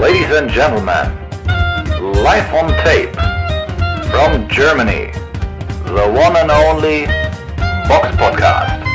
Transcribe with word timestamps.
Ladies 0.00 0.30
and 0.30 0.48
gentlemen, 0.48 1.12
live 2.22 2.54
on 2.54 2.70
tape 2.84 3.12
from 4.10 4.48
Germany, 4.48 5.10
the 5.86 6.08
one 6.14 6.36
and 6.36 6.52
only 6.52 7.06
Box 7.88 8.06
Podcast. 8.16 8.87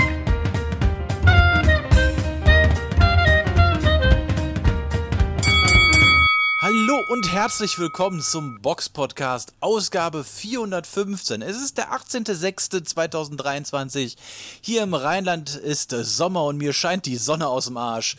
Hallo 6.86 7.02
und 7.08 7.32
herzlich 7.32 7.80
willkommen 7.80 8.20
zum 8.20 8.60
Box 8.60 8.90
Podcast, 8.90 9.54
Ausgabe 9.62 10.26
415. 10.26 11.42
Es 11.42 11.56
ist 11.56 11.78
der 11.78 11.94
18.06.2023. 11.94 14.18
Hier 14.60 14.84
im 14.84 14.94
Rheinland 14.94 15.56
ist 15.56 15.92
Sommer 15.92 16.44
und 16.44 16.58
mir 16.58 16.74
scheint 16.74 17.06
die 17.06 17.16
Sonne 17.16 17.48
aus 17.48 17.68
dem 17.68 17.78
Arsch. 17.78 18.18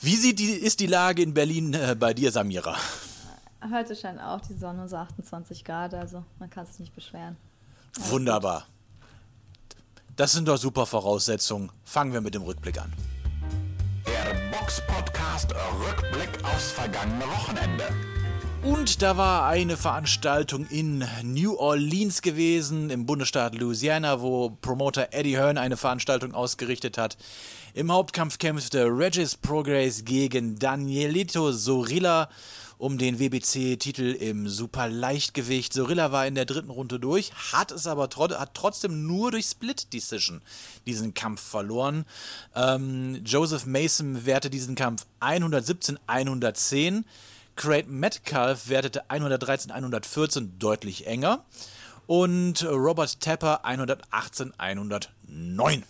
Wie 0.00 0.14
sieht 0.14 0.38
die, 0.38 0.52
ist 0.52 0.78
die 0.78 0.86
Lage 0.86 1.22
in 1.22 1.34
Berlin 1.34 1.74
äh, 1.74 1.96
bei 1.98 2.14
dir, 2.14 2.30
Samira? 2.30 2.76
Heute 3.72 3.96
scheint 3.96 4.20
auch 4.20 4.40
die 4.42 4.54
Sonne, 4.54 4.88
so 4.88 4.94
28 4.94 5.64
Grad, 5.64 5.92
also 5.92 6.22
man 6.38 6.48
kann 6.48 6.66
sich 6.66 6.78
nicht 6.78 6.94
beschweren. 6.94 7.36
Alles 7.96 8.10
Wunderbar. 8.12 8.68
Das 10.14 10.30
sind 10.30 10.46
doch 10.46 10.58
super 10.58 10.86
Voraussetzungen. 10.86 11.72
Fangen 11.84 12.12
wir 12.12 12.20
mit 12.20 12.36
dem 12.36 12.42
Rückblick 12.42 12.80
an. 12.80 12.92
Der 14.10 14.34
Box 14.50 14.82
Podcast 14.88 15.54
Rückblick 15.86 16.30
aufs 16.42 16.72
vergangene 16.72 17.24
Wochenende. 17.26 17.84
Und 18.64 19.02
da 19.02 19.16
war 19.16 19.46
eine 19.46 19.76
Veranstaltung 19.76 20.66
in 20.66 21.04
New 21.22 21.54
Orleans 21.54 22.20
gewesen, 22.20 22.90
im 22.90 23.06
Bundesstaat 23.06 23.54
Louisiana, 23.54 24.20
wo 24.20 24.50
Promoter 24.50 25.10
Eddie 25.12 25.36
Hearn 25.36 25.58
eine 25.58 25.76
Veranstaltung 25.76 26.34
ausgerichtet 26.34 26.98
hat. 26.98 27.18
Im 27.72 27.92
Hauptkampf 27.92 28.38
kämpfte 28.38 28.86
Regis 28.86 29.36
Progress 29.36 30.04
gegen 30.04 30.58
Danielito 30.58 31.52
Sorilla 31.52 32.28
um 32.80 32.96
den 32.96 33.18
WBC-Titel 33.18 34.16
im 34.18 34.48
Superleichtgewicht. 34.48 35.74
Sorilla 35.74 36.12
war 36.12 36.26
in 36.26 36.34
der 36.34 36.46
dritten 36.46 36.70
Runde 36.70 36.98
durch, 36.98 37.30
hat 37.52 37.72
es 37.72 37.86
aber 37.86 38.08
tro 38.08 38.30
hat 38.30 38.54
trotzdem 38.54 39.06
nur 39.06 39.30
durch 39.30 39.44
Split 39.46 39.92
Decision 39.92 40.40
diesen 40.86 41.12
Kampf 41.12 41.42
verloren. 41.42 42.06
Ähm, 42.54 43.20
Joseph 43.24 43.66
Mason 43.66 44.24
wertete 44.24 44.48
diesen 44.50 44.76
Kampf 44.76 45.04
117-110. 45.20 47.04
Craig 47.54 47.86
Metcalf 47.88 48.70
wertete 48.70 49.10
113-114 49.10 50.52
deutlich 50.58 51.06
enger. 51.06 51.44
Und 52.06 52.64
Robert 52.64 53.20
Tepper 53.20 53.66
118-109. 53.66 55.82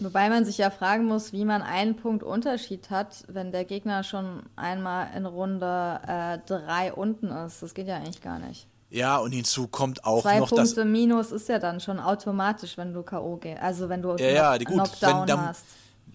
Wobei 0.00 0.28
man 0.28 0.44
sich 0.44 0.58
ja 0.58 0.70
fragen 0.70 1.06
muss, 1.06 1.32
wie 1.32 1.44
man 1.44 1.62
einen 1.62 1.96
Punkt 1.96 2.22
Unterschied 2.22 2.90
hat, 2.90 3.24
wenn 3.26 3.50
der 3.50 3.64
Gegner 3.64 4.04
schon 4.04 4.42
einmal 4.54 5.08
in 5.16 5.26
Runde 5.26 6.00
äh, 6.06 6.38
drei 6.46 6.92
unten 6.92 7.28
ist. 7.28 7.62
Das 7.62 7.74
geht 7.74 7.88
ja 7.88 7.96
eigentlich 7.96 8.22
gar 8.22 8.38
nicht. 8.38 8.68
Ja, 8.90 9.18
und 9.18 9.32
hinzu 9.32 9.68
kommt 9.68 10.04
auch 10.04 10.22
Zwei 10.22 10.38
noch 10.38 10.48
Punkte 10.48 10.84
Minus 10.84 11.32
ist 11.32 11.48
ja 11.48 11.58
dann 11.58 11.80
schon 11.80 11.98
automatisch, 11.98 12.78
wenn 12.78 12.92
du 12.94 13.02
K.O. 13.02 13.36
gehst. 13.36 13.60
Also 13.60 13.88
wenn 13.88 14.00
du 14.00 14.16
ja, 14.16 14.28
ja, 14.28 14.58
gut. 14.58 14.66
Knockdown 14.66 15.20
wenn, 15.20 15.26
dann, 15.26 15.48
hast. 15.48 15.64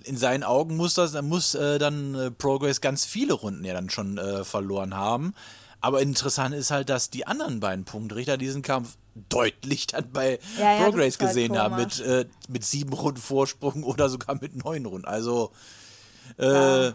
In 0.06 0.17
seinen 0.17 0.44
Augen 0.44 0.76
muss 0.76 0.95
das, 0.95 1.22
muss 1.22 1.54
äh, 1.54 1.78
dann 1.78 2.16
äh, 2.16 2.31
Progress 2.31 2.81
ganz 2.81 3.06
viele 3.06 3.34
Runden 3.34 3.64
ja 3.64 3.73
dann 3.73 3.89
schon 3.89 4.17
äh, 4.17 4.44
verloren 4.44 4.95
haben. 4.95 5.36
Aber 5.81 6.02
interessant 6.02 6.56
ist 6.56 6.72
halt, 6.72 6.89
dass 6.89 7.09
die 7.09 7.28
anderen 7.28 7.59
beiden 7.59 7.86
Punktrichter 7.86 8.38
diesen 8.38 8.61
Kampf 8.61 8.95
deutlich 9.30 9.88
dann 9.88 10.11
bei 10.11 10.39
ja, 10.58 10.73
ja, 10.75 10.83
Progress 10.83 11.19
halt 11.19 11.30
gesehen 11.30 11.58
haben, 11.58 11.75
mit, 11.75 12.00
äh, 12.00 12.25
mit 12.50 12.64
sieben 12.66 12.94
Runden 12.94 13.22
Vorsprung 13.22 13.83
oder 13.83 14.09
sogar 14.09 14.36
mit 14.42 14.55
neun 14.64 14.86
Runden. 14.86 15.05
Also, 15.08 15.52
äh, 16.38 16.45
Ja. 16.88 16.94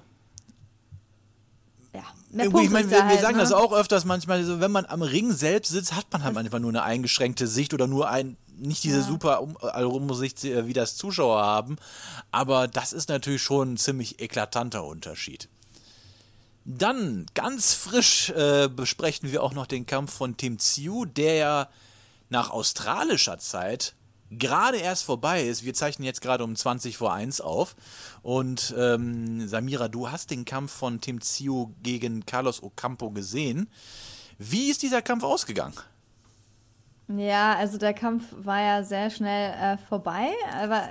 Ja, 2.31 2.45
Irgendwie, 2.45 2.65
ich 2.65 2.71
meine, 2.71 2.91
wir, 2.91 2.99
wir 2.99 2.99
Punktrichter 2.99 3.23
sagen 3.23 3.37
halt, 3.37 3.43
das 3.45 3.51
ne? 3.51 3.57
auch 3.57 3.73
öfters 3.73 4.05
manchmal, 4.05 4.45
so, 4.45 4.61
wenn 4.61 4.71
man 4.71 4.85
am 4.85 5.01
Ring 5.01 5.33
selbst 5.33 5.71
sitzt, 5.71 5.95
hat 5.95 6.07
man 6.13 6.23
halt 6.23 6.35
manchmal 6.35 6.61
nur 6.61 6.71
eine 6.71 6.83
eingeschränkte 6.83 7.47
Sicht 7.47 7.73
oder 7.73 7.87
nur 7.87 8.11
ein, 8.11 8.37
nicht 8.59 8.85
diese 8.85 8.99
Ja. 8.99 9.05
super 9.05 9.47
Allrumsicht, 9.63 10.45
äh, 10.45 10.67
wie 10.67 10.75
das 10.75 10.97
Zuschauer 10.97 11.41
haben. 11.43 11.77
Aber 12.31 12.69
das 12.69 12.93
ist 12.93 13.09
natürlich 13.09 13.41
schon 13.41 13.73
ein 13.73 13.77
ziemlich 13.79 14.21
eklatanter 14.21 14.85
Unterschied. 14.85 15.49
Dann, 16.67 17.25
ganz 17.33 17.73
frisch, 17.73 18.29
äh, 18.31 18.69
besprechen 18.69 19.33
wir 19.33 19.43
auch 19.43 19.55
noch 19.55 19.67
den 19.67 19.87
Kampf 19.87 20.13
von 20.13 20.37
Tim 20.37 20.59
Tsiu, 20.59 21.07
der 21.07 21.35
ja 21.35 21.69
nach 22.29 22.51
australischer 22.51 23.39
Zeit 23.39 23.95
gerade 24.31 24.79
erst 24.79 25.05
vorbei 25.05 25.43
ist. 25.43 25.65
Wir 25.65 25.75
zeichnen 25.75 26.05
jetzt 26.05 26.21
gerade 26.21 26.45
um 26.45 26.55
20 26.55 26.97
vor 26.97 27.13
1 27.13 27.41
auf. 27.41 27.77
Und 28.23 28.75
ähm, 28.77 29.47
Samira, 29.49 29.89
du 29.89 30.11
hast 30.11 30.31
den 30.31 30.45
Kampf 30.45 30.73
von 30.73 31.01
Tim 31.01 31.21
Tsiu 31.21 31.71
gegen 31.83 32.27
Carlos 32.27 32.63
Ocampo 32.63 33.11
gesehen. 33.11 33.69
Wie 34.39 34.71
ist 34.71 34.83
dieser 34.83 35.03
Kampf 35.03 35.25
ausgegangen? 35.25 35.75
Ja, 37.17 37.55
also 37.55 37.79
der 37.79 37.95
Kampf 37.95 38.25
war 38.37 38.61
ja 38.61 38.83
sehr 38.83 39.09
schnell 39.09 39.55
äh, 39.55 39.79
vorbei. 39.79 40.29
Aber 40.61 40.83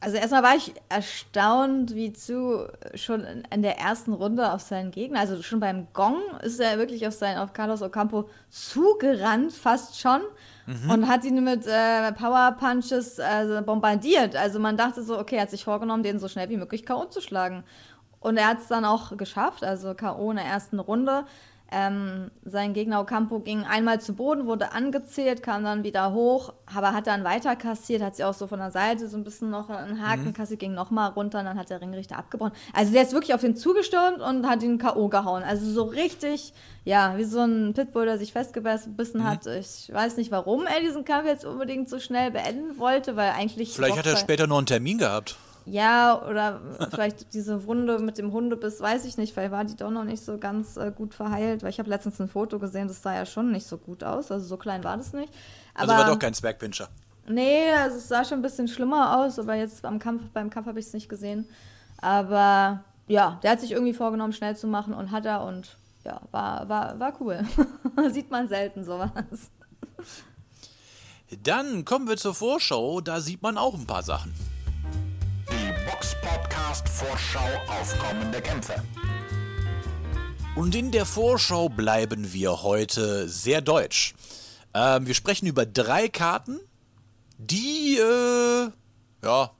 also 0.00 0.18
erstmal 0.18 0.42
war 0.42 0.54
ich 0.54 0.74
erstaunt, 0.90 1.94
wie 1.94 2.12
zu 2.12 2.68
schon 2.94 3.24
in, 3.24 3.42
in 3.50 3.62
der 3.62 3.78
ersten 3.78 4.12
Runde 4.12 4.52
auf 4.52 4.60
seinen 4.60 4.90
Gegner, 4.90 5.20
also 5.20 5.42
schon 5.42 5.60
beim 5.60 5.86
Gong 5.94 6.20
ist 6.42 6.60
er 6.60 6.76
wirklich 6.76 7.06
auf 7.06 7.14
seinen 7.14 7.38
auf 7.38 7.54
Carlos 7.54 7.80
Ocampo 7.80 8.28
zugerannt, 8.50 9.52
fast 9.52 9.98
schon. 9.98 10.20
Und 10.88 11.08
hat 11.08 11.24
ihn 11.24 11.42
mit 11.42 11.66
äh, 11.66 12.12
Power 12.12 12.56
Punches 12.58 13.18
äh, 13.18 13.62
bombardiert. 13.66 14.36
Also 14.36 14.60
man 14.60 14.76
dachte 14.76 15.02
so, 15.02 15.18
okay, 15.18 15.36
er 15.36 15.42
hat 15.42 15.50
sich 15.50 15.64
vorgenommen, 15.64 16.02
den 16.02 16.20
so 16.20 16.28
schnell 16.28 16.48
wie 16.50 16.56
möglich 16.56 16.86
K.O. 16.86 17.06
zu 17.06 17.20
schlagen. 17.20 17.64
Und 18.20 18.36
er 18.36 18.46
hat 18.46 18.60
es 18.60 18.68
dann 18.68 18.84
auch 18.84 19.16
geschafft, 19.16 19.64
also 19.64 19.94
K.O. 19.94 20.30
in 20.30 20.36
der 20.36 20.46
ersten 20.46 20.78
Runde. 20.78 21.24
Ähm, 21.72 22.30
sein 22.44 22.74
Gegner 22.74 23.00
Ocampo 23.00 23.40
ging 23.40 23.64
einmal 23.64 24.00
zu 24.00 24.14
Boden, 24.14 24.46
wurde 24.46 24.72
angezählt, 24.72 25.42
kam 25.42 25.64
dann 25.64 25.84
wieder 25.84 26.12
hoch, 26.12 26.52
aber 26.66 26.92
hat 26.92 27.06
dann 27.06 27.24
weiter 27.24 27.56
kassiert, 27.56 28.02
hat 28.02 28.16
sie 28.16 28.24
auch 28.24 28.34
so 28.34 28.46
von 28.46 28.58
der 28.58 28.70
Seite 28.70 29.08
so 29.08 29.16
ein 29.16 29.24
bisschen 29.24 29.48
noch 29.48 29.70
einen 29.70 30.06
Haken 30.06 30.34
kassiert, 30.34 30.60
ging 30.60 30.74
nochmal 30.74 31.10
runter 31.10 31.38
und 31.38 31.46
dann 31.46 31.58
hat 31.58 31.70
der 31.70 31.80
Ringrichter 31.80 32.18
abgebrochen. 32.18 32.52
Also 32.74 32.92
der 32.92 33.02
ist 33.02 33.12
wirklich 33.14 33.32
auf 33.32 33.40
den 33.40 33.56
zugestürmt 33.56 34.20
und 34.20 34.46
hat 34.46 34.62
ihn 34.62 34.76
K.O. 34.76 35.08
gehauen. 35.08 35.42
Also 35.42 35.70
so 35.70 35.84
richtig, 35.84 36.52
ja, 36.84 37.16
wie 37.16 37.24
so 37.24 37.40
ein 37.40 37.72
Pitbull, 37.72 38.04
der 38.04 38.18
sich 38.18 38.32
festgebissen 38.32 39.24
hat. 39.24 39.46
Ich 39.46 39.90
weiß 39.90 40.18
nicht, 40.18 40.30
warum 40.30 40.66
er 40.66 40.80
diesen 40.80 41.06
Kampf 41.06 41.26
jetzt 41.26 41.46
unbedingt 41.46 41.88
so 41.88 41.98
schnell 41.98 42.30
beenden 42.30 42.78
wollte, 42.78 43.16
weil 43.16 43.30
eigentlich. 43.30 43.74
Vielleicht 43.74 43.96
hat 43.96 44.06
er 44.06 44.16
später 44.16 44.46
noch 44.46 44.58
einen 44.58 44.66
Termin 44.66 44.98
gehabt. 44.98 45.36
Ja, 45.64 46.20
oder 46.28 46.60
vielleicht 46.90 47.34
diese 47.34 47.66
Wunde 47.66 47.98
mit 47.98 48.18
dem 48.18 48.32
Hundebiss, 48.32 48.80
weiß 48.80 49.04
ich 49.04 49.16
nicht, 49.16 49.36
weil 49.36 49.50
war 49.50 49.64
die 49.64 49.76
doch 49.76 49.90
noch 49.90 50.04
nicht 50.04 50.24
so 50.24 50.38
ganz 50.38 50.76
äh, 50.76 50.92
gut 50.94 51.14
verheilt. 51.14 51.62
Weil 51.62 51.70
ich 51.70 51.78
habe 51.78 51.88
letztens 51.88 52.20
ein 52.20 52.28
Foto 52.28 52.58
gesehen, 52.58 52.88
das 52.88 53.02
sah 53.02 53.14
ja 53.14 53.26
schon 53.26 53.52
nicht 53.52 53.66
so 53.66 53.78
gut 53.78 54.02
aus. 54.02 54.30
Also 54.30 54.44
so 54.46 54.56
klein 54.56 54.82
war 54.84 54.96
das 54.96 55.12
nicht. 55.12 55.32
Also 55.74 55.92
war 55.92 56.06
doch 56.06 56.18
kein 56.18 56.34
Zwergpinscher. 56.34 56.88
Nee, 57.28 57.72
also 57.72 57.96
es 57.96 58.08
sah 58.08 58.24
schon 58.24 58.40
ein 58.40 58.42
bisschen 58.42 58.66
schlimmer 58.66 59.20
aus, 59.20 59.38
aber 59.38 59.54
jetzt 59.54 59.82
beim 59.82 59.98
Kampf, 59.98 60.22
beim 60.32 60.50
Kampf 60.50 60.66
habe 60.66 60.80
ich 60.80 60.86
es 60.86 60.92
nicht 60.92 61.08
gesehen. 61.08 61.48
Aber 62.00 62.84
ja, 63.06 63.38
der 63.42 63.52
hat 63.52 63.60
sich 63.60 63.72
irgendwie 63.72 63.94
vorgenommen, 63.94 64.32
schnell 64.32 64.56
zu 64.56 64.66
machen 64.66 64.92
und 64.94 65.12
hat 65.12 65.24
er 65.24 65.44
und 65.44 65.76
ja, 66.04 66.20
war, 66.32 66.68
war, 66.68 66.98
war 66.98 67.12
cool. 67.20 67.46
Sieht 68.12 68.30
man 68.30 68.48
selten 68.48 68.84
sowas. 68.84 69.10
Dann 71.42 71.84
kommen 71.84 72.08
wir 72.08 72.16
zur 72.16 72.34
Vorschau, 72.34 73.00
da 73.00 73.20
sieht 73.20 73.42
man 73.42 73.56
auch 73.56 73.74
ein 73.74 73.86
paar 73.86 74.02
Sachen. 74.02 74.34
Box 76.02 76.16
Podcast 76.20 76.88
Vorschau 76.88 77.48
auf 77.68 77.96
kommende 77.96 78.40
Kämpfe. 78.40 78.74
Und 80.56 80.74
in 80.74 80.90
der 80.90 81.06
Vorschau 81.06 81.68
bleiben 81.68 82.32
wir 82.32 82.64
heute 82.64 83.28
sehr 83.28 83.60
deutsch. 83.60 84.12
Ähm, 84.74 85.06
wir 85.06 85.14
sprechen 85.14 85.46
über 85.46 85.64
drei 85.64 86.08
Karten, 86.08 86.58
die, 87.38 87.98
äh, 87.98 88.70
ja, 89.22 89.50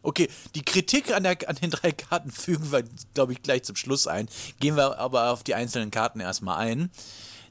okay, 0.00 0.30
die 0.54 0.64
Kritik 0.64 1.14
an, 1.14 1.24
der, 1.24 1.36
an 1.46 1.56
den 1.56 1.70
drei 1.70 1.92
Karten 1.92 2.30
fügen 2.30 2.72
wir, 2.72 2.84
glaube 3.12 3.34
ich, 3.34 3.42
gleich 3.42 3.64
zum 3.64 3.76
Schluss 3.76 4.06
ein. 4.06 4.30
Gehen 4.60 4.76
wir 4.76 4.98
aber 4.98 5.30
auf 5.30 5.42
die 5.42 5.54
einzelnen 5.54 5.90
Karten 5.90 6.20
erstmal 6.20 6.56
ein. 6.56 6.90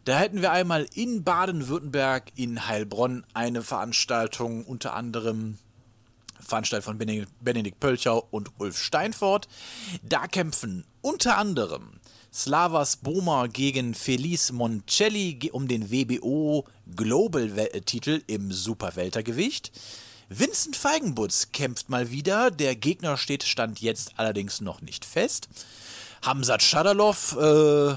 Da 0.05 0.17
hätten 0.17 0.41
wir 0.41 0.51
einmal 0.51 0.87
in 0.95 1.23
Baden-Württemberg, 1.23 2.31
in 2.35 2.67
Heilbronn, 2.67 3.23
eine 3.35 3.61
Veranstaltung, 3.61 4.65
unter 4.65 4.95
anderem 4.95 5.59
Veranstaltung 6.41 6.97
von 6.97 7.25
Benedikt, 7.39 7.79
Pölchau 7.79 8.27
und 8.31 8.49
Ulf 8.59 8.77
Steinfort. 8.81 9.47
Da 10.03 10.27
kämpfen 10.27 10.85
unter 11.01 11.37
anderem 11.37 11.99
Slavas 12.33 12.97
Boma 12.97 13.47
gegen 13.47 13.93
Felice 13.93 14.51
Moncelli 14.53 15.49
um 15.51 15.67
den 15.67 15.91
WBO 15.91 16.65
Global 16.95 17.55
We- 17.55 17.73
äh, 17.73 18.21
im 18.27 18.51
Superweltergewicht. 18.51 19.71
Vincent 20.29 20.77
Feigenbutz 20.77 21.51
kämpft 21.51 21.89
mal 21.89 22.09
wieder. 22.09 22.51
Der 22.51 22.75
Gegner 22.77 23.17
steht 23.17 23.43
Stand 23.43 23.81
jetzt 23.81 24.13
allerdings 24.15 24.61
noch 24.61 24.81
nicht 24.81 25.03
fest. 25.03 25.49
Hamzat 26.21 26.63
Shadalov 26.63 27.35
äh, 27.37 27.95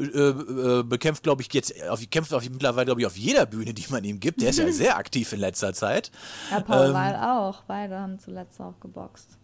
äh, 0.00 0.80
äh, 0.80 0.82
bekämpft, 0.82 1.22
glaube 1.22 1.42
ich, 1.42 1.52
jetzt 1.52 1.82
auf, 1.88 2.00
kämpft 2.10 2.32
auf, 2.32 2.48
mittlerweile, 2.48 2.86
glaube 2.86 3.00
ich, 3.00 3.06
auf 3.06 3.16
jeder 3.16 3.46
Bühne, 3.46 3.74
die 3.74 3.86
man 3.90 4.02
ihm 4.04 4.20
gibt. 4.20 4.40
Der 4.40 4.50
ist 4.50 4.58
ja 4.58 4.70
sehr 4.72 4.96
aktiv 4.96 5.32
in 5.32 5.40
letzter 5.40 5.72
Zeit. 5.72 6.10
Ja, 6.50 6.60
Paul 6.60 6.88
Ähm, 6.88 6.94
Weil 6.94 7.16
auch. 7.16 7.62
Beide 7.64 7.98
haben 7.98 8.18
zuletzt 8.18 8.60
auch 8.60 8.78
geboxt. 8.80 9.38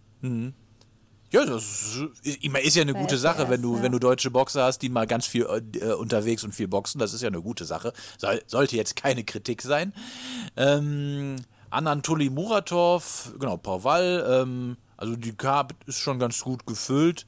Ja, 1.31 1.45
das 1.45 1.99
ist, 2.23 2.45
ist 2.45 2.77
ja 2.77 2.83
eine 2.83 2.95
Bei 2.95 3.01
gute 3.01 3.19
Sache, 3.19 3.43
SWR, 3.43 3.51
wenn 3.51 3.63
du, 3.63 3.77
ja. 3.77 3.83
wenn 3.83 3.93
du 3.93 3.99
deutsche 3.99 4.31
Boxer 4.31 4.65
hast, 4.65 4.79
die 4.79 4.89
mal 4.89 5.07
ganz 5.07 5.27
viel 5.27 5.43
äh, 5.45 5.93
unterwegs 5.93 6.45
und 6.45 6.55
viel 6.55 6.69
boxen. 6.69 6.99
Das 6.99 7.13
ist 7.13 7.23
ja 7.23 7.29
eine 7.29 7.43
gute 7.43 7.65
Sache. 7.65 7.93
Soll, 8.17 8.43
sollte 8.47 8.77
jetzt 8.77 8.97
keine 8.97 9.25
Kritik 9.25 9.63
sein. 9.63 9.93
Ähm, 10.57 11.37
Anatoly 11.71 12.31
Muratov, 12.31 13.35
genau, 13.39 13.57
Pauval, 13.57 14.25
ähm, 14.29 14.77
also 14.97 15.17
die 15.17 15.35
Karte 15.35 15.75
ist 15.87 15.99
schon 15.99 16.19
ganz 16.19 16.41
gut 16.41 16.65
gefüllt. 16.67 17.27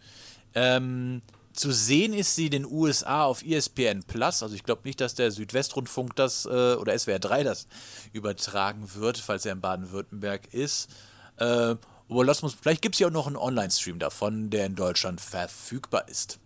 Ähm, 0.55 1.23
zu 1.59 1.73
sehen 1.73 2.13
ist 2.13 2.37
sie 2.37 2.47
in 2.47 2.53
den 2.53 2.67
USA 2.67 3.25
auf 3.25 3.45
ESPN 3.45 4.05
Plus. 4.05 4.43
Also 4.43 4.55
ich 4.55 4.63
glaube 4.63 4.83
nicht, 4.85 5.01
dass 5.01 5.15
der 5.15 5.31
Südwestrundfunk 5.31 6.15
das 6.17 6.47
äh, 6.47 6.75
oder 6.75 6.97
SWR 6.99 7.19
3 7.19 7.43
das 7.43 7.67
übertragen 8.13 8.89
wird, 8.95 9.19
falls 9.19 9.45
er 9.45 9.53
in 9.53 9.61
Baden-Württemberg 9.61 10.55
ist. 10.55 10.89
Äh, 11.37 11.77
aber 12.11 12.25
lass 12.25 12.43
uns, 12.43 12.55
vielleicht 12.55 12.81
gibt 12.81 12.95
es 12.95 13.01
ja 13.01 13.09
auch 13.09 13.13
noch 13.13 13.27
einen 13.27 13.37
Online-Stream 13.37 13.99
davon, 13.99 14.51
der 14.51 14.67
in 14.67 14.77
Deutschland 14.77 15.21
verfügbar 15.21 16.09
ist. 16.09 16.39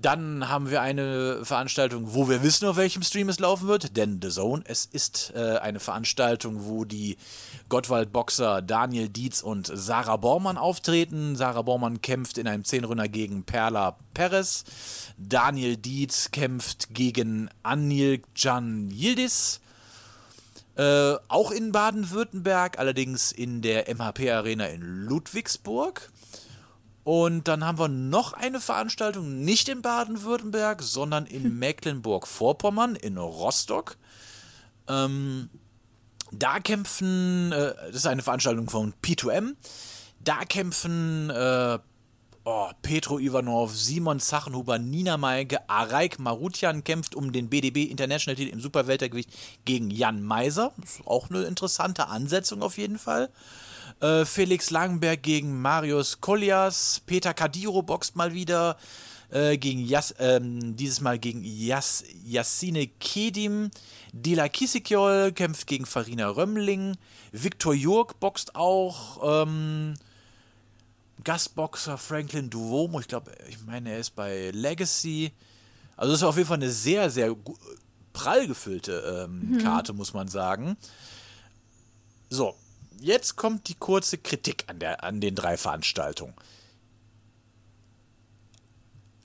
Dann 0.00 0.48
haben 0.48 0.70
wir 0.70 0.80
eine 0.80 1.44
Veranstaltung, 1.44 2.14
wo 2.14 2.28
wir 2.28 2.44
wissen, 2.44 2.68
auf 2.68 2.76
welchem 2.76 3.02
Stream 3.02 3.28
es 3.28 3.40
laufen 3.40 3.66
wird, 3.66 3.96
denn 3.96 4.20
The 4.22 4.28
Zone. 4.28 4.62
Es 4.64 4.84
ist 4.84 5.32
äh, 5.34 5.58
eine 5.58 5.80
Veranstaltung, 5.80 6.66
wo 6.66 6.84
die 6.84 7.16
Gottwald-Boxer 7.68 8.62
Daniel 8.62 9.08
Dietz 9.08 9.42
und 9.42 9.68
Sarah 9.74 10.16
Bormann 10.16 10.56
auftreten. 10.56 11.34
Sarah 11.34 11.62
Bormann 11.62 12.00
kämpft 12.00 12.38
in 12.38 12.46
einem 12.46 12.64
Zehnrunner 12.64 13.08
gegen 13.08 13.42
Perla 13.42 13.96
Perez. 14.14 14.64
Daniel 15.16 15.76
Dietz 15.76 16.30
kämpft 16.30 16.94
gegen 16.94 17.50
Anil 17.64 18.22
Can 18.40 18.90
Yildiz. 18.92 19.60
Äh, 20.76 21.16
auch 21.26 21.50
in 21.50 21.72
Baden-Württemberg, 21.72 22.78
allerdings 22.78 23.32
in 23.32 23.62
der 23.62 23.92
MHP-Arena 23.92 24.66
in 24.66 24.80
Ludwigsburg. 24.80 26.08
Und 27.08 27.48
dann 27.48 27.64
haben 27.64 27.78
wir 27.78 27.88
noch 27.88 28.34
eine 28.34 28.60
Veranstaltung, 28.60 29.42
nicht 29.42 29.70
in 29.70 29.80
Baden-Württemberg, 29.80 30.82
sondern 30.82 31.24
in 31.24 31.58
Mecklenburg-Vorpommern, 31.58 32.96
in 32.96 33.16
Rostock. 33.16 33.96
Ähm, 34.88 35.48
da 36.30 36.60
kämpfen, 36.60 37.50
äh, 37.50 37.72
das 37.86 37.96
ist 37.96 38.06
eine 38.06 38.20
Veranstaltung 38.20 38.68
von 38.68 38.92
P2M, 39.02 39.54
da 40.22 40.44
kämpfen 40.44 41.30
äh, 41.30 41.78
oh, 42.44 42.68
Petro 42.82 43.18
Ivanov, 43.18 43.74
Simon 43.74 44.20
Zachenhuber, 44.20 44.78
Nina 44.78 45.16
Meige, 45.16 45.66
Araik 45.66 46.18
Marutian 46.18 46.84
kämpft 46.84 47.14
um 47.14 47.32
den 47.32 47.48
BDB 47.48 47.84
International 47.90 48.36
Titel 48.36 48.52
im 48.52 48.60
Superweltergewicht 48.60 49.30
gegen 49.64 49.90
Jan 49.90 50.22
Meiser. 50.22 50.74
Das 50.76 50.96
ist 50.96 51.06
auch 51.06 51.30
eine 51.30 51.44
interessante 51.44 52.08
Ansetzung 52.08 52.60
auf 52.60 52.76
jeden 52.76 52.98
Fall. 52.98 53.30
Äh, 54.00 54.24
Felix 54.24 54.70
Langenberg 54.70 55.22
gegen 55.22 55.60
Marius 55.60 56.20
Kollias, 56.20 57.02
Peter 57.06 57.34
Kadiro 57.34 57.82
boxt 57.82 58.16
mal 58.16 58.32
wieder 58.34 58.76
äh, 59.30 59.58
gegen 59.58 59.84
Jas, 59.84 60.14
ähm, 60.18 60.76
dieses 60.76 61.00
Mal 61.00 61.18
gegen 61.18 61.42
Jas, 61.44 62.04
Yassine 62.24 62.86
Kedim. 62.86 63.70
Dila 64.12 64.48
Kisikjol 64.48 65.32
kämpft 65.32 65.66
gegen 65.66 65.86
Farina 65.86 66.28
Römmling. 66.28 66.96
Viktor 67.32 67.74
Jurk 67.74 68.20
boxt 68.20 68.54
auch. 68.54 69.42
Ähm, 69.42 69.94
Gastboxer 71.24 71.98
Franklin 71.98 72.48
Duomo, 72.48 73.00
ich 73.00 73.08
glaube, 73.08 73.32
ich 73.48 73.58
meine, 73.66 73.90
er 73.90 73.98
ist 73.98 74.14
bei 74.14 74.50
Legacy. 74.52 75.32
Also 75.96 76.12
das 76.12 76.20
ist 76.20 76.26
auf 76.26 76.36
jeden 76.36 76.48
Fall 76.48 76.58
eine 76.58 76.70
sehr, 76.70 77.10
sehr 77.10 77.34
prall 78.12 78.46
gefüllte 78.46 79.26
ähm, 79.28 79.58
Karte, 79.62 79.92
muss 79.92 80.14
man 80.14 80.28
sagen. 80.28 80.76
So, 82.30 82.54
jetzt 83.00 83.36
kommt 83.36 83.68
die 83.68 83.74
kurze 83.74 84.18
Kritik 84.18 84.64
an, 84.68 84.78
der, 84.78 85.04
an 85.04 85.20
den 85.20 85.34
drei 85.34 85.56
Veranstaltungen. 85.56 86.34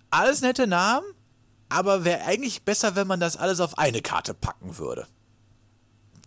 Alles 0.10 0.42
nette 0.42 0.68
Namen, 0.68 1.06
aber 1.70 2.06
wäre 2.06 2.24
eigentlich 2.26 2.64
besser, 2.64 2.96
wenn 2.96 3.08
man 3.08 3.20
das 3.20 3.36
alles 3.38 3.60
auf 3.60 3.78
eine 3.78 4.02
Karte 4.02 4.34
packen 4.34 4.78
würde. 4.78 5.08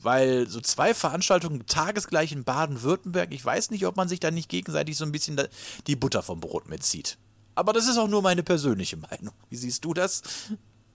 Weil 0.03 0.49
so 0.49 0.61
zwei 0.61 0.93
Veranstaltungen 0.95 1.67
tagesgleich 1.67 2.33
in 2.33 2.45
Baden-Württemberg, 2.45 3.33
ich 3.33 3.45
weiß 3.45 3.71
nicht, 3.71 3.87
ob 3.87 3.97
man 3.97 4.09
sich 4.09 4.21
da 4.21 4.31
nicht 4.31 4.49
gegenseitig 4.49 4.97
so 4.97 5.05
ein 5.05 5.13
bisschen 5.13 5.41
die 5.87 5.97
Butter 5.97 6.23
vom 6.23 6.41
Brot 6.41 6.69
mitzieht. 6.69 7.17
Aber 7.55 7.73
das 7.73 7.89
ist 7.89 7.97
auch 7.97 8.09
nur 8.09 8.23
meine 8.23 8.43
persönliche 8.43 8.97
Meinung. 8.97 9.33
Wie 9.49 9.57
siehst 9.57 9.85
du 9.85 9.95
das? 9.95 10.23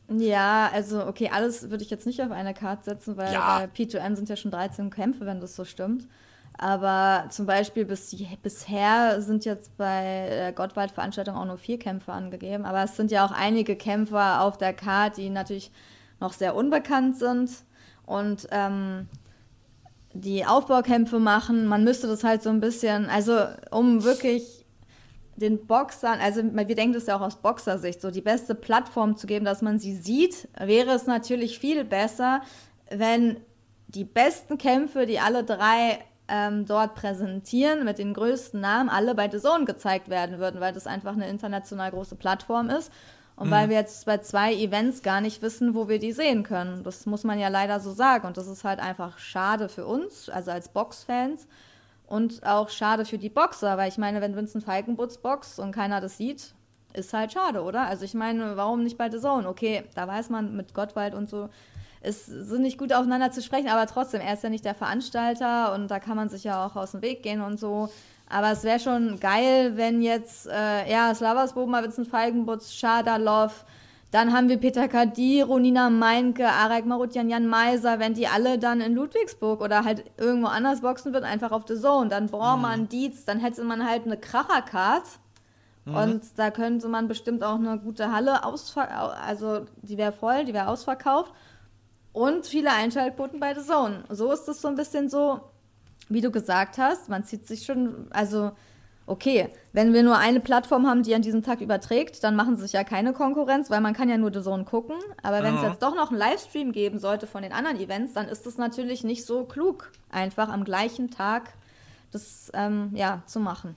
Ja, 0.09 0.69
also 0.71 1.05
okay, 1.07 1.29
alles 1.33 1.69
würde 1.69 1.83
ich 1.83 1.89
jetzt 1.89 2.05
nicht 2.05 2.21
auf 2.21 2.31
eine 2.31 2.53
Karte 2.53 2.83
setzen, 2.91 3.17
weil 3.17 3.33
Ja. 3.33 3.59
bei 3.59 3.65
P2N 3.65 4.15
sind 4.15 4.29
ja 4.29 4.35
schon 4.35 4.51
13 4.51 4.89
Kämpfe, 4.89 5.25
wenn 5.25 5.39
das 5.41 5.55
so 5.55 5.65
stimmt. 5.65 6.07
Aber 6.57 7.25
zum 7.29 7.45
Beispiel 7.45 7.85
bis, 7.85 8.15
bisher 8.43 9.21
sind 9.21 9.45
jetzt 9.45 9.75
bei 9.77 10.27
der 10.29 10.53
Gottwald-Veranstaltung 10.53 11.35
auch 11.35 11.45
nur 11.45 11.57
vier 11.57 11.79
Kämpfe 11.79 12.13
angegeben. 12.13 12.65
Aber 12.65 12.83
es 12.83 12.95
sind 12.95 13.09
ja 13.09 13.25
auch 13.25 13.31
einige 13.31 13.75
Kämpfer 13.75 14.41
auf 14.41 14.57
der 14.57 14.73
Karte, 14.73 15.21
die 15.21 15.29
natürlich 15.29 15.71
noch 16.19 16.33
sehr 16.33 16.55
unbekannt 16.55 17.17
sind 17.17 17.49
und 18.05 18.47
ähm, 18.51 19.07
die 20.13 20.45
Aufbaukämpfe 20.45 21.19
machen. 21.19 21.65
Man 21.65 21.83
müsste 21.83 22.07
das 22.07 22.23
halt 22.23 22.43
so 22.43 22.49
ein 22.49 22.59
bisschen, 22.59 23.09
also 23.09 23.39
um 23.71 24.03
wirklich 24.03 24.65
den 25.35 25.65
Boxern, 25.65 26.19
also 26.19 26.43
wir 26.43 26.75
denken 26.75 26.93
das 26.93 27.07
ja 27.07 27.17
auch 27.17 27.21
aus 27.21 27.37
Boxersicht, 27.37 28.01
so 28.01 28.11
die 28.11 28.21
beste 28.21 28.53
Plattform 28.53 29.17
zu 29.17 29.25
geben, 29.27 29.45
dass 29.45 29.61
man 29.61 29.79
sie 29.79 29.95
sieht, 29.95 30.47
wäre 30.59 30.91
es 30.91 31.07
natürlich 31.07 31.57
viel 31.57 31.83
besser, 31.83 32.41
wenn 32.89 33.37
die 33.87 34.03
besten 34.03 34.57
Kämpfe, 34.57 35.05
die 35.05 35.19
alle 35.19 35.43
drei 35.43 35.99
ähm, 36.31 36.65
dort 36.65 36.95
präsentieren, 36.95 37.83
mit 37.83 37.99
den 37.99 38.13
größten 38.13 38.59
Namen, 38.59 38.89
alle 38.89 39.13
bei 39.13 39.29
The 39.29 39.39
Zone 39.39 39.65
gezeigt 39.65 40.09
werden 40.09 40.39
würden, 40.39 40.61
weil 40.61 40.73
das 40.73 40.87
einfach 40.87 41.11
eine 41.11 41.27
international 41.27 41.91
große 41.91 42.15
Plattform 42.15 42.69
ist. 42.69 42.91
Und 43.35 43.49
weil 43.49 43.69
wir 43.69 43.77
jetzt 43.77 44.05
bei 44.05 44.19
zwei 44.19 44.53
Events 44.53 45.01
gar 45.01 45.19
nicht 45.19 45.41
wissen, 45.41 45.73
wo 45.73 45.89
wir 45.89 45.97
die 45.97 46.11
sehen 46.11 46.43
können. 46.43 46.83
Das 46.83 47.07
muss 47.07 47.23
man 47.23 47.39
ja 47.39 47.47
leider 47.47 47.79
so 47.79 47.91
sagen. 47.91 48.27
Und 48.27 48.37
das 48.37 48.47
ist 48.47 48.63
halt 48.63 48.79
einfach 48.79 49.17
schade 49.17 49.67
für 49.67 49.87
uns, 49.87 50.29
also 50.29 50.51
als 50.51 50.69
Boxfans. 50.69 51.47
Und 52.05 52.45
auch 52.45 52.69
schade 52.69 53.03
für 53.03 53.17
die 53.17 53.29
Boxer, 53.29 53.77
weil 53.77 53.89
ich 53.89 53.97
meine, 53.97 54.21
wenn 54.21 54.35
Vincent 54.35 54.63
Falkenbutz 54.63 55.17
boxt 55.17 55.59
und 55.59 55.71
keiner 55.71 56.01
das 56.01 56.17
sieht, 56.17 56.53
ist 56.93 57.13
halt 57.13 57.31
schade, 57.31 57.63
oder? 57.63 57.87
Also 57.87 58.05
ich 58.05 58.13
meine, 58.13 58.57
warum 58.57 58.83
nicht 58.83 58.97
bei 58.97 59.09
The 59.09 59.19
Zone? 59.19 59.47
Okay, 59.47 59.85
da 59.95 60.07
weiß 60.07 60.29
man 60.29 60.55
mit 60.55 60.75
Gottwald 60.75 61.15
und 61.15 61.29
so, 61.29 61.49
es 62.01 62.25
sind 62.25 62.61
nicht 62.61 62.77
gut 62.77 62.93
aufeinander 62.93 63.31
zu 63.31 63.41
sprechen, 63.41 63.69
aber 63.69 63.85
trotzdem, 63.85 64.21
er 64.21 64.33
ist 64.33 64.43
ja 64.43 64.49
nicht 64.49 64.65
der 64.65 64.75
Veranstalter 64.75 65.73
und 65.73 65.89
da 65.89 65.99
kann 65.99 66.15
man 66.15 66.29
sich 66.29 66.43
ja 66.43 66.65
auch 66.65 66.75
aus 66.75 66.91
dem 66.91 67.01
Weg 67.01 67.23
gehen 67.23 67.41
und 67.41 67.59
so. 67.59 67.89
Aber 68.27 68.51
es 68.51 68.63
wäre 68.63 68.79
schon 68.79 69.19
geil, 69.19 69.73
wenn 69.75 70.01
jetzt, 70.01 70.47
äh, 70.47 70.89
ja, 70.89 71.13
Slavas 71.13 71.53
Boma, 71.53 71.83
Vincent 71.83 72.07
Falkenbutz, 72.07 72.73
Schadalov, 72.73 73.65
dann 74.09 74.33
haben 74.33 74.49
wir 74.49 74.57
Peter 74.57 74.87
Kadiro, 74.87 75.59
Nina 75.59 75.89
Meinke, 75.89 76.47
Arek 76.47 76.85
Marutian, 76.85 77.29
Jan 77.29 77.47
Meiser, 77.47 77.99
wenn 77.99 78.13
die 78.13 78.27
alle 78.27 78.57
dann 78.57 78.81
in 78.81 78.93
Ludwigsburg 78.93 79.61
oder 79.61 79.85
halt 79.85 80.03
irgendwo 80.17 80.47
anders 80.47 80.81
boxen 80.81 81.13
würden, 81.13 81.25
einfach 81.25 81.51
auf 81.51 81.63
The 81.67 81.79
Zone. 81.79 82.09
Dann 82.09 82.27
Bormann, 82.27 82.89
Dietz, 82.89 83.23
dann 83.23 83.39
hätte 83.39 83.63
man 83.63 83.87
halt 83.87 84.05
eine 84.05 84.17
Krachercard. 84.17 85.03
Und 85.85 86.21
da 86.37 86.51
könnte 86.51 86.87
man 86.87 87.07
bestimmt 87.07 87.43
auch 87.43 87.55
eine 87.55 87.79
gute 87.79 88.11
Halle 88.11 88.45
ausverkaufen, 88.45 89.17
also 89.27 89.65
die 89.81 89.97
wäre 89.97 90.11
voll, 90.11 90.45
die 90.45 90.53
wäre 90.53 90.67
ausverkauft. 90.67 91.33
Und 92.13 92.45
viele 92.45 92.71
Einschaltquoten 92.71 93.39
bei 93.39 93.53
The 93.53 93.61
Zone. 93.61 94.03
So 94.09 94.31
ist 94.31 94.47
es 94.47 94.61
so 94.61 94.67
ein 94.67 94.75
bisschen 94.75 95.09
so, 95.09 95.41
wie 96.09 96.21
du 96.21 96.31
gesagt 96.31 96.77
hast, 96.77 97.09
man 97.09 97.23
zieht 97.23 97.47
sich 97.47 97.63
schon, 97.63 98.07
also 98.09 98.51
okay, 99.05 99.49
wenn 99.73 99.93
wir 99.93 100.03
nur 100.03 100.17
eine 100.17 100.39
Plattform 100.39 100.87
haben, 100.87 101.03
die 101.03 101.15
an 101.15 101.21
diesem 101.21 101.43
Tag 101.43 101.61
überträgt, 101.61 102.23
dann 102.23 102.35
machen 102.35 102.55
sie 102.55 102.63
sich 102.63 102.73
ja 102.73 102.83
keine 102.83 103.13
Konkurrenz, 103.13 103.69
weil 103.69 103.81
man 103.81 103.93
kann 103.93 104.09
ja 104.09 104.17
nur 104.17 104.33
The 104.33 104.41
Zone 104.41 104.63
gucken. 104.63 104.95
Aber 105.23 105.43
wenn 105.43 105.55
es 105.55 105.63
jetzt 105.63 105.81
doch 105.81 105.95
noch 105.95 106.11
einen 106.11 106.19
Livestream 106.19 106.71
geben 106.71 106.99
sollte 106.99 107.27
von 107.27 107.41
den 107.43 107.51
anderen 107.51 107.79
Events, 107.79 108.13
dann 108.13 108.27
ist 108.27 108.45
es 108.45 108.57
natürlich 108.57 109.03
nicht 109.03 109.25
so 109.25 109.43
klug, 109.43 109.91
einfach 110.09 110.49
am 110.49 110.63
gleichen 110.63 111.11
Tag 111.11 111.53
das 112.11 112.51
ähm, 112.53 112.91
ja, 112.93 113.23
zu 113.25 113.39
machen. 113.39 113.75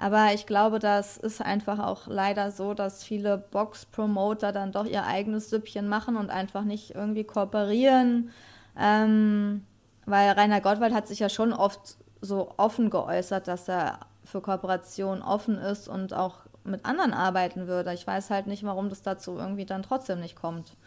Aber 0.00 0.32
ich 0.32 0.46
glaube, 0.46 0.78
das 0.78 1.18
ist 1.18 1.42
einfach 1.42 1.78
auch 1.78 2.06
leider 2.06 2.52
so, 2.52 2.72
dass 2.72 3.04
viele 3.04 3.36
Box-Promoter 3.36 4.50
dann 4.50 4.72
doch 4.72 4.86
ihr 4.86 5.04
eigenes 5.04 5.50
Süppchen 5.50 5.88
machen 5.88 6.16
und 6.16 6.30
einfach 6.30 6.64
nicht 6.64 6.94
irgendwie 6.94 7.24
kooperieren. 7.24 8.30
Ähm, 8.78 9.66
weil 10.06 10.30
Rainer 10.30 10.62
Gottwald 10.62 10.94
hat 10.94 11.06
sich 11.06 11.18
ja 11.18 11.28
schon 11.28 11.52
oft 11.52 11.98
so 12.22 12.54
offen 12.56 12.88
geäußert, 12.88 13.46
dass 13.46 13.68
er 13.68 14.00
für 14.24 14.40
Kooperation 14.40 15.20
offen 15.20 15.58
ist 15.58 15.86
und 15.86 16.14
auch 16.14 16.38
mit 16.64 16.86
anderen 16.86 17.12
arbeiten 17.12 17.66
würde. 17.66 17.92
Ich 17.92 18.06
weiß 18.06 18.30
halt 18.30 18.46
nicht, 18.46 18.64
warum 18.64 18.88
das 18.88 19.02
dazu 19.02 19.36
irgendwie 19.36 19.66
dann 19.66 19.82
trotzdem 19.82 20.20
nicht 20.20 20.34
kommt. 20.34 20.78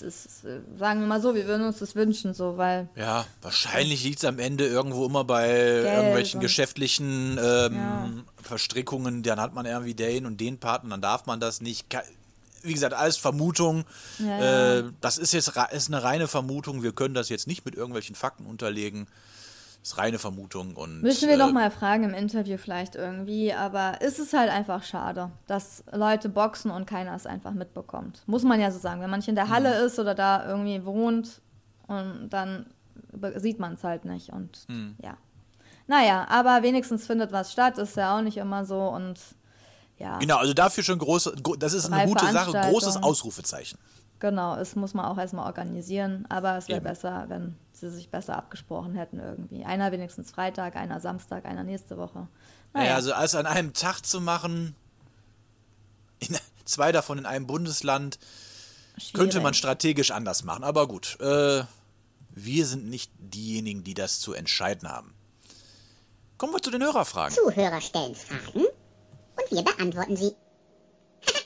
Ist, 0.00 0.44
äh, 0.44 0.60
sagen 0.78 1.00
wir 1.00 1.06
mal 1.06 1.20
so, 1.20 1.34
wir 1.34 1.46
würden 1.46 1.66
uns 1.66 1.78
das 1.80 1.94
wünschen, 1.94 2.32
so, 2.34 2.56
weil 2.56 2.88
Ja, 2.96 3.26
wahrscheinlich 3.42 4.02
liegt 4.04 4.18
es 4.18 4.24
am 4.24 4.38
Ende 4.38 4.66
irgendwo 4.66 5.04
immer 5.04 5.24
bei 5.24 5.50
irgendwelchen 5.50 6.38
und- 6.38 6.42
geschäftlichen 6.42 7.38
ähm, 7.42 7.74
Ja. 7.74 8.10
Verstrickungen. 8.42 9.22
Dann 9.22 9.40
hat 9.40 9.54
man 9.54 9.66
irgendwie 9.66 9.94
den 9.94 10.24
und 10.26 10.40
den 10.40 10.58
Partner, 10.58 10.90
dann 10.90 11.02
darf 11.02 11.26
man 11.26 11.40
das 11.40 11.60
nicht. 11.60 11.86
Wie 12.62 12.72
gesagt, 12.72 12.94
alles 12.94 13.16
Vermutung. 13.16 13.84
Ja, 14.20 14.26
ja. 14.26 14.78
Äh, 14.78 14.84
das 15.00 15.18
ist 15.18 15.32
jetzt 15.32 15.52
ist 15.72 15.88
eine 15.88 16.02
reine 16.02 16.28
Vermutung. 16.28 16.82
Wir 16.82 16.92
können 16.92 17.12
das 17.14 17.28
jetzt 17.28 17.46
nicht 17.48 17.64
mit 17.64 17.74
irgendwelchen 17.74 18.14
Fakten 18.14 18.46
unterlegen. 18.46 19.08
Ist 19.82 19.98
reine 19.98 20.18
Vermutung 20.18 20.76
und. 20.76 21.02
Müssen 21.02 21.28
wir 21.28 21.34
äh, 21.34 21.38
doch 21.38 21.50
mal 21.52 21.70
fragen 21.70 22.04
im 22.04 22.14
Interview 22.14 22.56
vielleicht 22.56 22.94
irgendwie, 22.94 23.52
aber 23.52 23.94
es 24.00 24.18
ist 24.18 24.32
halt 24.32 24.50
einfach 24.50 24.84
schade, 24.84 25.30
dass 25.46 25.82
Leute 25.92 26.28
boxen 26.28 26.70
und 26.70 26.86
keiner 26.86 27.14
es 27.16 27.26
einfach 27.26 27.52
mitbekommt. 27.52 28.22
Muss 28.26 28.44
man 28.44 28.60
ja 28.60 28.70
so 28.70 28.78
sagen. 28.78 29.00
Wenn 29.00 29.10
man 29.10 29.18
nicht 29.20 29.28
in 29.28 29.34
der 29.34 29.48
Halle 29.48 29.80
Mhm. 29.80 29.86
ist 29.86 29.98
oder 29.98 30.14
da 30.14 30.46
irgendwie 30.46 30.84
wohnt 30.84 31.40
und 31.88 32.28
dann 32.30 32.66
sieht 33.36 33.58
man 33.58 33.74
es 33.74 33.84
halt 33.84 34.04
nicht 34.04 34.30
und 34.32 34.60
Mhm. 34.68 34.94
ja. 35.02 35.16
Naja, 35.88 36.26
aber 36.30 36.62
wenigstens 36.62 37.06
findet 37.06 37.32
was 37.32 37.50
statt, 37.52 37.76
ist 37.76 37.96
ja 37.96 38.16
auch 38.16 38.22
nicht 38.22 38.36
immer 38.36 38.64
so 38.64 38.80
und 38.88 39.18
ja. 39.98 40.18
Genau, 40.18 40.36
also 40.38 40.54
dafür 40.54 40.82
schon 40.84 40.98
große, 40.98 41.34
gro- 41.42 41.56
das 41.56 41.74
ist 41.74 41.90
eine 41.92 42.06
gute 42.08 42.26
Sache, 42.32 42.52
großes. 42.52 43.02
Ausrufezeichen. 43.02 43.78
Genau, 44.22 44.54
es 44.54 44.76
muss 44.76 44.94
man 44.94 45.04
auch 45.06 45.18
erstmal 45.18 45.46
organisieren, 45.46 46.26
aber 46.28 46.56
es 46.56 46.68
wäre 46.68 46.80
besser, 46.80 47.24
wenn 47.26 47.56
sie 47.72 47.90
sich 47.90 48.08
besser 48.08 48.36
abgesprochen 48.36 48.94
hätten 48.94 49.18
irgendwie. 49.18 49.64
Einer 49.64 49.90
wenigstens 49.90 50.30
Freitag, 50.30 50.76
einer 50.76 51.00
Samstag, 51.00 51.44
einer 51.44 51.64
nächste 51.64 51.98
Woche. 51.98 52.28
Naja, 52.72 52.94
also 52.94 53.12
alles 53.14 53.34
an 53.34 53.46
einem 53.46 53.72
Tag 53.72 54.06
zu 54.06 54.20
machen, 54.20 54.76
in, 56.20 56.38
zwei 56.64 56.92
davon 56.92 57.18
in 57.18 57.26
einem 57.26 57.48
Bundesland, 57.48 58.20
könnte 59.12 59.38
man 59.40 59.54
schwierig. 59.54 59.56
strategisch 59.56 60.12
anders 60.12 60.44
machen. 60.44 60.62
Aber 60.62 60.86
gut, 60.86 61.18
äh, 61.20 61.64
wir 62.30 62.66
sind 62.66 62.88
nicht 62.88 63.10
diejenigen, 63.18 63.82
die 63.82 63.94
das 63.94 64.20
zu 64.20 64.34
entscheiden 64.34 64.88
haben. 64.88 65.14
Kommen 66.38 66.52
wir 66.52 66.62
zu 66.62 66.70
den 66.70 66.84
Hörerfragen. 66.84 67.36
Zuhörer 67.36 67.80
stellen 67.80 68.14
Fragen 68.14 68.66
und 68.66 69.50
wir 69.50 69.64
beantworten 69.64 70.16
sie. 70.16 70.32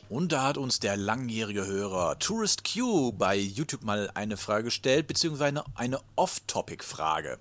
Und 0.08 0.30
da 0.30 0.42
hat 0.42 0.56
uns 0.56 0.78
der 0.78 0.96
langjährige 0.96 1.66
Hörer 1.66 2.18
Tourist 2.20 2.62
Q 2.62 3.12
bei 3.12 3.36
YouTube 3.36 3.82
mal 3.82 4.08
eine 4.14 4.36
Frage 4.36 4.64
gestellt, 4.64 5.08
beziehungsweise 5.08 5.48
eine, 5.48 5.64
eine 5.74 6.00
Off-Topic-Frage. 6.14 7.38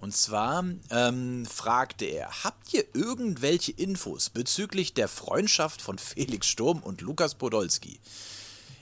Und 0.00 0.14
zwar 0.14 0.66
ähm, 0.90 1.46
fragte 1.46 2.04
er, 2.04 2.44
habt 2.44 2.74
ihr 2.74 2.84
irgendwelche 2.92 3.72
Infos 3.72 4.28
bezüglich 4.28 4.92
der 4.92 5.08
Freundschaft 5.08 5.80
von 5.80 5.96
Felix 5.96 6.46
Sturm 6.46 6.80
und 6.80 7.00
Lukas 7.00 7.36
Podolski? 7.36 7.98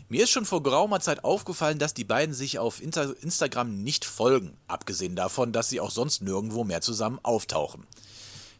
Mir 0.08 0.24
ist 0.24 0.30
schon 0.30 0.44
vor 0.44 0.64
geraumer 0.64 0.98
Zeit 0.98 1.22
aufgefallen, 1.22 1.78
dass 1.78 1.94
die 1.94 2.04
beiden 2.04 2.34
sich 2.34 2.58
auf 2.58 2.82
Instagram 2.82 3.84
nicht 3.84 4.04
folgen, 4.04 4.56
abgesehen 4.66 5.14
davon, 5.14 5.52
dass 5.52 5.68
sie 5.68 5.78
auch 5.78 5.92
sonst 5.92 6.22
nirgendwo 6.22 6.64
mehr 6.64 6.80
zusammen 6.80 7.20
auftauchen. 7.22 7.86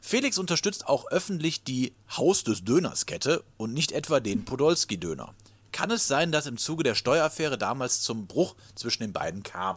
Felix 0.05 0.37
unterstützt 0.37 0.89
auch 0.89 1.07
öffentlich 1.13 1.63
die 1.63 1.95
Haus 2.11 2.43
des 2.43 2.65
Döners 2.65 3.07
Kette 3.07 3.45
und 3.57 3.73
nicht 3.73 3.93
etwa 3.93 4.19
den 4.19 4.45
Podolski-Döner. 4.45 5.33
Kann 5.71 5.93
es 5.93 6.09
sein, 6.09 6.33
dass 6.33 6.47
im 6.47 6.59
Zuge 6.59 6.83
der 6.83 6.97
Steueraffäre 6.97 7.57
damals 7.57 8.03
zum 8.03 8.27
Bruch 8.27 8.57
zwischen 8.75 9.05
den 9.05 9.13
beiden 9.13 9.45
kam? 9.45 9.77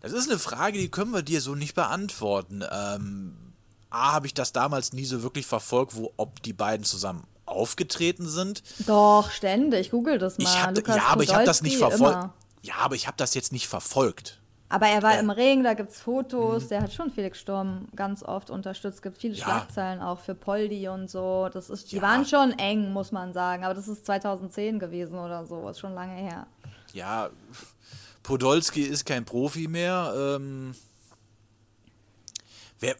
Das 0.00 0.12
ist 0.12 0.28
eine 0.28 0.38
Frage, 0.38 0.78
die 0.78 0.90
können 0.90 1.12
wir 1.12 1.22
dir 1.22 1.40
so 1.40 1.54
nicht 1.54 1.74
beantworten. 1.74 2.64
Ähm, 2.70 3.36
A, 3.88 4.12
habe 4.12 4.26
ich 4.26 4.34
das 4.34 4.52
damals 4.52 4.92
nie 4.92 5.04
so 5.04 5.22
wirklich 5.22 5.46
verfolgt, 5.46 5.94
wo, 5.94 6.12
ob 6.16 6.42
die 6.42 6.52
beiden 6.52 6.84
zusammen 6.84 7.24
aufgetreten 7.46 8.28
sind. 8.28 8.64
Doch, 8.80 9.30
ständig. 9.30 9.92
Google 9.92 10.18
das 10.18 10.38
mal. 10.38 10.44
Ich 10.44 10.62
hab, 10.62 10.76
Lukas 10.76 10.96
ja, 10.96 11.06
aber 11.06 11.22
ich 11.22 11.32
habe 11.32 11.44
das 11.44 11.62
nicht 11.62 11.78
Podolski 11.78 11.98
verfolgt. 11.98 12.34
Ja, 12.62 12.74
aber 12.78 12.96
ich 12.96 13.06
habe 13.06 13.16
das 13.16 13.34
jetzt 13.34 13.52
nicht 13.52 13.68
verfolgt. 13.68 14.40
Aber 14.70 14.86
er 14.86 15.02
war 15.02 15.16
Äh. 15.16 15.20
im 15.20 15.30
Ring, 15.30 15.64
da 15.64 15.74
gibt 15.74 15.90
es 15.90 16.00
Fotos. 16.00 16.68
Der 16.68 16.80
hat 16.82 16.92
schon 16.92 17.10
Felix 17.10 17.38
Sturm 17.40 17.88
ganz 17.94 18.22
oft 18.22 18.50
unterstützt. 18.50 18.96
Es 18.98 19.02
gibt 19.02 19.18
viele 19.18 19.34
Ja. 19.34 19.44
Schlagzeilen 19.44 20.00
auch 20.00 20.20
für 20.20 20.34
Poldi 20.34 20.88
und 20.88 21.10
so. 21.10 21.48
Das 21.52 21.68
ist, 21.68 21.90
die 21.92 21.96
Ja. 21.96 22.02
waren 22.02 22.24
schon 22.24 22.52
eng, 22.58 22.92
muss 22.92 23.10
man 23.12 23.32
sagen. 23.32 23.64
Aber 23.64 23.74
das 23.74 23.88
ist 23.88 24.06
2010 24.06 24.78
gewesen 24.78 25.18
oder 25.18 25.44
so. 25.44 25.68
Ist 25.68 25.80
schon 25.80 25.94
lange 25.94 26.14
her. 26.14 26.46
Ja, 26.94 27.30
Podolski 28.22 28.82
ist 28.82 29.04
kein 29.04 29.24
Profi 29.24 29.66
mehr. 29.66 30.14
Ähm, 30.16 30.74
wer, 32.78 32.94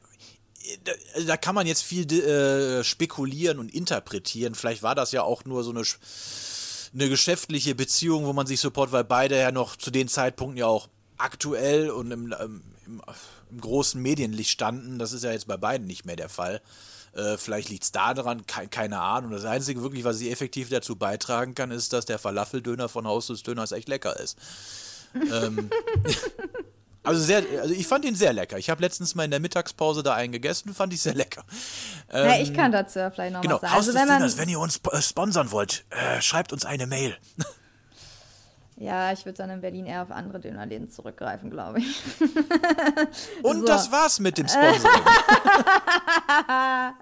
da, 0.84 0.92
da 1.26 1.36
kann 1.36 1.54
man 1.54 1.66
jetzt 1.68 1.82
viel 1.82 2.10
äh, 2.12 2.82
spekulieren 2.82 3.58
und 3.60 3.72
interpretieren. 3.72 4.54
Vielleicht 4.56 4.82
war 4.82 4.94
das 4.94 5.12
ja 5.12 5.22
auch 5.22 5.44
nur 5.44 5.62
so 5.62 5.70
eine, 5.70 5.82
eine 6.94 7.08
geschäftliche 7.08 7.74
Beziehung, 7.76 8.24
wo 8.26 8.32
man 8.32 8.46
sich 8.46 8.60
support, 8.60 8.90
weil 8.92 9.04
beide 9.04 9.38
ja 9.38 9.52
noch 9.52 9.76
zu 9.76 9.90
den 9.90 10.08
Zeitpunkten 10.08 10.58
ja 10.58 10.66
auch 10.66 10.88
aktuell 11.20 11.90
und 11.90 12.10
im, 12.10 12.34
ähm, 12.38 12.62
im, 12.86 13.02
im 13.50 13.60
großen 13.60 14.00
Medienlicht 14.00 14.50
standen. 14.50 14.98
Das 14.98 15.12
ist 15.12 15.24
ja 15.24 15.32
jetzt 15.32 15.46
bei 15.46 15.56
beiden 15.56 15.86
nicht 15.86 16.04
mehr 16.04 16.16
der 16.16 16.28
Fall. 16.28 16.60
Äh, 17.14 17.36
vielleicht 17.38 17.68
liegt 17.68 17.84
es 17.84 17.92
daran, 17.92 18.46
ke 18.46 18.68
keine 18.68 19.00
Ahnung. 19.00 19.32
Das 19.32 19.44
Einzige 19.44 19.82
wirklich, 19.82 20.04
was 20.04 20.20
ich 20.20 20.30
effektiv 20.30 20.68
dazu 20.70 20.96
beitragen 20.96 21.54
kann, 21.54 21.70
ist, 21.70 21.92
dass 21.92 22.04
der 22.04 22.18
Falafeldöner 22.18 22.88
von 22.88 23.06
Haus 23.06 23.26
des 23.26 23.42
Döners 23.42 23.72
echt 23.72 23.88
lecker 23.88 24.18
ist. 24.20 24.38
ähm, 25.14 25.70
also 27.02 27.20
sehr, 27.20 27.42
also 27.60 27.74
ich 27.74 27.86
fand 27.86 28.04
ihn 28.04 28.14
sehr 28.14 28.32
lecker. 28.32 28.58
Ich 28.58 28.70
habe 28.70 28.80
letztens 28.82 29.16
mal 29.16 29.24
in 29.24 29.32
der 29.32 29.40
Mittagspause 29.40 30.04
da 30.04 30.14
einen 30.14 30.32
gegessen, 30.32 30.72
fand 30.72 30.92
ich 30.92 31.02
sehr 31.02 31.14
lecker. 31.14 31.44
ja, 32.12 32.38
ich 32.38 32.54
kann 32.54 32.70
dazu 32.70 33.00
vielleicht 33.12 33.32
noch 33.32 33.40
Genau, 33.40 33.54
was 33.54 33.62
sagen. 33.62 33.72
Haus 33.72 33.88
Also 33.88 33.92
des 33.92 34.00
wenn 34.00 34.08
Döners, 34.08 34.38
wenn 34.38 34.48
ihr 34.48 34.60
uns 34.60 34.80
äh, 34.92 35.02
sponsern 35.02 35.50
wollt, 35.50 35.84
äh, 35.90 36.20
schreibt 36.22 36.52
uns 36.52 36.64
eine 36.64 36.86
Mail. 36.86 37.16
ja, 38.80 39.12
ich 39.12 39.26
würde 39.26 39.36
dann 39.36 39.50
in 39.50 39.60
Berlin 39.60 39.84
eher 39.84 40.02
auf 40.02 40.10
andere 40.10 40.40
Dönerläden 40.40 40.88
zurückgreifen, 40.88 41.50
glaube 41.50 41.80
ich. 41.80 42.02
Und 43.42 43.60
So. 43.60 43.66
das 43.66 43.92
war's 43.92 44.18
mit 44.20 44.38
dem 44.38 44.48
Sponsoring. 44.48 44.80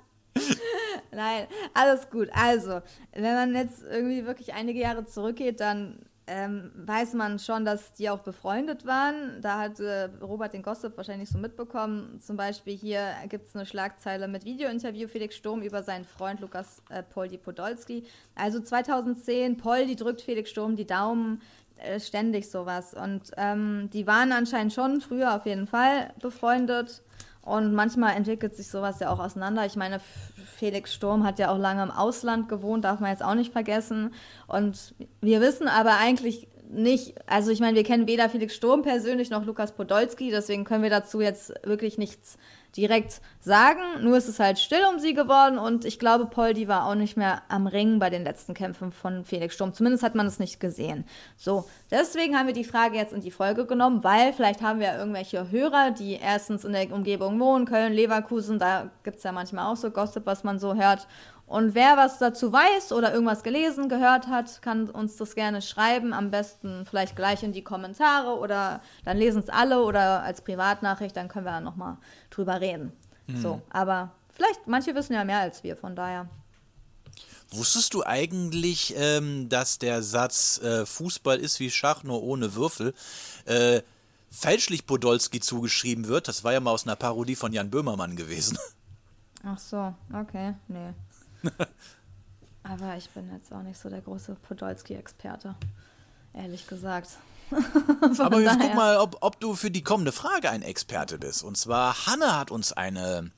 Nein, 1.13 1.47
alles 1.75 2.11
gut. 2.11 2.29
Also, 2.33 2.81
wenn 3.13 3.35
man 3.35 3.55
jetzt 3.55 3.83
irgendwie 3.83 4.27
wirklich 4.27 4.55
einige 4.55 4.81
Jahre 4.81 5.05
zurückgeht, 5.07 5.61
dann 5.61 6.01
ähm, 6.27 6.73
weiß 6.75 7.15
man 7.15 7.39
schon, 7.39 7.65
dass 7.65 7.93
die 7.95 8.11
auch 8.11 8.19
befreundet 8.21 8.85
waren. 8.85 9.41
Da 9.41 9.61
hat 9.61 9.79
äh, 9.81 10.05
Robert 10.21 10.53
den 10.55 10.63
Gossip 10.63 10.97
wahrscheinlich 10.97 11.31
so 11.31 11.39
mitbekommen. 11.39 12.21
Zum 12.21 12.37
Beispiel 12.37 12.77
hier 12.77 13.13
gibt 13.29 13.49
es 13.49 13.55
eine 13.55 13.67
Schlagzeile 13.67 14.29
mit 14.29 14.45
Videointerview 14.45 15.09
Felix 15.09 15.37
Sturm 15.37 15.63
über 15.63 15.83
seinen 15.83 16.05
Freund 16.05 16.41
Lukas 16.41 16.83
äh, 16.91 17.03
Poldi 17.03 17.39
Podolski. 17.39 18.05
Also 18.35 18.61
2010, 18.61 19.57
Poldi 19.57 19.97
drückt 19.97 20.21
Felix 20.21 20.51
Sturm 20.51 20.77
die 20.77 20.87
Daumen. 20.87 21.41
Äh, 21.79 22.01
ständig 22.01 22.51
sowas. 22.51 22.95
Und 22.95 23.31
ähm, 23.37 23.89
die 23.93 24.07
waren 24.07 24.33
anscheinend 24.33 24.73
schon 24.73 25.01
früher 25.01 25.35
auf 25.37 25.47
jeden 25.47 25.67
Fall 25.67 26.13
befreundet. 26.21 27.03
Und 27.43 27.73
manchmal 27.73 28.17
entwickelt 28.17 28.57
sich 28.57 28.69
sowas 28.69 29.01
ja 29.01 29.11
auch 29.11 29.21
auseinander. 29.21 29.65
Ich 29.65 29.77
meine, 29.77 30.01
Felix 30.57 30.93
Sturm 30.93 31.25
hat 31.25 31.39
ja 31.39 31.51
auch 31.51 31.59
lange 31.59 31.83
im 31.83 31.91
Ausland 31.91 32.49
gewohnt, 32.49 32.85
darf 32.85 33.01
man 33.01 33.11
jetzt 33.11 33.23
auch 33.23 33.35
nicht 33.35 33.53
vergessen. 33.53 34.13
Und 34.49 34.95
wir 35.21 35.41
wissen 35.41 35.69
aber 35.69 35.97
eigentlich 35.99 36.49
nicht, 36.69 37.15
also 37.27 37.51
ich 37.51 37.61
meine, 37.61 37.77
wir 37.77 37.85
kennen 37.85 38.07
weder 38.07 38.29
Felix 38.29 38.55
Sturm 38.55 38.83
persönlich 38.83 39.31
noch 39.31 39.47
Lukas 39.47 39.73
Podolski, 39.73 40.31
deswegen 40.31 40.65
können 40.65 40.83
wir 40.83 40.91
dazu 40.91 41.23
jetzt 41.23 41.55
wirklich 41.65 41.97
nichts 41.97 42.37
direkt 42.77 43.21
sagen. 43.41 43.81
Nur 44.03 44.17
ist 44.17 44.29
es 44.29 44.39
halt 44.39 44.59
still 44.59 44.83
um 44.93 44.99
sie 44.99 45.15
geworden 45.15 45.59
und 45.59 45.85
ich 45.85 45.99
glaube, 45.99 46.27
Poldi 46.27 46.69
war 46.69 46.87
auch 46.87 46.95
nicht 46.95 47.17
mehr 47.17 47.43
am 47.49 47.67
Ring 47.67 47.99
bei 47.99 48.11
den 48.11 48.25
letzten 48.25 48.55
Kämpfen 48.55 48.93
von 48.93 49.25
Felix 49.25 49.55
Sturm. 49.55 49.73
Zumindest 49.73 50.03
hat 50.03 50.15
man 50.15 50.27
es 50.27 50.39
nicht 50.39 50.61
gesehen. 50.61 51.05
So, 51.37 51.65
deswegen 51.91 52.37
haben 52.37 52.47
wir 52.47 52.55
die 52.55 52.65
Frage 52.65 52.97
jetzt 52.97 53.13
in 53.13 53.21
die 53.21 53.31
Folge 53.31 53.67
genommen, 53.67 54.05
weil 54.05 54.33
vielleicht 54.33 54.63
haben 54.63 54.81
wir 54.81 54.97
irgendwelche 54.97 55.51
Hörer, 55.51 55.91
die 55.93 56.15
erstens 56.15 56.65
in 56.65 56.73
der 56.73 56.93
Umgebung 56.93 57.41
wohnen, 57.41 57.67
Köln, 57.67 57.93
Leverkusen, 57.93 58.59
da 58.59 58.91
gibt 59.03 59.19
es 59.19 59.23
ja 59.23 59.33
manchmal 59.33 59.73
auch 59.73 59.77
so 59.77 59.91
Gossip, 59.91 60.27
was 60.27 60.45
man 60.45 60.59
so 60.59 60.75
hört. 60.75 61.07
Und 61.49 61.75
wer 61.75 61.97
was 61.97 62.19
dazu 62.19 62.53
weiß 62.53 62.93
oder 62.93 63.13
irgendwas 63.13 63.43
gelesen, 63.43 63.89
gehört 63.89 64.27
hat, 64.27 64.61
kann 64.61 64.91
uns 64.91 65.17
das 65.17 65.35
gerne 65.35 65.63
schreiben. 65.63 66.13
Am 66.13 66.31
besten 66.31 66.85
vielleicht 66.85 67.17
gleich 67.17 67.43
in 67.43 67.53
die 67.53 67.65
Kommentare 67.65 68.39
oder 68.39 68.83
dann 69.05 69.17
lesen 69.17 69.41
es 69.41 69.49
alle 69.49 69.83
oder 69.83 70.23
als 70.23 70.43
Privatnachricht, 70.43 71.17
dann 71.17 71.29
können 71.29 71.47
wir 71.47 71.53
dann 71.53 71.65
nochmal 71.65 71.97
drüber 72.31 72.61
reden. 72.61 72.93
So, 73.35 73.61
aber 73.71 74.13
vielleicht, 74.35 74.67
manche 74.67 74.95
wissen 74.95 75.13
ja 75.13 75.25
mehr 75.25 75.41
als 75.41 75.63
wir, 75.63 75.77
von 75.77 75.95
daher. 75.95 76.29
Wusstest 77.51 77.95
du 77.95 78.05
eigentlich, 78.05 78.95
ähm, 78.97 79.49
dass 79.49 79.79
der 79.79 80.03
Satz 80.03 80.59
äh, 80.63 80.85
Fußball 80.85 81.39
ist 81.39 81.61
wie 81.61 81.71
Schach, 81.71 82.05
nur 82.05 82.23
ohne 82.23 82.55
Würfel, 82.55 82.95
äh, 83.47 83.83
fälschlich 84.31 84.87
Podolski 84.87 85.41
zugeschrieben 85.41 86.09
wird? 86.09 86.29
Das 86.29 86.45
war 86.45 86.53
ja 86.53 86.61
mal 86.61 86.73
aus 86.73 86.87
einer 86.87 86.97
Parodie 86.97 87.37
von 87.37 87.53
Jan 87.53 87.71
Böhmermann 87.71 88.17
gewesen. 88.17 88.59
Ach 89.45 89.59
so, 89.59 89.95
okay, 90.13 90.55
nee. 90.69 90.93
aber 92.63 92.97
ich 92.97 93.09
bin 93.11 93.31
jetzt 93.33 93.53
auch 93.53 93.63
nicht 93.63 93.79
so 93.79 93.89
der 93.89 94.01
große 94.01 94.35
Podolski-Experte, 94.35 95.55
ehrlich 96.35 96.67
gesagt. 96.67 97.11
Aber 98.19 98.41
jetzt 98.41 98.61
guck 98.61 98.75
mal, 98.75 98.99
ob, 98.99 99.17
ob 99.21 99.41
du 99.41 99.55
für 99.55 99.71
die 99.71 99.83
kommende 99.83 100.13
Frage 100.13 100.51
ein 100.51 100.61
Experte 100.61 101.17
bist. 101.19 101.43
Und 101.43 101.57
zwar, 101.57 102.07
Hanne 102.07 102.39
hat 102.39 102.51
uns 102.51 102.75
eine 102.75 103.31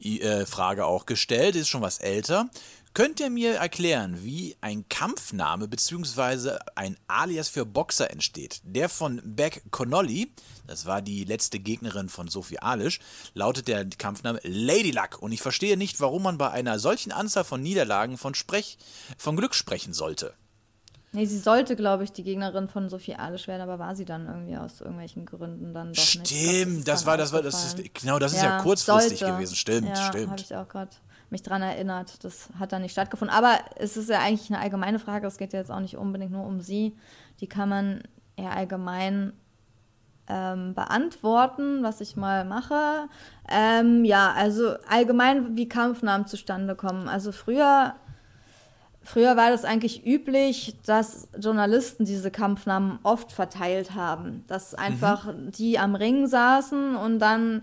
äh, 0.00 0.44
Frage 0.46 0.84
auch 0.84 1.06
gestellt, 1.06 1.56
ist 1.56 1.68
schon 1.68 1.80
was 1.80 1.98
älter. 1.98 2.50
Könnt 2.94 3.20
ihr 3.20 3.30
mir 3.30 3.54
erklären, 3.54 4.22
wie 4.22 4.54
ein 4.60 4.86
Kampfname 4.90 5.66
bzw. 5.66 6.58
ein 6.74 6.98
Alias 7.06 7.48
für 7.48 7.64
Boxer 7.64 8.10
entsteht? 8.10 8.60
Der 8.64 8.90
von 8.90 9.22
Beck 9.24 9.62
Connolly, 9.70 10.30
das 10.66 10.84
war 10.84 11.00
die 11.00 11.24
letzte 11.24 11.58
Gegnerin 11.58 12.10
von 12.10 12.28
Sophie 12.28 12.58
Alisch, 12.58 13.00
lautet 13.32 13.66
der 13.66 13.88
Kampfname 13.88 14.40
Lady 14.42 14.90
Luck. 14.90 15.22
Und 15.22 15.32
ich 15.32 15.40
verstehe 15.40 15.78
nicht, 15.78 16.00
warum 16.00 16.24
man 16.24 16.36
bei 16.36 16.50
einer 16.50 16.78
solchen 16.78 17.12
Anzahl 17.12 17.44
von 17.44 17.62
Niederlagen 17.62 18.18
von, 18.18 18.34
Sprech, 18.34 18.76
von 19.16 19.36
Glück 19.36 19.54
sprechen 19.54 19.94
sollte. 19.94 20.34
Nee, 21.12 21.24
sie 21.24 21.38
sollte, 21.38 21.76
glaube 21.76 22.04
ich, 22.04 22.12
die 22.12 22.24
Gegnerin 22.24 22.68
von 22.68 22.90
Sophie 22.90 23.14
Alisch 23.14 23.46
werden, 23.46 23.62
aber 23.62 23.78
war 23.78 23.96
sie 23.96 24.04
dann 24.04 24.26
irgendwie 24.26 24.58
aus 24.58 24.82
irgendwelchen 24.82 25.24
Gründen 25.24 25.72
dann 25.72 25.94
doch 25.94 26.14
nicht. 26.14 26.26
Stimmt, 26.26 26.86
das, 26.86 27.00
dann 27.00 27.06
war, 27.06 27.16
das 27.16 27.32
war, 27.32 27.40
das 27.40 27.64
ist, 27.64 27.94
genau, 27.94 28.18
das 28.18 28.34
ist 28.34 28.42
ja, 28.42 28.60
kurzfristig 28.60 29.20
sollte. 29.20 29.34
gewesen. 29.34 29.56
Stimmt, 29.56 29.88
ja, 29.88 29.94
habe 29.94 30.18
stimmt. 30.18 30.40
ich 30.42 30.54
auch 30.54 30.68
gerade 30.68 30.90
mich 31.32 31.42
dran 31.42 31.62
erinnert. 31.62 32.22
Das 32.22 32.50
hat 32.58 32.72
dann 32.72 32.82
nicht 32.82 32.92
stattgefunden. 32.92 33.36
Aber 33.36 33.58
es 33.76 33.96
ist 33.96 34.08
ja 34.08 34.20
eigentlich 34.20 34.50
eine 34.50 34.60
allgemeine 34.60 35.00
Frage. 35.00 35.26
Es 35.26 35.38
geht 35.38 35.52
ja 35.52 35.58
jetzt 35.58 35.72
auch 35.72 35.80
nicht 35.80 35.96
unbedingt 35.96 36.30
nur 36.30 36.46
um 36.46 36.60
sie. 36.60 36.96
Die 37.40 37.48
kann 37.48 37.68
man 37.68 38.02
eher 38.36 38.54
allgemein 38.54 39.32
ähm, 40.28 40.74
beantworten, 40.74 41.82
was 41.82 42.00
ich 42.00 42.16
mal 42.16 42.44
mache. 42.44 43.08
Ähm, 43.50 44.04
ja, 44.04 44.32
also 44.32 44.74
allgemein, 44.88 45.56
wie 45.56 45.68
Kampfnamen 45.68 46.26
zustande 46.26 46.76
kommen. 46.76 47.08
Also 47.08 47.32
früher, 47.32 47.94
früher 49.02 49.36
war 49.36 49.50
das 49.50 49.64
eigentlich 49.64 50.06
üblich, 50.06 50.76
dass 50.86 51.28
Journalisten 51.38 52.04
diese 52.04 52.30
Kampfnamen 52.30 52.98
oft 53.02 53.32
verteilt 53.32 53.94
haben. 53.94 54.44
Dass 54.46 54.74
einfach 54.74 55.32
die 55.34 55.78
am 55.78 55.94
Ring 55.94 56.26
saßen 56.26 56.94
und 56.94 57.18
dann 57.18 57.62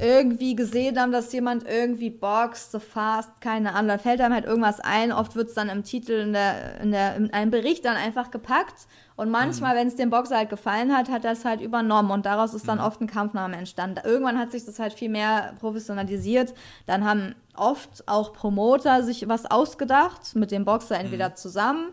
irgendwie 0.00 0.54
gesehen 0.54 0.98
haben, 0.98 1.10
dass 1.10 1.32
jemand 1.32 1.66
irgendwie 1.68 2.10
boxt, 2.10 2.70
so 2.70 2.78
fast, 2.78 3.40
keine 3.40 3.74
Ahnung, 3.74 3.88
dann 3.88 3.98
fällt 3.98 4.20
einem 4.20 4.34
halt 4.34 4.44
irgendwas 4.44 4.80
ein. 4.80 5.12
Oft 5.12 5.34
wird 5.34 5.48
es 5.48 5.54
dann 5.54 5.68
im 5.68 5.82
Titel, 5.82 6.12
in, 6.12 6.32
der, 6.32 6.80
in, 6.80 6.92
der, 6.92 7.16
in 7.16 7.32
einem 7.32 7.50
Bericht 7.50 7.84
dann 7.84 7.96
einfach 7.96 8.30
gepackt. 8.30 8.86
Und 9.16 9.30
manchmal, 9.30 9.74
wenn 9.74 9.88
es 9.88 9.96
dem 9.96 10.10
Boxer 10.10 10.36
halt 10.36 10.50
gefallen 10.50 10.96
hat, 10.96 11.08
hat 11.10 11.24
er 11.24 11.32
es 11.32 11.44
halt 11.44 11.60
übernommen. 11.60 12.12
Und 12.12 12.26
daraus 12.26 12.54
ist 12.54 12.68
dann 12.68 12.78
oft 12.78 13.00
ein 13.00 13.08
Kampfname 13.08 13.56
entstanden. 13.56 14.00
Irgendwann 14.04 14.38
hat 14.38 14.52
sich 14.52 14.64
das 14.64 14.78
halt 14.78 14.92
viel 14.92 15.08
mehr 15.08 15.54
professionalisiert. 15.58 16.54
Dann 16.86 17.04
haben 17.04 17.34
oft 17.56 18.06
auch 18.06 18.32
Promoter 18.32 19.02
sich 19.02 19.28
was 19.28 19.46
ausgedacht, 19.46 20.36
mit 20.36 20.52
dem 20.52 20.64
Boxer 20.64 20.98
entweder 20.98 21.34
zusammen. 21.34 21.88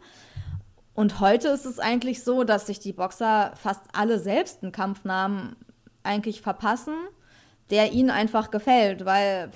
Und 0.93 1.19
heute 1.19 1.47
ist 1.47 1.65
es 1.65 1.79
eigentlich 1.79 2.23
so, 2.23 2.43
dass 2.43 2.67
sich 2.67 2.79
die 2.79 2.93
Boxer 2.93 3.53
fast 3.55 3.81
alle 3.93 4.19
selbst 4.19 4.61
einen 4.61 4.71
Kampfnamen 4.71 5.55
eigentlich 6.03 6.41
verpassen, 6.41 6.93
der 7.69 7.91
ihnen 7.93 8.09
einfach 8.09 8.51
gefällt, 8.51 9.05
weil 9.05 9.51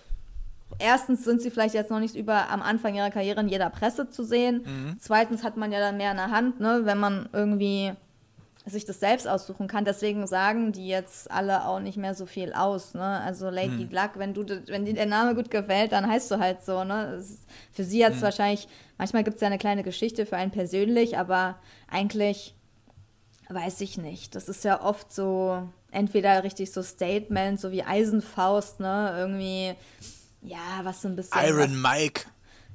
erstens 0.80 1.24
sind 1.24 1.42
sie 1.42 1.52
vielleicht 1.52 1.76
jetzt 1.76 1.92
noch 1.92 2.00
nicht 2.00 2.16
über 2.16 2.50
am 2.50 2.62
Anfang 2.62 2.96
ihrer 2.96 3.12
Karriere 3.12 3.42
in 3.42 3.50
jeder 3.50 3.70
Presse 3.70 4.10
zu 4.10 4.24
sehen. 4.24 4.66
Zweitens 5.00 5.44
hat 5.44 5.58
man 5.58 5.72
ja 5.72 5.80
dann 5.80 5.98
mehr 5.98 6.12
in 6.12 6.18
der 6.18 6.32
Hand, 6.32 6.60
ne, 6.60 6.82
wenn 6.84 6.98
man 6.98 7.30
irgendwie 7.34 7.94
sich 8.66 8.86
das 8.86 9.00
selbst 9.00 9.28
aussuchen 9.28 9.68
kann. 9.68 9.86
Deswegen 9.86 10.28
sagen 10.28 10.72
die 10.72 10.88
jetzt 10.88 11.32
alle 11.32 11.66
auch 11.66 11.80
nicht 11.80 11.98
mehr 11.98 12.14
so 12.14 12.26
viel 12.26 12.54
aus. 12.54 12.94
Ne? 12.94 13.22
Also 13.22 13.50
Lady 13.50 13.88
Luck, 13.90 14.12
wenn 14.16 14.34
du 14.34 14.46
wenn 14.68 14.86
dir 14.86 14.94
der 14.94 15.06
Name 15.06 15.36
gut 15.36 15.50
gefällt, 15.50 15.92
dann 15.92 16.08
heißt 16.08 16.30
du 16.32 16.40
halt 16.40 16.64
so. 16.64 16.84
Ne? 16.84 17.16
Ist 17.20 17.46
für 17.72 17.84
sie 17.84 18.00
jetzt 18.00 18.22
wahrscheinlich, 18.22 18.68
manchmal 18.98 19.24
gibt 19.24 19.36
es 19.36 19.42
ja 19.42 19.48
eine 19.48 19.58
kleine 19.58 19.84
Geschichte 19.84 20.26
für 20.26 20.38
einen 20.38 20.52
persönlich, 20.52 21.18
aber 21.18 21.58
eigentlich 21.90 22.54
weiß 23.50 23.82
ich 23.82 23.98
nicht. 23.98 24.36
Das 24.36 24.48
ist 24.50 24.64
ja 24.64 24.84
oft 24.84 25.12
so, 25.12 25.64
entweder 25.92 26.44
richtig 26.44 26.72
so 26.72 26.82
Statement, 26.84 27.60
so 27.60 27.72
wie 27.72 27.84
Eisenfaust, 27.84 28.80
ne? 28.80 29.16
Irgendwie, 29.18 29.76
ja, 30.42 30.82
was 30.84 31.02
so 31.02 31.08
ein 31.08 31.16
bisschen. 31.16 31.42
Iron 31.44 31.82
Mike. 31.82 32.26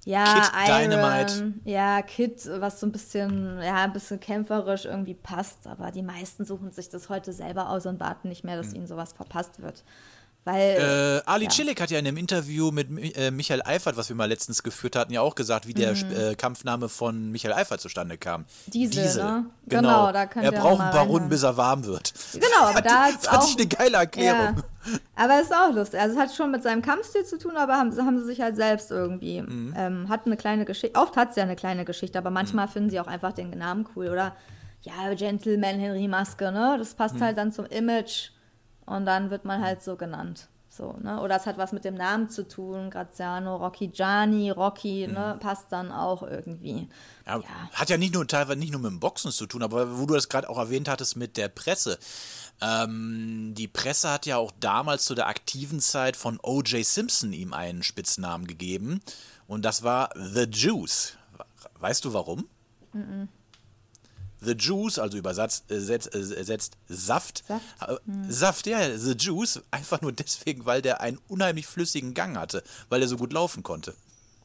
ja, 0.04 0.24
Kid 0.24 0.68
Iron, 0.68 0.90
Dynamite. 0.90 1.54
Ja, 1.64 2.02
Kid, 2.02 2.48
was 2.60 2.80
so 2.80 2.86
ein 2.86 2.92
bisschen, 2.92 3.60
ja, 3.62 3.84
ein 3.84 3.92
bisschen 3.92 4.20
kämpferisch 4.20 4.84
irgendwie 4.84 5.14
passt. 5.14 5.66
Aber 5.66 5.90
die 5.90 6.02
meisten 6.02 6.44
suchen 6.44 6.70
sich 6.72 6.88
das 6.88 7.08
heute 7.08 7.32
selber 7.32 7.70
aus 7.70 7.86
und 7.86 8.00
warten 8.00 8.28
nicht 8.28 8.44
mehr, 8.44 8.56
dass 8.56 8.74
ihnen 8.74 8.86
sowas 8.86 9.12
verpasst 9.12 9.62
wird. 9.62 9.84
Weil. 10.44 11.22
Äh, 11.24 11.28
Ali 11.30 11.44
ja. 11.44 11.50
Chilik 11.50 11.80
hat 11.80 11.90
ja 11.90 11.98
in 11.98 12.06
einem 12.06 12.18
Interview 12.18 12.70
mit 12.70 12.90
Mi- 12.90 13.14
äh, 13.16 13.30
Michael 13.30 13.62
Eifert, 13.64 13.96
was 13.96 14.08
wir 14.10 14.16
mal 14.16 14.28
letztens 14.28 14.62
geführt 14.62 14.94
hatten, 14.94 15.12
ja 15.12 15.22
auch 15.22 15.34
gesagt, 15.34 15.66
wie 15.66 15.72
der 15.74 15.92
äh, 15.92 16.34
Kampfname 16.34 16.88
von 16.90 17.30
Michael 17.30 17.54
Eifert 17.54 17.80
zustande 17.80 18.18
kam. 18.18 18.42
Mhm. 18.42 18.70
Diesel, 18.70 19.22
ne? 19.24 19.46
Genau, 19.66 19.80
Genau, 19.80 20.12
da 20.12 20.26
könnt 20.26 20.44
er 20.44 20.52
braucht 20.52 20.80
ein 20.82 20.90
paar 20.90 21.06
Runden, 21.06 21.28
bis 21.30 21.42
er 21.42 21.56
warm 21.56 21.86
wird. 21.86 22.12
Genau, 22.34 22.44
aber 22.68 22.82
da 22.82 23.04
hat's 23.04 23.26
fand 23.26 23.42
auch- 23.42 23.48
ich 23.48 23.56
eine 23.56 23.66
geile 23.66 23.96
Erklärung. 23.96 24.56
Ja. 24.56 24.98
Aber 25.16 25.34
es 25.40 25.46
ist 25.46 25.54
auch 25.54 25.72
lustig. 25.72 25.98
Also 25.98 26.14
es 26.14 26.20
hat 26.20 26.34
schon 26.34 26.50
mit 26.50 26.62
seinem 26.62 26.82
Kampfstil 26.82 27.24
zu 27.24 27.38
tun, 27.38 27.56
aber 27.56 27.78
haben, 27.78 27.96
haben 27.96 28.18
sie 28.18 28.26
sich 28.26 28.42
halt 28.42 28.56
selbst 28.56 28.90
irgendwie. 28.90 29.40
Mhm. 29.40 29.72
Ähm, 29.76 30.08
hat 30.10 30.26
eine 30.26 30.36
kleine 30.36 30.66
Geschichte. 30.66 30.98
Oft 31.00 31.16
hat 31.16 31.30
es 31.30 31.36
ja 31.36 31.42
eine 31.44 31.56
kleine 31.56 31.86
Geschichte, 31.86 32.18
aber 32.18 32.28
Mhm. 32.28 32.34
manchmal 32.34 32.68
finden 32.68 32.90
sie 32.90 33.00
auch 33.00 33.06
einfach 33.06 33.32
den 33.32 33.48
Namen 33.50 33.86
cool. 33.96 34.08
Oder 34.10 34.36
ja, 34.82 35.14
Gentleman 35.14 35.78
Henry 35.78 36.06
Maske, 36.06 36.52
ne? 36.52 36.76
Das 36.78 36.92
Mhm. 36.92 36.96
passt 36.98 37.20
halt 37.22 37.38
dann 37.38 37.50
zum 37.50 37.64
Image 37.64 38.28
und 38.86 39.06
dann 39.06 39.30
wird 39.30 39.44
man 39.44 39.62
halt 39.62 39.82
so 39.82 39.96
genannt. 39.96 40.48
So, 40.76 40.96
ne? 41.00 41.20
Oder 41.20 41.36
es 41.36 41.46
hat 41.46 41.56
was 41.56 41.70
mit 41.70 41.84
dem 41.84 41.94
Namen 41.94 42.30
zu 42.30 42.48
tun. 42.48 42.90
Graziano, 42.90 43.54
Rocky 43.56 43.88
Gianni, 43.88 44.50
Rocky, 44.50 45.06
ne? 45.06 45.36
Passt 45.38 45.66
dann 45.70 45.92
auch 45.92 46.24
irgendwie. 46.24 46.72
Mhm. 46.72 46.88
Ja, 47.26 47.36
Ja. 47.36 47.44
Hat 47.72 47.90
ja 47.90 47.96
nicht 47.96 48.12
nur 48.12 48.26
teilweise 48.26 48.58
nicht 48.58 48.72
nur 48.72 48.80
mit 48.80 48.90
dem 48.90 48.98
Boxen 48.98 49.30
zu 49.30 49.46
tun, 49.46 49.62
aber 49.62 49.98
wo 49.98 50.06
du 50.06 50.14
das 50.14 50.28
gerade 50.28 50.48
auch 50.50 50.58
erwähnt 50.58 50.88
hattest 50.88 51.16
mit 51.16 51.36
der 51.36 51.46
Presse. 51.48 51.96
Ähm, 52.60 53.54
die 53.56 53.68
Presse 53.68 54.10
hat 54.10 54.26
ja 54.26 54.36
auch 54.36 54.50
damals 54.58 55.04
zu 55.04 55.14
der 55.14 55.28
aktiven 55.28 55.78
Zeit 55.78 56.16
von 56.16 56.40
O.J. 56.42 56.84
Simpson 56.84 57.32
ihm 57.32 57.52
einen 57.52 57.84
Spitznamen 57.84 58.48
gegeben. 58.48 59.00
Und 59.46 59.64
das 59.64 59.84
war 59.84 60.10
The 60.16 60.48
Juice. 60.50 61.16
Weißt 61.78 62.04
du 62.04 62.14
warum? 62.14 62.48
The 64.44 64.52
Juice, 64.52 64.98
also 64.98 65.16
übersetzt 65.16 65.70
äh, 65.70 65.80
setzt, 65.80 66.14
äh, 66.14 66.22
setzt 66.22 66.76
Saft. 66.88 67.44
Saft? 67.46 67.64
Äh, 67.80 67.96
Saft, 68.28 68.66
ja, 68.66 68.96
The 68.96 69.12
Juice, 69.12 69.62
einfach 69.70 70.00
nur 70.00 70.12
deswegen, 70.12 70.66
weil 70.66 70.82
der 70.82 71.00
einen 71.00 71.18
unheimlich 71.28 71.66
flüssigen 71.66 72.14
Gang 72.14 72.36
hatte, 72.36 72.62
weil 72.88 73.02
er 73.02 73.08
so 73.08 73.16
gut 73.16 73.32
laufen 73.32 73.62
konnte. 73.62 73.94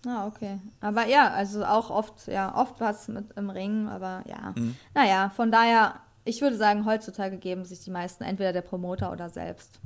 Ah, 0.08 0.28
okay. 0.28 0.60
Aber 0.80 1.08
ja, 1.08 1.30
also 1.32 1.66
auch 1.66 1.90
oft, 1.90 2.28
ja, 2.28 2.56
oft 2.56 2.80
was 2.80 3.10
mit 3.10 3.34
im 3.36 3.50
Ring, 3.50 3.90
aber 3.90 4.24
ja. 4.28 4.54
Mhm. 4.56 4.78
Naja, 4.94 5.32
von 5.36 5.52
daher, 5.52 5.96
ich 6.24 6.42
würde 6.42 6.58
sagen, 6.58 6.86
heutzutage 6.86 7.38
geben 7.38 7.66
sich 7.66 7.82
die 7.82 7.92
meisten 7.92 8.24
entweder 8.24 8.54
der 8.54 8.62
Promoter 8.62 9.12
oder 9.12 9.30
selbst. 9.30 9.80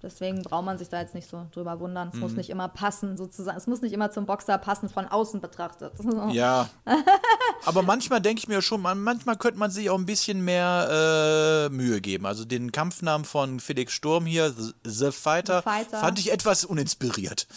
Deswegen 0.00 0.42
braucht 0.42 0.64
man 0.64 0.78
sich 0.78 0.88
da 0.88 1.00
jetzt 1.00 1.14
nicht 1.16 1.28
so 1.28 1.46
drüber 1.52 1.80
wundern. 1.80 2.08
Es 2.08 2.14
Mhm. 2.14 2.20
muss 2.20 2.32
nicht 2.34 2.50
immer 2.50 2.68
passen, 2.68 3.16
sozusagen. 3.16 3.58
Es 3.58 3.66
muss 3.66 3.80
nicht 3.80 3.92
immer 3.92 4.12
zum 4.12 4.26
Boxer 4.26 4.56
passen, 4.56 4.88
von 4.88 5.06
außen 5.06 5.40
betrachtet. 5.40 5.92
Ja. 6.32 6.68
Aber 7.66 7.82
manchmal 7.82 8.20
denke 8.20 8.38
ich 8.38 8.46
mir 8.48 8.62
schon, 8.62 8.80
man, 8.80 9.00
manchmal 9.02 9.36
könnte 9.36 9.58
man 9.58 9.70
sich 9.72 9.90
auch 9.90 9.98
ein 9.98 10.06
bisschen 10.06 10.44
mehr 10.44 11.66
äh, 11.68 11.74
Mühe 11.74 12.00
geben. 12.00 12.26
Also 12.26 12.44
den 12.44 12.70
Kampfnamen 12.70 13.24
von 13.24 13.58
Felix 13.58 13.92
Sturm 13.92 14.24
hier, 14.24 14.52
The, 14.52 14.72
The 14.84 15.10
Fighter, 15.10 15.58
The 15.58 15.62
Fighter. 15.64 15.98
fand 15.98 16.18
ich 16.20 16.30
etwas 16.30 16.64
uninspiriert. 16.64 17.48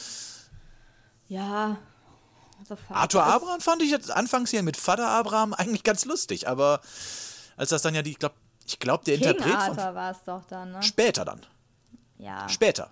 Ja. 1.28 1.78
So 2.68 2.76
Arthur 2.90 3.22
ist- 3.22 3.28
Abraham 3.34 3.62
fand 3.62 3.82
ich 3.82 3.92
jetzt 3.92 4.12
anfangs 4.12 4.50
hier 4.50 4.64
mit 4.64 4.78
Vater 4.78 5.08
Abraham 5.08 5.54
eigentlich 5.54 5.84
ganz 5.84 6.06
lustig, 6.06 6.48
aber 6.48 6.80
als 7.58 7.70
das 7.70 7.82
dann 7.82 7.96
ja 7.96 8.02
die, 8.02 8.12
ich 8.12 8.20
glaube, 8.20 8.36
ich 8.66 8.80
glaube, 8.80 9.04
der 9.06 9.18
King 9.18 9.30
Interpret 9.30 9.56
Arthur 9.56 9.96
war 9.96 10.12
es 10.12 10.24
doch 10.26 10.44
dann, 10.46 10.72
ne? 10.72 10.84
später 10.84 11.26
dann. 11.26 11.42
Ja. 12.22 12.48
Später. 12.50 12.92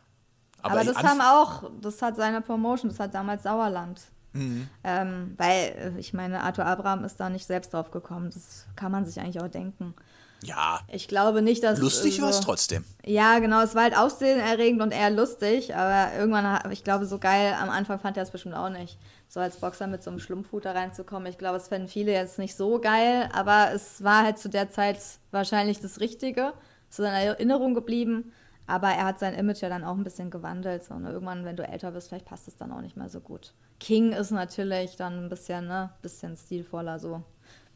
Aber, 0.61 0.83
das 0.83 0.97
anf- 0.97 1.03
haben 1.07 1.21
auch, 1.21 1.71
das 1.81 2.01
hat 2.01 2.15
seine 2.17 2.41
Promotion, 2.41 2.89
das 2.89 2.99
hat 2.99 3.13
damals 3.13 3.43
Sauerland. 3.43 4.01
Mhm. 4.33 4.67
Ähm, 4.83 5.33
weil, 5.37 5.93
äh, 5.95 5.99
ich 5.99 6.13
meine, 6.13 6.43
Arthur 6.43 6.65
Abraham 6.65 7.03
ist 7.03 7.19
da 7.19 7.29
nicht 7.29 7.45
selbst 7.45 7.73
drauf 7.73 7.91
gekommen. 7.91 8.29
Das 8.33 8.65
kann 8.75 8.91
man 8.91 9.05
sich 9.05 9.19
eigentlich 9.19 9.41
auch 9.41 9.47
denken. 9.47 9.95
Ja, 10.41 10.79
Ich 10.87 11.07
glaube 11.09 11.41
nicht, 11.41 11.63
dass. 11.63 11.79
lustig 11.79 12.19
äh, 12.19 12.21
war 12.21 12.29
es 12.29 12.37
so, 12.37 12.43
trotzdem. 12.43 12.85
Ja, 13.05 13.39
genau, 13.39 13.61
es 13.61 13.75
war 13.75 13.83
halt 13.83 13.97
aufsehenerregend 13.97 14.81
und 14.81 14.91
eher 14.91 15.09
lustig, 15.09 15.75
aber 15.75 16.15
irgendwann, 16.17 16.71
ich 16.71 16.83
glaube, 16.85 17.05
so 17.07 17.19
geil, 17.19 17.55
am 17.61 17.69
Anfang 17.69 17.99
fand 17.99 18.15
er 18.17 18.23
es 18.23 18.31
bestimmt 18.31 18.55
auch 18.55 18.69
nicht. 18.69 18.97
So 19.27 19.39
als 19.41 19.57
Boxer 19.57 19.87
mit 19.87 20.01
so 20.01 20.09
einem 20.11 20.19
Schlumpfhut 20.19 20.63
da 20.65 20.71
reinzukommen. 20.71 21.27
Ich 21.29 21.37
glaube, 21.37 21.57
es 21.57 21.67
fänden 21.67 21.89
viele 21.89 22.13
jetzt 22.13 22.39
nicht 22.39 22.55
so 22.55 22.79
geil, 22.79 23.29
aber 23.33 23.71
es 23.73 24.01
war 24.03 24.23
halt 24.23 24.37
zu 24.39 24.47
der 24.49 24.69
Zeit 24.69 24.97
wahrscheinlich 25.31 25.81
das 25.81 25.99
Richtige. 25.99 26.53
Es 26.89 26.99
ist 26.99 27.05
in 27.05 27.11
Erinnerung 27.13 27.73
geblieben, 27.75 28.31
aber 28.69 28.89
er 28.89 29.05
hat 29.05 29.19
sein 29.19 29.33
Image 29.33 29.61
ja 29.61 29.69
dann 29.69 29.83
auch 29.83 29.95
ein 29.95 30.03
bisschen 30.03 30.29
gewandelt. 30.29 30.83
So, 30.83 30.93
ne? 30.93 31.11
Irgendwann, 31.11 31.43
wenn 31.43 31.55
du 31.55 31.67
älter 31.67 31.91
bist, 31.91 32.09
vielleicht 32.09 32.25
passt 32.25 32.47
es 32.47 32.55
dann 32.55 32.71
auch 32.71 32.81
nicht 32.81 32.95
mehr 32.95 33.09
so 33.09 33.19
gut. 33.19 33.53
King 33.79 34.11
ist 34.11 34.31
natürlich 34.31 34.95
dann 34.95 35.25
ein 35.25 35.29
bisschen, 35.29 35.67
ne, 35.67 35.89
bisschen 36.01 36.37
stilvoller, 36.37 36.99
so. 36.99 37.23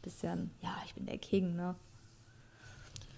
Bisschen, 0.02 0.50
ja, 0.62 0.76
ich 0.86 0.94
bin 0.94 1.06
der 1.06 1.18
King, 1.18 1.56
ne? 1.56 1.74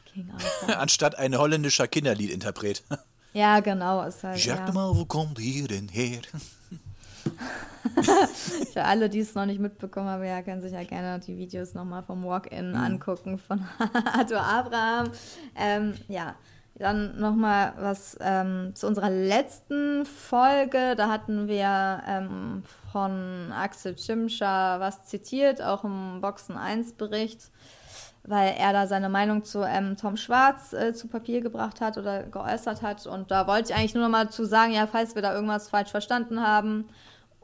King 0.06 0.30
Arthur. 0.32 0.78
Anstatt 0.80 1.18
ein 1.18 1.36
holländischer 1.36 1.86
Kinderliedinterpret. 1.86 2.82
Ja, 3.32 3.60
genau, 3.60 4.02
ist 4.02 4.24
halt. 4.24 4.40
Sag 4.40 4.66
ja. 4.66 4.72
mal, 4.72 4.96
wo 4.96 5.04
kommt 5.04 5.38
ihr 5.38 5.68
denn 5.68 5.88
her? 5.88 6.22
Für 8.72 8.84
alle, 8.84 9.10
die 9.10 9.18
es 9.18 9.34
noch 9.34 9.44
nicht 9.44 9.60
mitbekommen 9.60 10.08
haben, 10.08 10.24
ja, 10.24 10.40
können 10.40 10.62
sich 10.62 10.72
ja 10.72 10.84
gerne 10.84 11.20
die 11.22 11.36
Videos 11.36 11.74
nochmal 11.74 12.02
vom 12.02 12.24
Walk-In 12.24 12.74
angucken 12.74 13.36
von 13.36 13.62
Arthur 13.78 14.40
Abraham. 14.40 15.10
Ähm, 15.54 15.92
ja, 16.08 16.34
dann 16.78 17.18
nochmal 17.18 17.72
was 17.78 18.16
ähm, 18.20 18.72
zu 18.74 18.86
unserer 18.86 19.10
letzten 19.10 20.04
Folge. 20.04 20.94
Da 20.96 21.08
hatten 21.08 21.48
wir 21.48 22.02
ähm, 22.06 22.62
von 22.92 23.52
Axel 23.52 23.94
Chimscher 23.94 24.78
was 24.78 25.04
zitiert, 25.04 25.62
auch 25.62 25.84
im 25.84 26.20
Boxen 26.20 26.56
1 26.56 26.94
Bericht, 26.94 27.50
weil 28.24 28.54
er 28.58 28.72
da 28.72 28.86
seine 28.86 29.08
Meinung 29.08 29.44
zu 29.44 29.62
ähm, 29.62 29.96
Tom 29.96 30.16
Schwarz 30.16 30.72
äh, 30.72 30.92
zu 30.92 31.08
Papier 31.08 31.40
gebracht 31.40 31.80
hat 31.80 31.96
oder 31.96 32.24
geäußert 32.24 32.82
hat. 32.82 33.06
Und 33.06 33.30
da 33.30 33.46
wollte 33.46 33.70
ich 33.70 33.76
eigentlich 33.76 33.94
nur 33.94 34.04
noch 34.04 34.10
mal 34.10 34.28
zu 34.28 34.44
sagen, 34.44 34.72
ja, 34.72 34.86
falls 34.86 35.14
wir 35.14 35.22
da 35.22 35.34
irgendwas 35.34 35.70
falsch 35.70 35.90
verstanden 35.90 36.46
haben 36.46 36.88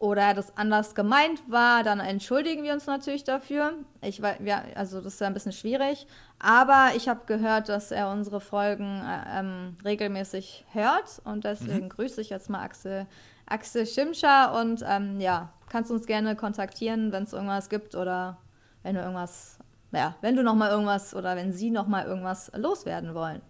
oder 0.02 0.34
das 0.34 0.56
anders 0.56 0.96
gemeint 0.96 1.44
war, 1.46 1.84
dann 1.84 2.00
entschuldigen 2.00 2.64
wir 2.64 2.72
uns 2.72 2.86
natürlich 2.86 3.22
dafür. 3.22 3.74
Ich 4.00 4.20
weiß, 4.20 4.38
ja, 4.44 4.64
also 4.74 5.00
das 5.00 5.14
ist 5.14 5.20
ja 5.20 5.28
ein 5.28 5.32
bisschen 5.32 5.52
schwierig. 5.52 6.08
Aber 6.40 6.88
ich 6.96 7.08
habe 7.08 7.20
gehört, 7.26 7.68
dass 7.68 7.92
er 7.92 8.10
unsere 8.10 8.40
Folgen 8.40 9.00
äh, 9.00 9.38
ähm, 9.38 9.76
regelmäßig 9.84 10.66
hört 10.72 11.22
und 11.22 11.44
deswegen 11.44 11.84
mhm. 11.84 11.90
grüße 11.90 12.20
ich 12.20 12.30
jetzt 12.30 12.50
mal 12.50 12.62
Axel, 12.64 13.06
Axel 13.46 13.86
Schimscher 13.86 14.60
und 14.60 14.84
ähm, 14.84 15.20
ja, 15.20 15.50
kannst 15.68 15.92
uns 15.92 16.04
gerne 16.06 16.34
kontaktieren, 16.34 17.12
wenn 17.12 17.22
es 17.22 17.32
irgendwas 17.32 17.68
gibt 17.68 17.94
oder 17.94 18.38
wenn 18.82 18.96
du 18.96 19.02
irgendwas, 19.02 19.60
ja, 19.92 20.16
wenn 20.20 20.34
du 20.34 20.42
noch 20.42 20.56
mal 20.56 20.70
irgendwas 20.70 21.14
oder 21.14 21.36
wenn 21.36 21.52
sie 21.52 21.70
noch 21.70 21.86
mal 21.86 22.04
irgendwas 22.06 22.50
loswerden 22.56 23.14
wollen. 23.14 23.40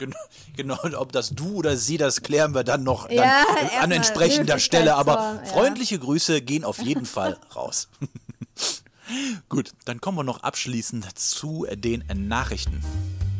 Genau, 0.00 0.16
genau, 0.56 0.78
ob 0.98 1.12
das 1.12 1.30
du 1.30 1.56
oder 1.56 1.76
sie, 1.76 1.98
das 1.98 2.22
klären 2.22 2.54
wir 2.54 2.64
dann 2.64 2.82
noch 2.82 3.06
dann 3.06 3.16
ja, 3.16 3.44
an 3.80 3.92
entsprechender 3.92 4.58
Stelle. 4.58 4.94
Aber 4.96 5.12
ja. 5.12 5.44
freundliche 5.44 5.98
Grüße 5.98 6.40
gehen 6.40 6.64
auf 6.64 6.80
jeden 6.80 7.04
Fall 7.16 7.36
raus. 7.54 7.88
Gut, 9.48 9.72
dann 9.84 10.00
kommen 10.00 10.18
wir 10.18 10.24
noch 10.24 10.42
abschließend 10.42 11.18
zu 11.18 11.66
den 11.74 12.04
Nachrichten. 12.14 12.82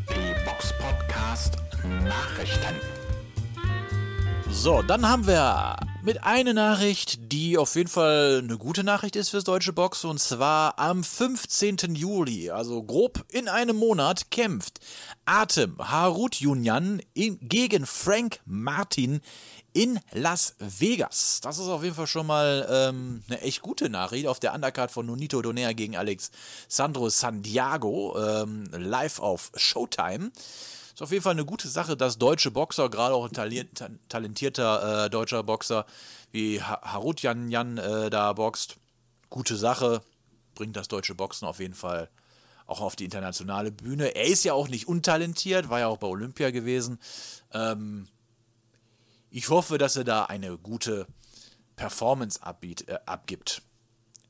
Die 0.09 0.45
Box 0.45 0.73
Podcast 0.77 1.57
Nachrichten. 2.03 2.75
So, 4.51 4.83
dann 4.83 5.07
haben 5.07 5.25
wir 5.25 5.77
mit 6.03 6.23
einer 6.23 6.53
Nachricht, 6.53 7.31
die 7.31 7.57
auf 7.57 7.75
jeden 7.75 7.89
Fall 7.89 8.41
eine 8.43 8.57
gute 8.57 8.83
Nachricht 8.83 9.15
ist 9.15 9.29
fürs 9.29 9.43
deutsche 9.43 9.73
Boxen. 9.73 10.09
Und 10.09 10.19
zwar 10.19 10.79
am 10.79 11.03
15. 11.03 11.95
Juli, 11.95 12.49
also 12.49 12.81
grob 12.81 13.23
in 13.29 13.47
einem 13.47 13.75
Monat, 13.75 14.31
kämpft 14.31 14.79
Atem 15.25 15.77
Harut 15.77 16.35
Junyan 16.35 17.01
gegen 17.13 17.85
Frank 17.85 18.39
Martin 18.45 19.21
in 19.73 19.99
Las 20.11 20.55
Vegas. 20.57 21.39
Das 21.41 21.59
ist 21.59 21.67
auf 21.67 21.83
jeden 21.83 21.95
Fall 21.95 22.07
schon 22.07 22.27
mal 22.27 22.67
ähm, 22.69 23.23
eine 23.27 23.41
echt 23.41 23.61
gute 23.61 23.89
Nachricht. 23.89 24.27
Auf 24.27 24.39
der 24.39 24.53
Undercard 24.53 24.91
von 24.91 25.05
Nonito 25.05 25.41
Donaire 25.41 25.75
gegen 25.75 25.95
Alex 25.95 26.31
Sandro 26.67 27.09
Santiago, 27.09 28.17
ähm, 28.19 28.65
live 28.71 29.19
auf 29.19 29.51
Showtime. 29.55 30.31
Ist 31.01 31.05
auf 31.05 31.11
jeden 31.13 31.23
Fall 31.23 31.31
eine 31.31 31.45
gute 31.45 31.67
Sache, 31.67 31.97
dass 31.97 32.19
deutsche 32.19 32.51
Boxer, 32.51 32.87
gerade 32.87 33.15
auch 33.15 33.27
ein 33.27 33.97
talentierter 34.07 35.05
äh, 35.05 35.09
deutscher 35.09 35.41
Boxer 35.41 35.87
wie 36.31 36.61
Harut 36.61 37.23
Jan 37.23 37.49
Jan 37.49 37.79
äh, 37.79 38.11
da 38.11 38.33
boxt. 38.33 38.75
Gute 39.31 39.57
Sache, 39.57 40.03
bringt 40.53 40.75
das 40.75 40.89
deutsche 40.89 41.15
Boxen 41.15 41.47
auf 41.47 41.59
jeden 41.59 41.73
Fall 41.73 42.07
auch 42.67 42.81
auf 42.81 42.95
die 42.95 43.05
internationale 43.05 43.71
Bühne. 43.71 44.13
Er 44.13 44.25
ist 44.25 44.43
ja 44.43 44.53
auch 44.53 44.67
nicht 44.67 44.87
untalentiert, 44.87 45.69
war 45.69 45.79
ja 45.79 45.87
auch 45.87 45.97
bei 45.97 46.05
Olympia 46.05 46.51
gewesen. 46.51 46.99
Ähm, 47.51 48.07
ich 49.31 49.49
hoffe, 49.49 49.79
dass 49.79 49.95
er 49.95 50.03
da 50.03 50.25
eine 50.25 50.55
gute 50.59 51.07
Performance 51.77 52.43
abbiet, 52.43 52.87
äh, 52.87 52.99
abgibt. 53.07 53.63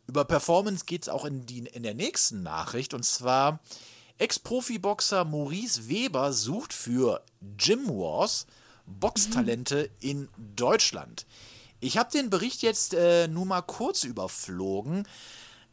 Über 0.07 0.23
Performance 0.23 0.85
geht 0.85 1.01
es 1.01 1.09
auch 1.09 1.25
in, 1.25 1.45
die, 1.45 1.65
in 1.65 1.83
der 1.83 1.95
nächsten 1.95 2.43
Nachricht 2.43 2.93
und 2.93 3.03
zwar 3.03 3.59
Ex-Profi-Boxer 4.21 5.25
Maurice 5.25 5.89
Weber 5.89 6.31
sucht 6.31 6.73
für 6.73 7.23
Gym 7.57 7.87
Wars 7.87 8.45
Boxtalente 8.85 9.89
in 9.99 10.29
Deutschland. 10.55 11.25
Ich 11.79 11.97
habe 11.97 12.11
den 12.11 12.29
Bericht 12.29 12.61
jetzt 12.61 12.93
äh, 12.93 13.27
nur 13.27 13.45
mal 13.45 13.63
kurz 13.63 14.03
überflogen. 14.03 15.07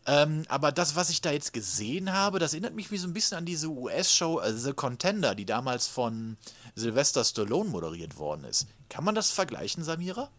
Ähm, 0.06 0.44
aber 0.48 0.72
das, 0.72 0.96
was 0.96 1.10
ich 1.10 1.20
da 1.20 1.30
jetzt 1.30 1.52
gesehen 1.52 2.14
habe, 2.14 2.38
das 2.38 2.54
erinnert 2.54 2.74
mich 2.74 2.90
wie 2.90 2.96
so 2.96 3.06
ein 3.06 3.12
bisschen 3.12 3.36
an 3.36 3.44
diese 3.44 3.68
US-Show 3.68 4.40
äh, 4.40 4.54
The 4.54 4.72
Contender, 4.72 5.34
die 5.34 5.44
damals 5.44 5.86
von 5.86 6.38
Sylvester 6.74 7.24
Stallone 7.24 7.68
moderiert 7.68 8.16
worden 8.16 8.44
ist. 8.44 8.66
Kann 8.88 9.04
man 9.04 9.14
das 9.14 9.30
vergleichen, 9.30 9.84
Samira? 9.84 10.30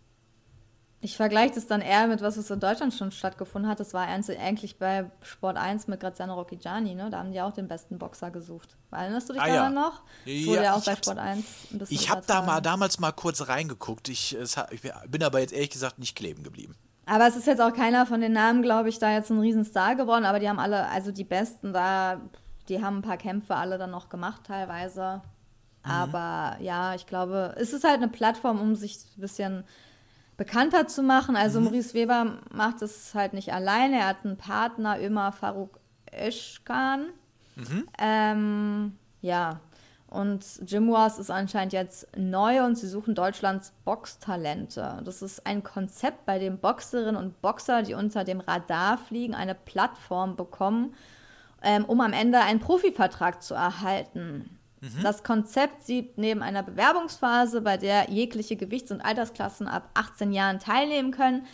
Ich 1.01 1.15
vergleiche 1.15 1.55
das 1.55 1.65
dann 1.65 1.79
eher 1.79 2.07
mit 2.07 2.21
was, 2.21 2.38
was 2.38 2.49
in 2.49 2.59
Deutschland 2.59 2.93
schon 2.93 3.12
stattgefunden 3.12 3.71
hat. 3.71 3.79
Das 3.79 3.93
war 3.93 4.05
eigentlich 4.05 4.77
bei 4.77 5.09
Sport 5.21 5.55
1 5.55 5.88
mit 5.88 6.01
Graziano 6.01 6.33
Rocchigiani, 6.33 6.93
ne? 6.93 7.09
Da 7.09 7.19
haben 7.19 7.31
die 7.31 7.39
auch 7.39 7.53
den 7.53 7.69
besten 7.69 7.97
Boxer 7.97 8.31
gesucht. 8.31 8.75
Erinnerst 8.91 9.29
du 9.29 9.33
dich 9.33 9.41
ah, 9.41 9.47
daran 9.47 9.73
ja. 9.75 9.81
noch? 9.81 10.01
Das 10.25 10.33
ja, 10.33 10.47
wurde 10.47 10.63
ja 10.63 10.73
auch 10.73 10.83
bei 10.83 10.95
Sport 10.97 11.17
1 11.17 11.45
ein 11.71 11.79
bisschen 11.79 11.95
Ich 11.95 12.09
habe 12.09 12.21
da 12.27 12.41
mal 12.41 12.59
damals 12.59 12.99
mal 12.99 13.13
kurz 13.13 13.47
reingeguckt. 13.47 14.09
Ich, 14.09 14.33
es, 14.33 14.57
ich 14.71 14.81
bin 15.07 15.23
aber 15.23 15.39
jetzt 15.39 15.53
ehrlich 15.53 15.69
gesagt 15.69 15.99
nicht 15.99 16.17
kleben 16.17 16.43
geblieben. 16.43 16.75
Aber 17.05 17.27
es 17.27 17.38
ist 17.38 17.47
jetzt 17.47 17.62
auch 17.62 17.73
keiner 17.73 18.05
von 18.05 18.19
den 18.19 18.33
Namen, 18.33 18.62
glaube 18.62 18.89
ich, 18.89 18.99
da 18.99 19.12
jetzt 19.13 19.31
ein 19.31 19.39
Riesenstar 19.39 19.95
geworden. 19.95 20.25
Aber 20.25 20.39
die 20.39 20.49
haben 20.49 20.59
alle, 20.59 20.88
also 20.89 21.13
die 21.13 21.23
Besten 21.23 21.71
da, 21.71 22.19
die 22.67 22.83
haben 22.83 22.97
ein 22.97 23.03
paar 23.03 23.17
Kämpfe 23.17 23.55
alle 23.55 23.77
dann 23.77 23.91
noch 23.91 24.09
gemacht 24.09 24.41
teilweise. 24.45 25.21
Mhm. 25.85 25.91
Aber 25.91 26.57
ja, 26.62 26.93
ich 26.93 27.07
glaube, 27.07 27.55
es 27.57 27.71
ist 27.71 27.85
halt 27.85 27.97
eine 27.97 28.09
Plattform, 28.09 28.59
um 28.59 28.75
sich 28.75 28.97
ein 29.17 29.21
bisschen 29.21 29.63
bekannter 30.39 30.88
zu 30.88 31.04
machen. 31.04 31.36
Also 31.36 31.60
mhm. 31.60 31.65
Maurice 31.65 31.93
Weber 31.93 32.39
macht 32.52 32.82
es 32.82 33.13
halt 33.13 33.34
nicht 33.34 33.54
alleine. 33.54 33.97
Er 33.97 34.08
hat 34.08 34.23
einen 34.23 34.38
Partner, 34.38 34.97
Ömer 34.99 35.34
Farouk 35.34 35.80
Eschkan. 36.06 37.08
Mhm. 37.56 37.88
Ähm, 37.99 38.97
ja, 39.21 39.60
und 40.08 40.43
Jim 40.65 40.89
Wars 40.91 41.19
ist 41.19 41.30
anscheinend 41.30 41.73
jetzt 41.73 42.08
neu 42.17 42.63
und 42.63 42.78
sie 42.78 42.88
suchen 42.88 43.15
Deutschlands 43.15 43.73
Boxtalente. 43.84 45.02
Das 45.04 45.21
ist 45.21 45.45
ein 45.45 45.62
Konzept, 45.62 46.25
bei 46.25 46.39
dem 46.39 46.58
Boxerinnen 46.58 47.17
und 47.17 47.41
Boxer, 47.41 47.84
die 47.84 47.93
unter 47.93 48.23
dem 48.23 48.39
Radar 48.39 48.97
fliegen, 48.97 49.36
eine 49.36 49.54
Plattform 49.54 50.38
bekommen, 50.38 50.95
ähm, 51.62 51.84
um 51.84 51.99
am 51.99 52.13
Ende 52.13 52.39
einen 52.39 52.62
Profivertrag 52.62 53.43
zu 53.43 53.54
erhalten. 53.54 54.58
Mhm. 54.81 55.03
Das 55.03 55.23
Konzept 55.23 55.83
sieht 55.83 56.17
neben 56.17 56.41
einer 56.41 56.63
Bewerbungsphase, 56.63 57.61
bei 57.61 57.77
der 57.77 58.09
jegliche 58.09 58.55
Gewichts- 58.55 58.91
und 58.91 59.01
Altersklassen 59.01 59.67
ab 59.67 59.89
18 59.93 60.31
Jahren 60.31 60.59
teilnehmen 60.59 61.11
können, 61.11 61.45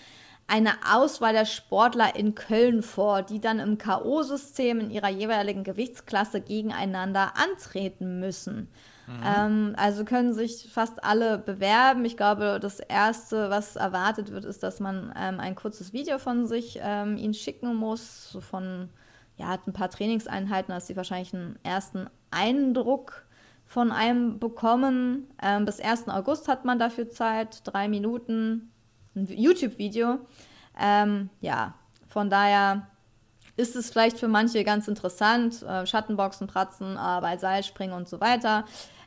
eine 0.47 0.73
Auswahl 0.93 1.33
der 1.33 1.45
Sportler 1.45 2.15
in 2.15 2.35
Köln 2.35 2.83
vor, 2.83 3.23
die 3.23 3.39
dann 3.39 3.59
im 3.59 3.77
K.O.-System 3.79 4.79
in 4.79 4.91
ihrer 4.91 5.09
jeweiligen 5.09 5.63
Gewichtsklasse 5.63 6.39
gegeneinander 6.39 7.33
antreten 7.35 8.19
müssen. 8.19 8.69
Mhm. 9.07 9.23
Ähm, 9.25 9.73
also 9.77 10.05
können 10.05 10.33
sich 10.33 10.69
fast 10.71 11.03
alle 11.03 11.39
bewerben. 11.39 12.05
Ich 12.05 12.17
glaube, 12.17 12.59
das 12.61 12.79
Erste, 12.79 13.49
was 13.49 13.75
erwartet 13.75 14.31
wird, 14.31 14.45
ist, 14.45 14.61
dass 14.61 14.79
man 14.79 15.13
ähm, 15.19 15.39
ein 15.39 15.55
kurzes 15.55 15.93
Video 15.93 16.19
von 16.19 16.45
sich 16.45 16.79
ähm, 16.81 17.17
ihnen 17.17 17.33
schicken 17.33 17.75
muss, 17.75 18.29
so 18.29 18.41
von 18.41 18.89
ja, 19.37 19.57
ein 19.65 19.73
paar 19.73 19.89
Trainingseinheiten, 19.89 20.73
dass 20.73 20.87
sie 20.87 20.95
wahrscheinlich 20.95 21.33
einen 21.33 21.59
ersten 21.63 22.07
Eindruck 22.31 23.25
von 23.65 23.91
einem 23.91 24.39
bekommen. 24.39 25.27
Ähm, 25.41 25.65
bis 25.65 25.79
1. 25.79 26.07
August 26.07 26.47
hat 26.47 26.65
man 26.65 26.79
dafür 26.79 27.09
Zeit, 27.09 27.61
drei 27.65 27.87
Minuten, 27.87 28.71
ein 29.15 29.27
YouTube-Video. 29.27 30.19
Ähm, 30.79 31.29
ja, 31.41 31.73
von 32.07 32.29
daher 32.29 32.87
ist 33.57 33.75
es 33.75 33.89
vielleicht 33.89 34.19
für 34.19 34.27
manche 34.27 34.63
ganz 34.63 34.87
interessant. 34.87 35.63
Äh, 35.63 35.85
Schattenboxen, 35.85 36.47
Pratzen, 36.47 36.95
äh, 36.95 37.21
bei 37.21 37.37
Seilspringen 37.37 37.95
und 37.95 38.07
so 38.07 38.19
weiter. 38.19 38.65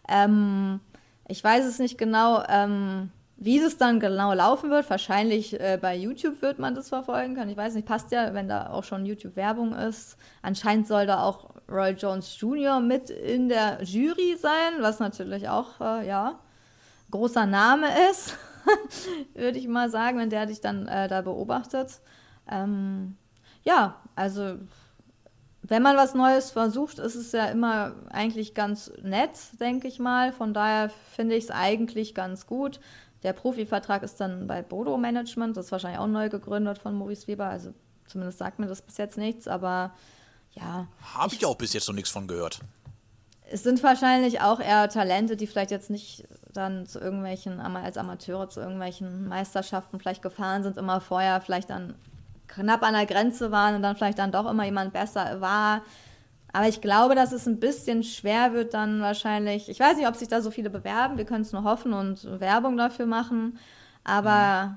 Ähm, 0.08 0.80
ich 1.28 1.42
weiß 1.44 1.66
es 1.66 1.78
nicht 1.78 1.98
genau. 1.98 2.42
Ähm, 2.48 3.10
wie 3.40 3.58
es 3.60 3.78
dann 3.78 4.00
genau 4.00 4.32
laufen 4.32 4.68
wird, 4.68 4.90
wahrscheinlich 4.90 5.58
äh, 5.60 5.78
bei 5.80 5.96
YouTube 5.96 6.42
wird 6.42 6.58
man 6.58 6.74
das 6.74 6.88
verfolgen 6.88 7.36
können. 7.36 7.50
Ich 7.50 7.56
weiß 7.56 7.74
nicht, 7.74 7.86
passt 7.86 8.10
ja, 8.10 8.34
wenn 8.34 8.48
da 8.48 8.70
auch 8.70 8.82
schon 8.82 9.06
YouTube-Werbung 9.06 9.74
ist. 9.74 10.16
Anscheinend 10.42 10.88
soll 10.88 11.06
da 11.06 11.22
auch 11.22 11.50
Roy 11.68 11.90
Jones 11.92 12.36
Jr. 12.40 12.80
mit 12.80 13.10
in 13.10 13.48
der 13.48 13.80
Jury 13.84 14.36
sein, 14.36 14.80
was 14.80 14.98
natürlich 14.98 15.48
auch, 15.48 15.80
äh, 15.80 16.08
ja, 16.08 16.40
großer 17.12 17.46
Name 17.46 17.86
ist, 18.10 18.36
würde 19.34 19.58
ich 19.58 19.68
mal 19.68 19.88
sagen, 19.88 20.18
wenn 20.18 20.30
der 20.30 20.46
dich 20.46 20.60
dann 20.60 20.88
äh, 20.88 21.06
da 21.06 21.22
beobachtet. 21.22 22.00
Ähm, 22.50 23.16
ja, 23.62 24.00
also 24.16 24.56
wenn 25.62 25.82
man 25.82 25.96
was 25.96 26.14
Neues 26.14 26.50
versucht, 26.50 26.98
ist 26.98 27.14
es 27.14 27.32
ja 27.32 27.46
immer 27.46 27.94
eigentlich 28.10 28.54
ganz 28.54 28.90
nett, 29.02 29.30
denke 29.60 29.86
ich 29.86 29.98
mal. 29.98 30.32
Von 30.32 30.54
daher 30.54 30.90
finde 31.14 31.36
ich 31.36 31.44
es 31.44 31.50
eigentlich 31.50 32.14
ganz 32.14 32.46
gut. 32.46 32.80
Der 33.22 33.32
Profivertrag 33.32 34.02
ist 34.02 34.20
dann 34.20 34.46
bei 34.46 34.62
Bodo 34.62 34.96
Management, 34.96 35.56
das 35.56 35.66
ist 35.66 35.72
wahrscheinlich 35.72 36.00
auch 36.00 36.06
neu 36.06 36.28
gegründet 36.28 36.78
von 36.78 36.94
Maurice 36.94 37.26
Weber, 37.26 37.46
also 37.46 37.74
zumindest 38.06 38.38
sagt 38.38 38.58
mir 38.58 38.66
das 38.66 38.82
bis 38.82 38.96
jetzt 38.96 39.18
nichts, 39.18 39.48
aber 39.48 39.92
ja. 40.52 40.86
Habe 41.14 41.34
ich 41.34 41.44
auch 41.44 41.56
bis 41.56 41.72
jetzt 41.72 41.88
noch 41.88 41.94
nichts 41.94 42.10
von 42.10 42.26
gehört. 42.26 42.60
Es 43.50 43.62
sind 43.62 43.82
wahrscheinlich 43.82 44.40
auch 44.40 44.60
eher 44.60 44.88
Talente, 44.88 45.36
die 45.36 45.46
vielleicht 45.46 45.70
jetzt 45.70 45.90
nicht 45.90 46.28
dann 46.52 46.86
zu 46.86 47.00
irgendwelchen, 47.00 47.60
als 47.60 47.96
Amateure 47.96 48.48
zu 48.48 48.60
irgendwelchen 48.60 49.28
Meisterschaften 49.28 49.98
vielleicht 49.98 50.22
gefahren 50.22 50.62
sind, 50.62 50.76
immer 50.76 51.00
vorher 51.00 51.40
vielleicht 51.40 51.70
dann 51.70 51.94
knapp 52.46 52.82
an 52.82 52.94
der 52.94 53.06
Grenze 53.06 53.50
waren 53.50 53.74
und 53.74 53.82
dann 53.82 53.96
vielleicht 53.96 54.18
dann 54.18 54.32
doch 54.32 54.48
immer 54.48 54.64
jemand 54.64 54.92
besser 54.92 55.40
war. 55.40 55.82
Aber 56.52 56.66
ich 56.66 56.80
glaube, 56.80 57.14
dass 57.14 57.32
es 57.32 57.46
ein 57.46 57.60
bisschen 57.60 58.02
schwer 58.02 58.52
wird 58.52 58.74
dann 58.74 59.00
wahrscheinlich. 59.00 59.68
Ich 59.68 59.80
weiß 59.80 59.96
nicht, 59.96 60.08
ob 60.08 60.16
sich 60.16 60.28
da 60.28 60.40
so 60.40 60.50
viele 60.50 60.70
bewerben. 60.70 61.18
Wir 61.18 61.24
können 61.24 61.42
es 61.42 61.52
nur 61.52 61.64
hoffen 61.64 61.92
und 61.92 62.40
Werbung 62.40 62.76
dafür 62.76 63.06
machen. 63.06 63.58
Aber 64.02 64.66
mhm. 64.68 64.76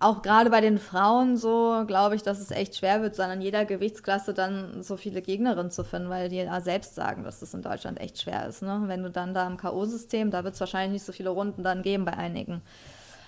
auch 0.00 0.22
gerade 0.22 0.50
bei 0.50 0.60
den 0.60 0.78
Frauen 0.78 1.36
so, 1.36 1.84
glaube 1.86 2.16
ich, 2.16 2.22
dass 2.22 2.40
es 2.40 2.50
echt 2.50 2.76
schwer 2.76 3.02
wird, 3.02 3.18
dann 3.18 3.30
in 3.30 3.40
jeder 3.40 3.64
Gewichtsklasse 3.64 4.34
dann 4.34 4.82
so 4.82 4.96
viele 4.96 5.22
Gegnerinnen 5.22 5.70
zu 5.70 5.84
finden, 5.84 6.10
weil 6.10 6.28
die 6.28 6.36
ja 6.36 6.60
selbst 6.60 6.96
sagen, 6.96 7.22
dass 7.22 7.38
das 7.40 7.54
in 7.54 7.62
Deutschland 7.62 8.00
echt 8.00 8.20
schwer 8.20 8.46
ist. 8.48 8.62
Ne? 8.62 8.82
Wenn 8.86 9.04
du 9.04 9.10
dann 9.10 9.32
da 9.32 9.46
im 9.46 9.56
K.O.-System, 9.56 10.30
da 10.30 10.42
wird 10.42 10.54
es 10.54 10.60
wahrscheinlich 10.60 10.92
nicht 10.94 11.06
so 11.06 11.12
viele 11.12 11.30
Runden 11.30 11.62
dann 11.62 11.82
geben 11.82 12.04
bei 12.04 12.14
einigen. 12.14 12.62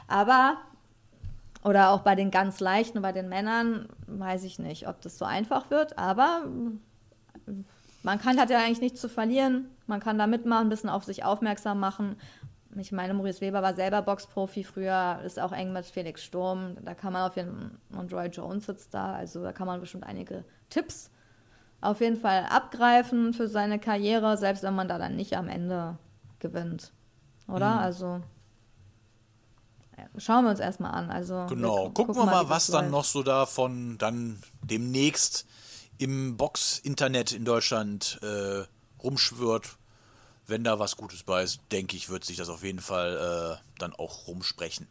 Aber 0.08 0.56
Oder 1.64 1.90
auch 1.90 2.00
bei 2.02 2.14
den 2.14 2.30
ganz 2.30 2.60
leichten, 2.60 3.02
bei 3.02 3.12
den 3.12 3.28
Männern, 3.28 3.88
weiß 4.06 4.44
ich 4.44 4.58
nicht, 4.58 4.88
ob 4.88 5.00
das 5.02 5.18
so 5.18 5.24
einfach 5.24 5.70
wird, 5.70 5.98
aber 5.98 6.42
man 8.02 8.20
kann, 8.20 8.38
hat 8.38 8.50
ja 8.50 8.58
eigentlich 8.58 8.80
nichts 8.80 9.00
zu 9.00 9.08
verlieren. 9.08 9.66
Man 9.86 10.00
kann 10.00 10.18
da 10.18 10.26
mitmachen, 10.26 10.66
ein 10.66 10.70
bisschen 10.70 10.90
auf 10.90 11.04
sich 11.04 11.24
aufmerksam 11.24 11.80
machen. 11.80 12.16
Ich 12.76 12.92
meine, 12.92 13.14
Maurice 13.14 13.40
Weber 13.40 13.62
war 13.62 13.74
selber 13.74 14.02
Boxprofi 14.02 14.62
früher, 14.62 15.20
ist 15.24 15.40
auch 15.40 15.52
eng 15.52 15.72
mit 15.72 15.86
Felix 15.86 16.22
Sturm. 16.22 16.76
Da 16.84 16.94
kann 16.94 17.12
man 17.12 17.28
auf 17.28 17.36
jeden 17.36 17.52
Fall, 17.52 17.98
und 17.98 18.12
Roy 18.12 18.26
Jones 18.26 18.66
sitzt 18.66 18.94
da, 18.94 19.14
also 19.14 19.42
da 19.42 19.52
kann 19.52 19.66
man 19.66 19.80
bestimmt 19.80 20.04
einige 20.04 20.44
Tipps 20.68 21.10
auf 21.80 22.00
jeden 22.00 22.16
Fall 22.16 22.44
abgreifen 22.50 23.32
für 23.32 23.48
seine 23.48 23.78
Karriere, 23.78 24.36
selbst 24.36 24.62
wenn 24.62 24.74
man 24.74 24.88
da 24.88 24.98
dann 24.98 25.16
nicht 25.16 25.36
am 25.36 25.48
Ende 25.48 25.96
gewinnt. 26.40 26.92
Oder? 27.46 27.74
Mhm. 27.74 27.78
Also 27.78 28.20
schauen 30.16 30.44
wir 30.44 30.50
uns 30.50 30.60
erstmal 30.60 30.92
an. 30.92 31.10
Also, 31.10 31.46
genau, 31.48 31.86
wir, 31.86 31.94
gucken, 31.94 32.16
wir 32.16 32.24
mal, 32.24 32.48
was 32.48 32.68
dann 32.68 32.90
noch 32.90 33.04
so 33.04 33.22
davon 33.22 33.96
dann 33.98 34.40
demnächst 34.62 35.46
im 35.98 36.36
Box-Internet 36.36 37.32
in 37.32 37.44
Deutschland 37.44 38.18
äh, 38.22 38.64
rumschwirrt. 39.02 39.76
Wenn 40.46 40.64
da 40.64 40.78
was 40.78 40.96
Gutes 40.96 41.24
bei 41.24 41.42
ist, 41.42 41.60
denke 41.72 41.96
ich, 41.96 42.08
wird 42.08 42.24
sich 42.24 42.36
das 42.36 42.48
auf 42.48 42.64
jeden 42.64 42.80
Fall 42.80 43.60
äh, 43.60 43.78
dann 43.78 43.92
auch 43.92 44.26
rumsprechen. 44.26 44.86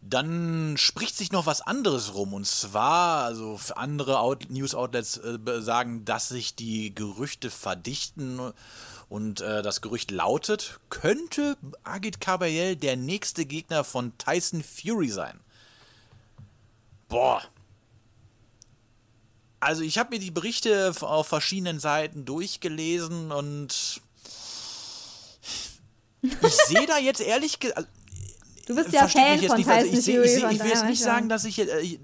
Dann 0.00 0.76
spricht 0.78 1.16
sich 1.16 1.32
noch 1.32 1.44
was 1.44 1.60
anderes 1.60 2.14
rum. 2.14 2.32
Und 2.32 2.46
zwar, 2.46 3.24
also 3.24 3.58
andere 3.74 4.20
Out 4.20 4.48
News-Outlets 4.48 5.18
äh, 5.18 5.60
sagen, 5.60 6.04
dass 6.04 6.28
sich 6.28 6.54
die 6.54 6.94
Gerüchte 6.94 7.50
verdichten. 7.50 8.52
Und 9.10 9.40
äh, 9.40 9.62
das 9.62 9.80
Gerücht 9.80 10.10
lautet, 10.10 10.78
könnte 10.88 11.56
Agit 11.82 12.20
Kabayel 12.20 12.76
der 12.76 12.96
nächste 12.96 13.44
Gegner 13.44 13.84
von 13.84 14.16
Tyson 14.18 14.62
Fury 14.62 15.08
sein? 15.08 15.40
Boah. 17.08 17.42
Also 19.60 19.82
ich 19.82 19.98
habe 19.98 20.10
mir 20.10 20.20
die 20.20 20.30
Berichte 20.30 20.94
auf 21.00 21.26
verschiedenen 21.26 21.80
Seiten 21.80 22.24
durchgelesen 22.24 23.32
und 23.32 24.00
ich 26.22 26.54
sehe 26.66 26.86
da 26.86 26.98
jetzt 26.98 27.20
ehrlich 27.20 27.58
gesagt, 27.58 27.78
also 27.78 27.88
Du 28.66 28.74
bist 28.74 28.92
ja 28.92 29.08
Fan 29.08 29.40
von 29.40 29.56
Tyson 29.56 29.70
also 29.70 29.86
ich. 29.88 30.08
Ich, 30.08 30.08
ich, 30.08 30.44
ich 30.44 30.60
will 30.60 30.68
jetzt 30.68 30.84
nicht 30.84 31.02
sagen, 31.02 31.30
dass 31.30 31.46
ich, 31.46 31.58
äh, 31.58 31.80
ich, 31.80 31.98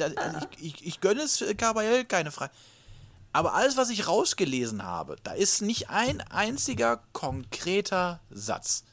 ich, 0.62 0.86
ich, 0.86 1.00
gönne 1.02 1.20
es 1.20 1.44
Gabriel, 1.58 2.06
keine 2.06 2.32
Frage. 2.32 2.52
Aber 3.34 3.52
alles, 3.52 3.76
was 3.76 3.90
ich 3.90 4.06
rausgelesen 4.06 4.82
habe, 4.82 5.16
da 5.24 5.32
ist 5.32 5.60
nicht 5.60 5.90
ein 5.90 6.22
einziger 6.30 7.02
konkreter 7.12 8.20
Satz. 8.30 8.84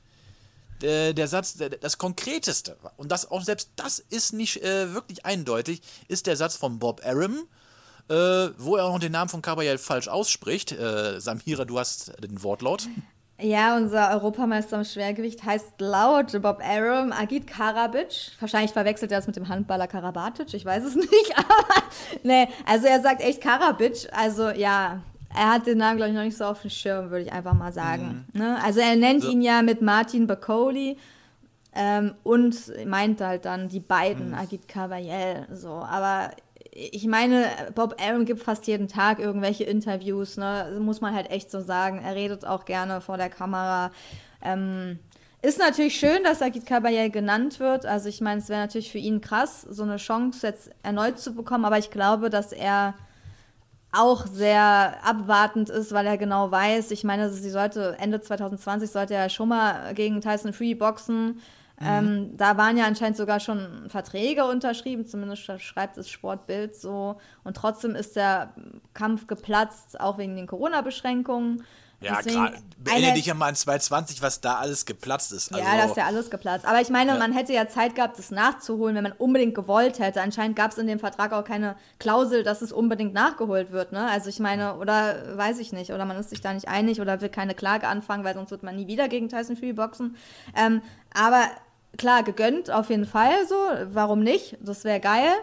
Der, 0.81 1.13
der 1.13 1.29
Satz, 1.29 1.53
der, 1.53 1.69
das 1.69 1.97
konkreteste, 1.97 2.75
und 2.97 3.09
das 3.09 3.31
auch 3.31 3.43
selbst 3.43 3.69
das 3.77 3.99
ist 3.99 4.33
nicht 4.33 4.61
äh, 4.63 4.93
wirklich 4.93 5.25
eindeutig, 5.25 5.81
ist 6.09 6.27
der 6.27 6.35
Satz 6.35 6.57
von 6.57 6.77
Bob 6.79 7.05
Arum, 7.05 7.47
äh, 8.11 8.51
wo 8.57 8.75
er 8.75 8.85
auch 8.85 8.93
noch 8.93 8.99
den 8.99 9.13
Namen 9.13 9.29
von 9.29 9.41
Gabriel 9.41 9.77
falsch 9.77 10.07
ausspricht. 10.07 10.73
Äh, 10.73 11.19
Samira, 11.19 11.65
du 11.65 11.79
hast 11.79 12.11
den 12.21 12.43
Wortlaut. 12.43 12.87
Ja, 13.39 13.75
unser 13.75 14.11
Europameister 14.11 14.77
im 14.77 14.83
Schwergewicht 14.83 15.43
heißt 15.43 15.79
laut 15.79 16.39
Bob 16.43 16.61
Arum 16.63 17.11
Agit 17.11 17.47
Karabic. 17.47 18.33
Wahrscheinlich 18.39 18.71
verwechselt 18.71 19.11
er 19.11 19.17
das 19.17 19.27
mit 19.27 19.35
dem 19.35 19.47
Handballer 19.47 19.87
Karabatic, 19.87 20.53
ich 20.53 20.63
weiß 20.63 20.83
es 20.83 20.95
nicht. 20.95 21.33
Aber 21.35 21.83
nee, 22.23 22.47
also 22.67 22.85
er 22.85 23.01
sagt 23.01 23.21
echt 23.21 23.41
Karabic. 23.41 24.07
Also 24.11 24.49
ja, 24.49 25.01
er 25.33 25.53
hat 25.53 25.65
den 25.65 25.79
Namen, 25.79 25.97
glaube 25.97 26.11
ich, 26.11 26.15
noch 26.15 26.23
nicht 26.23 26.37
so 26.37 26.45
auf 26.45 26.61
dem 26.61 26.69
Schirm, 26.69 27.09
würde 27.09 27.25
ich 27.25 27.31
einfach 27.31 27.53
mal 27.53 27.73
sagen. 27.73 28.27
Mhm. 28.33 28.41
Ne? 28.41 28.63
Also 28.63 28.79
er 28.79 28.95
nennt 28.95 29.23
so. 29.23 29.31
ihn 29.31 29.41
ja 29.41 29.63
mit 29.63 29.81
Martin 29.81 30.27
Bacoli 30.27 30.97
ähm, 31.73 32.13
und 32.23 32.55
meint 32.85 33.21
halt 33.21 33.45
dann 33.45 33.69
die 33.69 33.79
beiden, 33.79 34.29
mhm. 34.29 34.35
Agit 34.35 34.67
Cavaliel. 34.67 35.47
So, 35.51 35.69
aber 35.69 36.31
ich 36.71 37.05
meine, 37.05 37.47
Bob 37.75 37.95
Aaron 38.01 38.25
gibt 38.25 38.41
fast 38.41 38.65
jeden 38.65 38.87
Tag 38.87 39.19
irgendwelche 39.19 39.65
Interviews, 39.65 40.37
ne? 40.37 40.77
muss 40.79 41.01
man 41.01 41.13
halt 41.13 41.29
echt 41.29 41.51
so 41.51 41.59
sagen. 41.59 41.99
Er 42.03 42.15
redet 42.15 42.45
auch 42.45 42.63
gerne 42.63 43.01
vor 43.01 43.17
der 43.17 43.29
Kamera. 43.29 43.91
Ähm, 44.41 44.99
ist 45.41 45.59
natürlich 45.59 45.99
schön, 45.99 46.23
dass 46.23 46.41
Agit 46.41 46.65
Kabayel 46.65 47.09
genannt 47.09 47.59
wird. 47.59 47.85
Also 47.85 48.07
ich 48.07 48.21
meine, 48.21 48.39
es 48.39 48.47
wäre 48.47 48.61
natürlich 48.61 48.91
für 48.91 48.99
ihn 48.99 49.19
krass, 49.19 49.63
so 49.63 49.83
eine 49.83 49.97
Chance 49.97 50.47
jetzt 50.47 50.69
erneut 50.81 51.19
zu 51.19 51.33
bekommen. 51.33 51.65
Aber 51.65 51.77
ich 51.77 51.91
glaube, 51.91 52.29
dass 52.29 52.53
er 52.53 52.93
auch 53.91 54.25
sehr 54.25 54.95
abwartend 55.03 55.69
ist, 55.69 55.91
weil 55.91 56.05
er 56.05 56.17
genau 56.17 56.51
weiß, 56.51 56.91
ich 56.91 57.03
meine, 57.03 57.29
sie 57.29 57.49
sollte 57.49 57.97
Ende 57.99 58.21
2020 58.21 58.89
sollte 58.89 59.15
er 59.15 59.27
schon 59.29 59.49
mal 59.49 59.93
gegen 59.93 60.21
Tyson 60.21 60.53
Free 60.53 60.75
boxen. 60.75 61.41
Mhm. 61.81 61.87
Ähm, 61.87 62.37
da 62.37 62.57
waren 62.57 62.77
ja 62.77 62.85
anscheinend 62.85 63.17
sogar 63.17 63.39
schon 63.39 63.89
Verträge 63.89 64.45
unterschrieben, 64.45 65.05
zumindest 65.05 65.43
schreibt 65.61 65.97
es 65.97 66.09
Sportbild 66.09 66.75
so. 66.75 67.17
Und 67.43 67.57
trotzdem 67.57 67.95
ist 67.95 68.15
der 68.15 68.53
Kampf 68.93 69.27
geplatzt, 69.27 69.99
auch 69.99 70.17
wegen 70.17 70.35
den 70.35 70.47
Corona-Beschränkungen. 70.47 71.63
Ja. 72.01 72.19
Erinnere 72.83 73.13
dich 73.13 73.27
ja 73.27 73.35
mal 73.35 73.49
an 73.49 73.55
2020, 73.55 74.23
was 74.23 74.41
da 74.41 74.55
alles 74.55 74.87
geplatzt 74.87 75.31
ist. 75.33 75.53
Also 75.53 75.63
ja, 75.63 75.77
da 75.77 75.85
ist 75.85 75.95
ja 75.95 76.05
alles 76.07 76.31
geplatzt. 76.31 76.65
Aber 76.65 76.81
ich 76.81 76.89
meine, 76.89 77.11
ja. 77.11 77.19
man 77.19 77.31
hätte 77.31 77.53
ja 77.53 77.67
Zeit 77.67 77.93
gehabt, 77.93 78.17
das 78.17 78.31
nachzuholen, 78.31 78.95
wenn 78.95 79.03
man 79.03 79.11
unbedingt 79.11 79.53
gewollt 79.53 79.99
hätte. 79.99 80.19
Anscheinend 80.19 80.55
gab 80.55 80.71
es 80.71 80.79
in 80.79 80.87
dem 80.87 80.97
Vertrag 80.97 81.31
auch 81.31 81.43
keine 81.43 81.75
Klausel, 81.99 82.41
dass 82.41 82.63
es 82.63 82.71
unbedingt 82.71 83.13
nachgeholt 83.13 83.71
wird. 83.71 83.91
Ne? 83.91 84.09
Also 84.09 84.29
ich 84.29 84.39
meine, 84.39 84.77
oder 84.77 85.37
weiß 85.37 85.59
ich 85.59 85.73
nicht, 85.73 85.91
oder 85.91 86.05
man 86.05 86.17
ist 86.17 86.31
sich 86.31 86.41
da 86.41 86.53
nicht 86.53 86.67
einig 86.67 87.01
oder 87.01 87.21
will 87.21 87.29
keine 87.29 87.53
Klage 87.53 87.87
anfangen, 87.87 88.23
weil 88.23 88.33
sonst 88.33 88.49
wird 88.49 88.63
man 88.63 88.75
nie 88.75 88.87
wieder 88.87 89.07
gegen 89.07 89.29
Tyson 89.29 89.55
Fury 89.55 89.73
boxen. 89.73 90.15
Ähm, 90.57 90.81
aber 91.13 91.43
klar, 91.97 92.23
gegönnt 92.23 92.71
auf 92.71 92.89
jeden 92.89 93.05
Fall 93.05 93.45
so. 93.47 93.55
Warum 93.91 94.21
nicht? 94.21 94.57
Das 94.61 94.83
wäre 94.83 94.99
geil. 94.99 95.33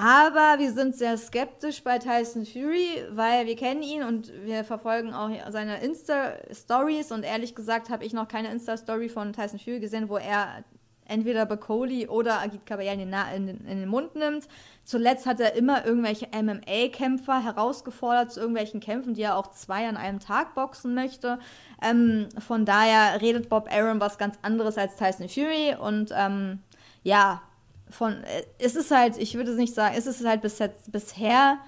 Aber 0.00 0.60
wir 0.60 0.72
sind 0.72 0.94
sehr 0.94 1.18
skeptisch 1.18 1.82
bei 1.82 1.98
Tyson 1.98 2.46
Fury, 2.46 3.04
weil 3.10 3.46
wir 3.46 3.56
kennen 3.56 3.82
ihn 3.82 4.04
und 4.04 4.32
wir 4.44 4.62
verfolgen 4.62 5.12
auch 5.12 5.28
seine 5.50 5.80
Insta-Stories. 5.82 7.10
Und 7.10 7.24
ehrlich 7.24 7.56
gesagt 7.56 7.90
habe 7.90 8.04
ich 8.04 8.12
noch 8.12 8.28
keine 8.28 8.52
Insta-Story 8.52 9.08
von 9.08 9.32
Tyson 9.32 9.58
Fury 9.58 9.80
gesehen, 9.80 10.08
wo 10.08 10.16
er 10.16 10.62
entweder 11.08 11.46
Bacoli 11.46 12.06
oder 12.06 12.40
Agit 12.40 12.66
Kabayel 12.66 13.00
in, 13.00 13.12
in, 13.12 13.48
in, 13.66 13.80
den 13.80 13.88
Mund 13.88 14.14
nimmt. 14.14 14.46
Zuletzt 14.84 15.26
hat 15.26 15.40
er 15.40 15.54
immer 15.54 15.84
irgendwelche 15.84 16.28
MMA-Kämpfer 16.32 17.42
herausgefordert 17.42 18.32
zu 18.32 18.40
irgendwelchen 18.40 18.80
Kämpfen, 18.80 19.14
die 19.14 19.22
er 19.22 19.36
auch 19.36 19.50
zwei 19.50 19.88
an 19.88 19.96
einem 19.96 20.20
Tag 20.20 20.54
boxen 20.54 20.94
möchte. 20.94 21.38
Ähm, 21.82 22.28
von 22.38 22.64
daher 22.64 23.20
redet 23.20 23.48
Bob 23.48 23.68
Aaron 23.72 24.00
was 24.00 24.18
ganz 24.18 24.36
anderes 24.42 24.78
als 24.78 24.96
Tyson 24.96 25.28
Fury 25.28 25.74
und 25.78 26.12
ähm, 26.14 26.60
ja, 27.02 27.42
von 27.90 28.22
äh, 28.24 28.44
es 28.58 28.76
ist 28.76 28.90
halt, 28.90 29.16
ich 29.16 29.34
würde 29.34 29.54
nicht 29.54 29.74
sagen, 29.74 29.94
es 29.96 30.06
ist 30.06 30.24
halt 30.24 30.42
bis 30.42 30.58
jetzt, 30.58 30.92
bisher 30.92 31.58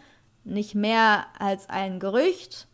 nicht 0.45 0.75
mehr 0.75 1.27
als 1.39 1.69
ein 1.69 2.01
Gerücht. 2.01 2.67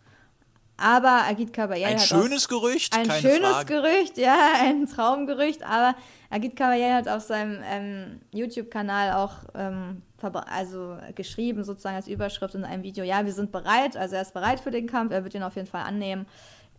Aber 0.78 1.24
Agit 1.24 1.54
Kabayel 1.54 1.86
Ein 1.86 1.98
schönes 1.98 2.48
Gerücht, 2.48 2.94
Ein 2.94 3.10
schönes 3.10 3.48
Frage. 3.48 3.80
Gerücht, 3.80 4.18
ja, 4.18 4.52
ein 4.60 4.86
Traumgerücht. 4.86 5.62
Aber 5.62 5.94
Agit 6.30 6.56
Kabayel 6.56 6.94
hat 6.94 7.08
auf 7.08 7.22
seinem 7.22 7.60
ähm, 7.64 8.20
YouTube-Kanal 8.32 9.12
auch 9.12 9.34
ähm, 9.54 10.02
also 10.20 10.96
geschrieben, 11.14 11.62
sozusagen 11.62 11.96
als 11.96 12.08
Überschrift 12.08 12.54
in 12.54 12.64
einem 12.64 12.82
Video, 12.82 13.04
ja, 13.04 13.24
wir 13.24 13.32
sind 13.32 13.52
bereit, 13.52 13.96
also 13.96 14.16
er 14.16 14.22
ist 14.22 14.34
bereit 14.34 14.60
für 14.60 14.70
den 14.70 14.86
Kampf, 14.86 15.12
er 15.12 15.22
wird 15.22 15.34
ihn 15.34 15.42
auf 15.42 15.54
jeden 15.54 15.68
Fall 15.68 15.82
annehmen. 15.82 16.26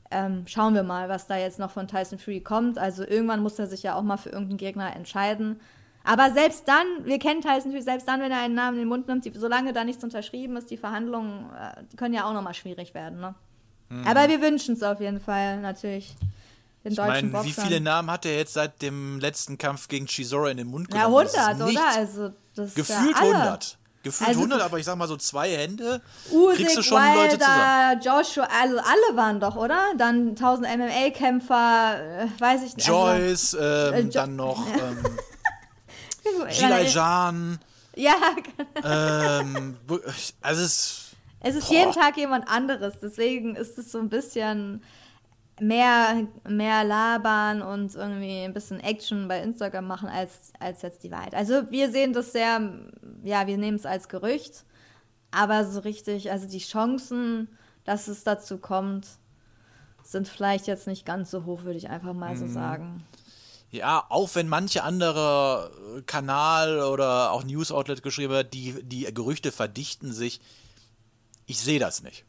Ähm, 0.10 0.43
schauen 0.47 0.73
wir 0.73 0.83
mal, 0.83 1.10
was 1.10 1.27
da 1.27 1.38
jetzt 1.38 1.60
noch 1.60 1.71
von 1.71 1.88
Tyson 1.88 2.17
Fury 2.17 2.41
kommt. 2.41 2.77
Also 2.77 3.03
irgendwann 3.03 3.41
muss 3.41 3.60
er 3.60 3.67
sich 3.67 3.83
ja 3.83 3.95
auch 3.95 4.03
mal 4.03 4.17
für 4.17 4.29
irgendeinen 4.29 4.57
Gegner 4.57 4.95
entscheiden. 4.95 5.60
Aber 6.03 6.31
selbst 6.31 6.67
dann, 6.67 6.86
wir 7.03 7.19
kennen 7.19 7.41
Tyson 7.41 7.71
Fury, 7.71 7.81
selbst 7.81 8.07
dann, 8.07 8.21
wenn 8.21 8.31
er 8.31 8.39
einen 8.39 8.55
Namen 8.55 8.77
in 8.77 8.83
den 8.83 8.88
Mund 8.88 9.07
nimmt, 9.07 9.25
die, 9.25 9.31
solange 9.33 9.73
da 9.73 9.83
nichts 9.83 10.03
unterschrieben 10.03 10.55
ist, 10.55 10.71
die 10.71 10.77
Verhandlungen 10.77 11.49
äh, 11.51 11.83
die 11.91 11.97
können 11.97 12.13
ja 12.13 12.25
auch 12.25 12.33
nochmal 12.33 12.53
schwierig 12.53 12.93
werden. 12.93 13.19
Ne? 13.19 13.36
Mhm. 13.89 14.07
Aber 14.07 14.29
wir 14.29 14.41
wünschen 14.41 14.75
es 14.75 14.83
auf 14.83 15.01
jeden 15.01 15.19
Fall 15.19 15.60
natürlich. 15.60 16.15
Den 16.88 16.93
ich 16.93 16.97
meine, 17.00 17.43
wie 17.43 17.52
viele 17.52 17.82
Namen 17.82 18.10
hat 18.10 18.26
er 18.26 18.38
jetzt 18.38 18.54
seit 18.54 18.82
dem 18.82 19.19
letzten 19.19 19.58
Kampf 19.58 19.88
gegen 19.88 20.06
Chisora 20.06 20.50
in 20.50 20.58
den 20.58 20.67
Mund 20.67 20.89
genommen? 20.89 21.28
Ja, 21.28 21.47
100, 21.56 21.69
oder? 21.69 21.88
Also, 21.95 22.32
das 22.56 22.73
Gefühlt 22.73 23.15
ja 23.15 23.21
100. 23.21 23.78
Gefühlt 24.04 24.30
also, 24.30 24.39
100, 24.39 24.62
aber 24.62 24.80
ich 24.80 24.86
sag 24.86 24.95
mal 24.95 25.08
so 25.08 25.17
zwei 25.17 25.50
Hände. 25.52 26.02
Usyk, 26.32 26.58
kriegst 26.58 26.78
du 26.78 26.82
schon 26.82 27.02
Wilder, 27.02 27.23
Leute 27.23 27.39
zusammen. 27.39 28.02
Joshua, 28.02 28.47
also 28.62 28.78
alle 28.78 29.17
waren 29.17 29.39
doch, 29.41 29.58
oder? 29.58 29.80
Dann 29.97 30.30
1000 30.30 30.67
MMA-Kämpfer, 30.78 32.21
äh, 32.21 32.28
weiß 32.39 32.63
ich 32.63 32.78
nicht. 32.78 32.89
Also 32.89 33.08
Joyce, 33.08 33.56
also, 33.56 33.95
äh, 33.95 34.00
jo 34.00 34.10
dann 34.12 34.36
noch. 34.36 34.65
Ähm, 36.28 36.47
Gilajan. 36.50 37.60
Ja. 37.95 38.15
ähm, 38.84 39.78
also 40.41 40.62
es. 40.62 41.04
Es 41.39 41.56
ist 41.56 41.67
boah. 41.69 41.73
jeden 41.73 41.93
Tag 41.93 42.17
jemand 42.17 42.50
anderes, 42.50 42.95
deswegen 43.02 43.56
ist 43.56 43.78
es 43.78 43.91
so 43.91 44.00
ein 44.00 44.10
bisschen 44.10 44.84
mehr, 45.59 46.27
mehr 46.47 46.83
labern 46.83 47.61
und 47.61 47.95
irgendwie 47.95 48.43
ein 48.43 48.53
bisschen 48.53 48.79
Action 48.79 49.27
bei 49.27 49.41
Instagram 49.41 49.87
machen 49.87 50.09
als, 50.09 50.51
als 50.59 50.81
jetzt 50.81 51.03
die 51.03 51.11
Wahrheit. 51.11 51.33
Also 51.33 51.69
wir 51.71 51.91
sehen 51.91 52.13
das 52.13 52.31
sehr, 52.31 52.61
ja, 53.23 53.47
wir 53.47 53.57
nehmen 53.57 53.77
es 53.77 53.85
als 53.85 54.07
Gerücht, 54.07 54.65
aber 55.31 55.65
so 55.65 55.79
richtig, 55.79 56.31
also 56.31 56.47
die 56.47 56.59
Chancen, 56.59 57.49
dass 57.83 58.07
es 58.07 58.23
dazu 58.23 58.57
kommt, 58.57 59.07
sind 60.03 60.27
vielleicht 60.27 60.67
jetzt 60.67 60.87
nicht 60.87 61.05
ganz 61.05 61.31
so 61.31 61.45
hoch, 61.45 61.63
würde 61.63 61.77
ich 61.77 61.89
einfach 61.89 62.13
mal 62.13 62.37
so 62.37 62.45
mhm. 62.45 62.53
sagen. 62.53 63.03
Ja, 63.69 64.05
auch 64.09 64.33
wenn 64.35 64.47
manche 64.47 64.83
andere 64.83 66.03
Kanal 66.05 66.79
oder 66.79 67.31
auch 67.31 67.43
News-Outlet 67.43 68.01
geschrieben 68.01 68.33
hat, 68.33 68.53
die, 68.53 68.81
die 68.83 69.13
Gerüchte 69.13 69.51
verdichten 69.51 70.13
sich. 70.13 70.39
Ich 71.45 71.59
sehe 71.59 71.79
das 71.79 72.01
nicht. 72.01 72.25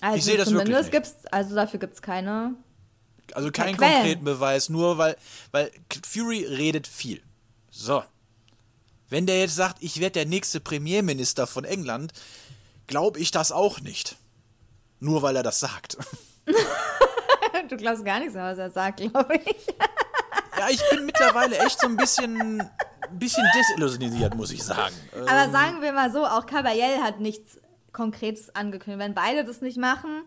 Also 0.00 0.24
sehe 0.24 0.36
das 0.36 0.52
wirklich 0.52 0.76
nicht. 0.76 0.92
gibt's, 0.92 1.16
also 1.30 1.54
dafür 1.54 1.80
gibt 1.80 1.94
es 1.94 2.02
keine. 2.02 2.54
Also 3.34 3.50
keinen 3.50 3.76
Quellen. 3.76 3.94
konkreten 3.94 4.24
Beweis, 4.24 4.68
nur 4.68 4.96
weil, 4.96 5.16
weil 5.50 5.70
Fury 6.06 6.44
redet 6.44 6.86
viel. 6.86 7.20
So. 7.70 8.02
Wenn 9.10 9.26
der 9.26 9.40
jetzt 9.40 9.54
sagt, 9.54 9.82
ich 9.82 10.00
werde 10.00 10.12
der 10.12 10.26
nächste 10.26 10.60
Premierminister 10.60 11.46
von 11.46 11.64
England, 11.64 12.12
glaube 12.86 13.18
ich 13.18 13.30
das 13.30 13.52
auch 13.52 13.80
nicht. 13.80 14.16
Nur 15.00 15.22
weil 15.22 15.36
er 15.36 15.42
das 15.42 15.60
sagt. 15.60 15.98
Du 17.68 17.76
glaubst 17.76 18.04
gar 18.04 18.18
nichts 18.18 18.34
mehr, 18.34 18.44
was 18.44 18.58
er 18.58 18.70
sagt, 18.70 18.98
glaube 19.00 19.36
ich. 19.44 19.66
Ja, 20.58 20.68
ich 20.70 20.80
bin 20.90 21.06
mittlerweile 21.06 21.58
echt 21.58 21.80
so 21.80 21.86
ein 21.86 21.96
bisschen, 21.96 22.62
bisschen 23.12 23.44
desillusioniert, 23.54 24.34
muss 24.34 24.50
ich 24.50 24.62
sagen. 24.62 24.94
Aber 25.12 25.50
sagen 25.50 25.82
wir 25.82 25.92
mal 25.92 26.10
so, 26.10 26.24
auch 26.24 26.46
Caballel 26.46 27.02
hat 27.02 27.20
nichts 27.20 27.58
Konkretes 27.98 28.54
angekündigt. 28.54 29.00
Wenn 29.04 29.14
beide 29.14 29.44
das 29.44 29.60
nicht 29.60 29.76
machen, 29.76 30.22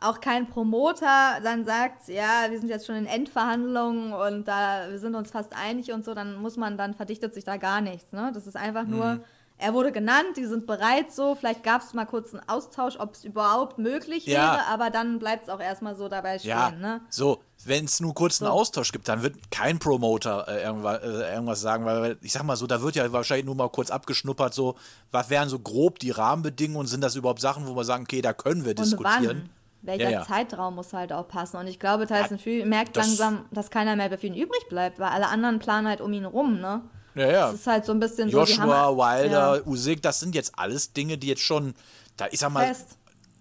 auch 0.00 0.20
kein 0.22 0.46
Promoter 0.48 1.40
dann 1.44 1.66
sagt, 1.66 2.08
ja, 2.08 2.46
wir 2.48 2.58
sind 2.58 2.70
jetzt 2.70 2.86
schon 2.86 2.96
in 2.96 3.04
Endverhandlungen 3.06 4.14
und 4.14 4.48
da 4.48 4.86
wir 4.88 4.98
sind 4.98 5.14
uns 5.14 5.30
fast 5.30 5.52
einig 5.54 5.92
und 5.92 6.02
so, 6.02 6.14
dann 6.14 6.36
muss 6.36 6.56
man, 6.56 6.78
dann 6.78 6.94
verdichtet 6.94 7.34
sich 7.34 7.44
da 7.44 7.58
gar 7.58 7.82
nichts. 7.82 8.12
Ne? 8.12 8.30
Das 8.32 8.46
ist 8.46 8.56
einfach 8.56 8.86
nur, 8.86 9.16
Mhm. 9.16 9.24
Er 9.60 9.74
wurde 9.74 9.92
genannt, 9.92 10.36
die 10.36 10.44
sind 10.46 10.66
bereit 10.66 11.12
so, 11.12 11.34
vielleicht 11.34 11.62
gab 11.62 11.82
es 11.82 11.94
mal 11.94 12.04
kurz 12.06 12.34
einen 12.34 12.42
Austausch, 12.48 12.96
ob 12.98 13.14
es 13.14 13.24
überhaupt 13.24 13.78
möglich 13.78 14.26
Ja. 14.26 14.54
wäre, 14.54 14.66
aber 14.66 14.90
dann 14.90 15.18
bleibt 15.18 15.44
es 15.44 15.48
auch 15.48 15.60
erstmal 15.60 15.94
so 15.94 16.08
dabei 16.08 16.38
stehen. 16.38 16.50
ja, 16.50 16.70
Ne? 16.70 17.00
so, 17.10 17.40
wenn 17.64 17.84
es 17.84 18.00
nur 18.00 18.14
kurz 18.14 18.40
einen 18.40 18.50
So. 18.50 18.54
Austausch 18.58 18.90
gibt, 18.92 19.06
dann 19.08 19.22
wird 19.22 19.50
kein 19.50 19.78
Promoter 19.78 20.46
äh, 20.48 20.62
irgendwas, 20.62 21.02
äh, 21.02 21.32
irgendwas 21.34 21.60
sagen, 21.60 21.84
weil 21.84 22.16
ich 22.22 22.32
sag 22.32 22.42
mal 22.42 22.56
so, 22.56 22.66
da 22.66 22.80
wird 22.82 22.96
ja 22.96 23.12
wahrscheinlich 23.12 23.46
nur 23.46 23.54
mal 23.54 23.68
kurz 23.68 23.90
abgeschnuppert, 23.90 24.54
so, 24.54 24.76
was 25.10 25.30
wären 25.30 25.48
so 25.48 25.58
grob 25.58 25.98
die 25.98 26.10
Rahmenbedingungen, 26.10 26.86
sind 26.86 27.02
das 27.02 27.16
überhaupt 27.16 27.40
Sachen, 27.40 27.66
wo 27.66 27.76
wir 27.76 27.84
sagen, 27.84 28.04
okay, 28.04 28.22
da 28.22 28.32
können 28.32 28.64
wir 28.64 28.70
Und 28.70 28.78
diskutieren. 28.80 29.26
wann? 29.26 29.50
Welcher 29.82 30.04
Ja, 30.04 30.10
ja. 30.10 30.26
Zeitraum 30.26 30.74
muss 30.74 30.92
halt 30.92 31.10
auch 31.10 31.26
passen. 31.26 31.56
Und 31.56 31.66
ich 31.66 31.80
glaube, 31.80 32.06
Tyson 32.06 32.38
Fury 32.38 32.66
merkt 32.66 32.96
das- 32.98 33.06
langsam, 33.06 33.46
dass 33.50 33.70
keiner 33.70 33.96
mehr 33.96 34.10
für 34.18 34.26
ihn 34.26 34.34
übrig 34.34 34.68
bleibt, 34.68 34.98
weil 34.98 35.08
alle 35.08 35.28
anderen 35.28 35.58
planen 35.58 35.88
halt 35.88 36.02
um 36.02 36.12
ihn 36.12 36.26
rum, 36.26 36.60
ne? 36.60 36.82
Ja, 37.14 37.26
ja. 37.30 37.46
Das 37.50 37.60
ist 37.60 37.66
halt 37.66 37.84
so 37.84 37.92
ein 37.92 38.00
bisschen 38.00 38.30
so. 38.30 38.38
Joshua, 38.38 38.66
haben- 38.66 38.96
Wilder, 38.96 39.56
Ja, 39.56 39.66
Usyk, 39.66 40.02
das 40.02 40.20
sind 40.20 40.34
jetzt 40.34 40.52
alles 40.58 40.92
Dinge, 40.92 41.18
die 41.18 41.26
jetzt 41.28 41.42
schon, 41.42 41.74
da 42.16 42.26
ich 42.30 42.38
sag 42.40 42.50
mal, 42.52 42.68
fest. 42.68 42.96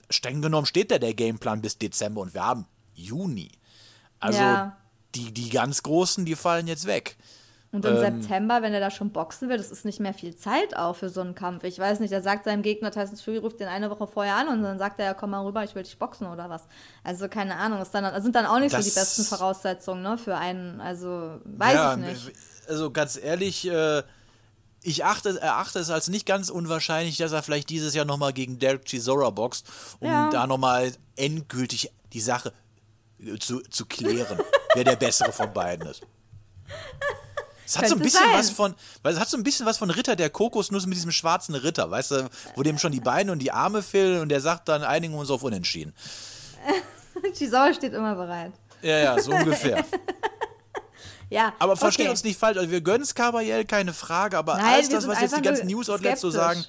streng 0.09 0.41
genommen 0.41 0.65
steht 0.65 0.91
da 0.91 0.97
der 0.97 1.13
Gameplan 1.13 1.61
bis 1.61 1.77
Dezember 1.77 2.21
und 2.21 2.33
wir 2.33 2.43
haben 2.45 2.65
Juni. 2.95 3.51
Also 4.19 4.39
Ja. 4.39 4.75
die, 5.15 5.31
die 5.33 5.49
ganz 5.49 5.83
Großen, 5.83 6.25
die 6.25 6.35
fallen 6.35 6.67
jetzt 6.67 6.85
weg. 6.87 7.15
Und 7.71 7.85
im 7.85 7.97
ähm, 7.97 8.21
September, 8.21 8.63
wenn 8.63 8.73
er 8.73 8.79
da 8.79 8.89
schon 8.89 9.11
boxen 9.11 9.47
will, 9.47 9.57
das 9.57 9.69
ist 9.69 9.85
nicht 9.85 9.99
mehr 9.99 10.15
viel 10.15 10.35
Zeit 10.35 10.75
auch 10.75 10.95
für 10.95 11.09
so 11.09 11.21
einen 11.21 11.35
Kampf. 11.35 11.63
Ich 11.63 11.77
weiß 11.77 11.99
nicht, 11.99 12.11
er 12.11 12.23
sagt 12.23 12.45
seinem 12.45 12.63
Gegner, 12.63 12.89
Tyson 12.89 13.15
Fury 13.15 13.37
ruft 13.37 13.59
den 13.59 13.67
eine 13.67 13.91
Woche 13.91 14.07
vorher 14.07 14.37
an 14.37 14.47
und 14.47 14.63
dann 14.63 14.79
sagt 14.79 14.99
er, 14.99 15.05
ja, 15.05 15.13
komm 15.13 15.29
mal 15.29 15.45
rüber, 15.45 15.63
ich 15.63 15.75
will 15.75 15.83
dich 15.83 15.99
boxen 15.99 16.25
oder 16.25 16.49
was. 16.49 16.63
Also 17.03 17.29
keine 17.29 17.57
Ahnung, 17.57 17.79
ist 17.79 17.91
dann, 17.91 18.19
sind 18.23 18.35
dann 18.35 18.47
auch 18.47 18.57
nicht 18.57 18.71
so 18.71 18.77
die 18.81 18.89
besten 18.89 19.23
Voraussetzungen 19.23 20.01
ne, 20.01 20.17
für 20.17 20.35
einen, 20.35 20.81
also 20.81 21.39
weiß 21.45 21.97
ich 21.99 22.05
nicht. 22.07 22.31
Also 22.69 22.91
ganz 22.91 23.17
ehrlich, 23.17 23.67
äh, 23.67 24.03
ich 24.83 25.03
achte, 25.03 25.41
erachte 25.41 25.79
es 25.79 25.89
als 25.89 26.07
nicht 26.07 26.25
ganz 26.25 26.49
unwahrscheinlich, 26.49 27.17
dass 27.17 27.31
er 27.31 27.43
vielleicht 27.43 27.69
dieses 27.69 27.93
Jahr 27.95 28.05
nochmal 28.05 28.31
gegen 28.31 28.59
Derek 28.59 28.85
Chisora 28.85 29.29
boxt, 29.31 29.65
um 29.99 30.07
Ja. 30.07 30.29
da 30.29 30.47
nochmal 30.47 30.93
endgültig 31.15 31.91
die 32.13 32.21
Sache 32.21 32.53
äh, 33.19 33.37
zu, 33.39 33.59
zu 33.61 33.85
klären, 33.85 34.39
wer 34.75 34.83
der 34.83 34.95
bessere 34.95 35.31
von 35.33 35.51
beiden 35.51 35.87
ist. 35.87 36.01
Es 37.65 37.77
hat 37.77 37.87
so 37.87 37.95
ein 37.95 38.01
bisschen 38.01 38.23
sein. 38.25 38.33
was 38.39 38.49
von, 38.49 38.73
weil 39.03 39.13
es 39.13 39.19
hat 39.19 39.29
so 39.29 39.37
ein 39.37 39.43
bisschen 39.43 39.65
was 39.65 39.77
von 39.77 39.89
Ritter 39.89 40.15
der 40.15 40.29
Kokosnuss 40.29 40.85
mit 40.85 40.95
diesem 40.95 41.11
schwarzen 41.11 41.53
Ritter, 41.55 41.89
weißt 41.91 42.11
du, 42.11 42.29
wo 42.55 42.63
dem 42.63 42.77
schon 42.79 42.91
die 42.91 42.99
Beine 42.99 43.31
und 43.31 43.39
die 43.39 43.51
Arme 43.51 43.83
fehlen 43.83 44.21
und 44.21 44.29
der 44.29 44.41
sagt 44.41 44.69
dann, 44.69 44.83
einigen 44.83 45.13
wir 45.13 45.19
uns 45.19 45.29
auf 45.29 45.43
Unentschieden. 45.43 45.93
Chisora 47.35 47.73
steht 47.73 47.93
immer 47.93 48.15
bereit. 48.15 48.53
Ja, 48.81 48.97
ja, 48.99 49.19
so 49.19 49.31
ungefähr. 49.31 49.83
Ja, 51.29 51.53
Aber 51.59 51.75
versteht 51.77 52.05
okay. 52.05 52.11
uns 52.11 52.23
nicht 52.23 52.39
falsch, 52.39 52.57
also 52.57 52.71
wir 52.71 52.81
gönnen 52.81 53.03
es 53.03 53.13
Caballel, 53.13 53.65
keine 53.65 53.93
Frage, 53.93 54.37
aber 54.37 54.57
Nein, 54.57 54.65
alles 54.65 54.89
das, 54.89 55.07
was 55.07 55.21
jetzt 55.21 55.37
die 55.37 55.41
ganzen 55.41 55.67
News-Outlets 55.67 56.21
so 56.21 56.31
sagen, 56.31 56.65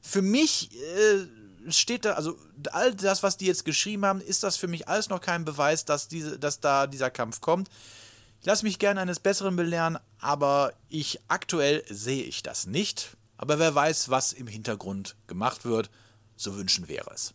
für 0.00 0.22
mich 0.22 0.70
äh, 0.74 1.72
steht 1.72 2.04
da, 2.04 2.12
also 2.12 2.38
all 2.70 2.94
das, 2.94 3.22
was 3.22 3.36
die 3.36 3.46
jetzt 3.46 3.64
geschrieben 3.64 4.04
haben, 4.04 4.20
ist 4.20 4.42
das 4.42 4.56
für 4.56 4.68
mich 4.68 4.88
alles 4.88 5.08
noch 5.08 5.20
kein 5.20 5.44
Beweis, 5.44 5.84
dass, 5.84 6.06
diese, 6.06 6.38
dass 6.38 6.60
da 6.60 6.86
dieser 6.86 7.10
Kampf 7.10 7.40
kommt. 7.40 7.68
Ich 8.40 8.46
lasse 8.46 8.64
mich 8.64 8.78
gerne 8.78 9.00
eines 9.00 9.18
Besseren 9.18 9.56
belehren, 9.56 9.98
aber 10.20 10.72
ich 10.88 11.20
aktuell 11.26 11.82
sehe 11.88 12.22
ich 12.22 12.42
das 12.42 12.66
nicht. 12.66 13.16
Aber 13.38 13.58
wer 13.58 13.74
weiß, 13.74 14.08
was 14.08 14.32
im 14.32 14.46
Hintergrund 14.46 15.16
gemacht 15.26 15.64
wird, 15.64 15.90
so 16.36 16.56
wünschen 16.56 16.88
wäre 16.88 17.10
es. 17.12 17.34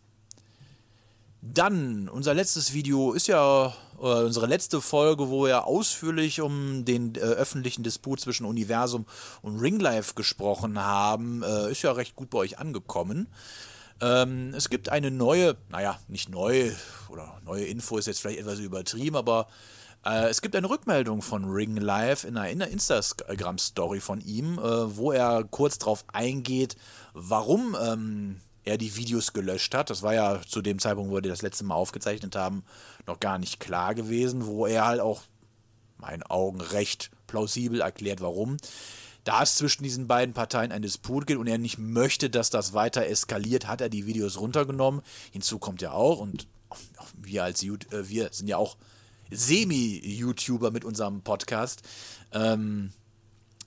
Dann, 1.42 2.08
unser 2.08 2.36
letztes 2.36 2.74
Video 2.74 3.14
ist 3.14 3.28
ja 3.28 3.74
unsere 3.98 4.48
letzte 4.48 4.82
Folge, 4.82 5.30
wo 5.30 5.46
wir 5.46 5.66
ausführlich 5.66 6.42
um 6.42 6.86
den 6.86 7.16
äh, 7.16 7.20
öffentlichen 7.20 7.84
Disput 7.84 8.20
zwischen 8.20 8.46
Universum 8.46 9.06
und 9.42 9.60
Ringlife 9.60 10.16
gesprochen 10.16 10.80
haben. 10.80 11.44
Äh, 11.44 11.72
ist 11.72 11.84
ja 11.84 11.92
recht 11.92 12.16
gut 12.16 12.32
bei 12.32 12.40
euch 12.40 12.58
angekommen. 12.58 13.28
Ähm, 14.02 14.54
es 14.56 14.70
gibt 14.70 14.90
eine 14.90 15.12
neue, 15.12 15.56
naja, 15.70 16.00
nicht 16.08 16.30
neu, 16.30 16.72
oder 17.10 17.40
neue 17.46 17.66
Info 17.66 17.98
ist 17.98 18.08
jetzt 18.08 18.22
vielleicht 18.22 18.40
etwas 18.40 18.60
übertrieben, 18.60 19.16
aber 19.16 19.48
äh, 20.04 20.30
es 20.30 20.42
gibt 20.42 20.56
eine 20.56 20.70
Rückmeldung 20.70 21.22
von 21.22 21.46
Ring 21.46 21.78
Live 21.78 22.24
in 22.24 22.38
einer, 22.38 22.50
in 22.50 22.62
einer 22.62 22.72
Instagram-Story 22.72 24.00
von 24.00 24.22
ihm, 24.22 24.58
äh, 24.58 24.98
wo 24.98 25.12
er 25.12 25.44
kurz 25.44 25.78
darauf 25.78 26.06
eingeht, 26.12 26.76
warum 27.14 27.78
ähm, 27.80 28.42
er 28.64 28.78
die 28.78 28.96
Videos 28.96 29.34
gelöscht 29.34 29.74
hat. 29.74 29.90
Das 29.90 30.04
war 30.04 30.14
ja 30.14 30.42
zu 30.48 30.62
dem 30.62 30.80
Zeitpunkt, 30.80 31.12
wo 31.12 31.16
wir 31.16 31.22
das 31.22 31.42
letzte 31.42 31.64
Mal 31.64 31.76
aufgezeichnet 31.76 32.36
haben, 32.36 32.64
noch 33.08 33.20
gar 33.20 33.38
nicht 33.38 33.60
klar 33.60 33.96
gewesen, 33.96 34.46
wo 34.46 34.66
er 34.66 34.86
halt 34.86 35.00
auch 35.00 35.24
meinen 35.98 36.24
Augen 36.24 36.62
recht 36.62 37.12
plausibel 37.28 37.82
erklärt, 37.82 38.22
warum. 38.22 38.58
Da 39.24 39.44
es 39.44 39.56
zwischen 39.56 39.84
diesen 39.84 40.08
beiden 40.08 40.34
Parteien 40.34 40.72
ein 40.72 40.82
Disput 40.82 41.28
gibt 41.28 41.40
und 41.40 41.48
er 41.48 41.60
nicht 41.60 41.78
möchte, 41.78 42.30
dass 42.30 42.50
das 42.50 42.74
weiter 42.74 43.06
eskaliert, 43.06 43.68
hat 43.68 43.82
er 43.82 43.90
die 43.90 44.08
Videos 44.08 44.40
runtergenommen. 44.40 45.02
Hinzu 45.32 45.60
kommt 45.60 45.82
ja 45.82 45.92
auch, 45.92 46.20
und 46.20 46.48
wir 47.16 47.44
als 47.44 47.62
äh, 47.64 47.78
wir 47.92 48.30
sind 48.32 48.48
ja 48.48 48.58
auch 48.58 48.78
Semi-YouTuber 49.30 50.72
mit 50.72 50.84
unserem 50.84 51.22
Podcast. 51.22 51.84
Ähm, 52.32 52.92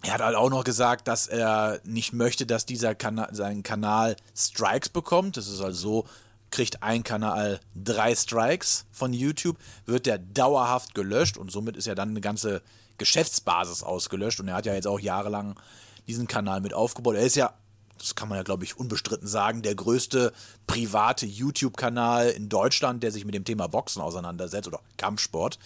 er 0.05 0.15
hat 0.15 0.21
halt 0.21 0.37
auch 0.37 0.51
noch 0.51 0.65
gesagt, 0.65 1.09
dass 1.09 1.27
er 1.27 1.81
nicht 1.85 2.13
möchte, 2.13 2.47
dass 2.47 2.67
dieser 2.67 2.95
Kana 2.95 3.29
sein 3.33 3.63
Kanal 3.63 4.17
Strikes 4.37 4.91
bekommt. 4.91 5.37
Das 5.37 5.49
ist 5.49 5.61
also 5.63 5.79
so, 5.79 6.05
kriegt 6.51 6.83
ein 6.83 7.03
Kanal 7.03 7.59
drei 7.75 8.15
Strikes 8.15 8.85
von 8.93 9.13
YouTube, 9.13 9.57
wird 9.87 10.07
der 10.07 10.19
dauerhaft 10.19 10.95
gelöscht 10.95 11.37
und 11.39 11.51
somit 11.51 11.77
ist 11.77 11.87
ja 11.87 11.95
dann 11.95 12.11
eine 12.11 12.21
ganze 12.21 12.63
Geschäftsbasis 12.99 13.83
ausgelöscht. 13.83 14.41
Und 14.41 14.49
er 14.49 14.57
hat 14.57 14.67
ja 14.67 14.75
jetzt 14.75 14.87
auch 14.87 15.01
jahrelang 15.01 15.59
diesen 16.07 16.29
Kanal 16.29 16.61
mit 16.61 16.75
aufgebaut. 16.75 17.17
Er 17.17 17.25
ist 17.25 17.37
ja, 17.37 17.55
das 17.99 18.15
kann 18.15 18.29
man 18.29 18.37
ja 18.37 18.45
glaube 18.45 18.65
ich 18.65 18.79
unbestritten 18.79 19.27
sagen, 19.27 19.63
der 19.63 19.75
größte 19.75 20.35
private 20.67 21.25
YouTube-Kanal 21.25 22.29
in 22.29 22.51
Deutschland, 22.51 23.03
der 23.03 23.11
sich 23.11 23.25
mit 23.25 23.35
dem 23.35 23.45
Thema 23.45 23.69
Boxen 23.69 24.03
auseinandersetzt 24.03 24.69
oder 24.69 24.81
Kampfsport. 24.99 25.59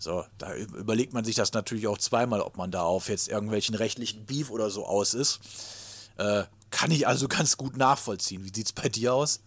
So, 0.00 0.24
da 0.38 0.54
überlegt 0.54 1.12
man 1.12 1.24
sich 1.24 1.34
das 1.34 1.52
natürlich 1.52 1.86
auch 1.86 1.98
zweimal, 1.98 2.40
ob 2.40 2.56
man 2.56 2.70
da 2.70 2.82
auf 2.82 3.10
jetzt 3.10 3.28
irgendwelchen 3.28 3.74
rechtlichen 3.74 4.24
Beef 4.24 4.50
oder 4.50 4.70
so 4.70 4.86
aus 4.86 5.12
ist. 5.12 5.40
Äh, 6.16 6.44
kann 6.70 6.90
ich 6.90 7.06
also 7.06 7.28
ganz 7.28 7.58
gut 7.58 7.76
nachvollziehen. 7.76 8.42
Wie 8.42 8.52
sieht's 8.52 8.72
bei 8.72 8.88
dir 8.88 9.14
aus? 9.14 9.40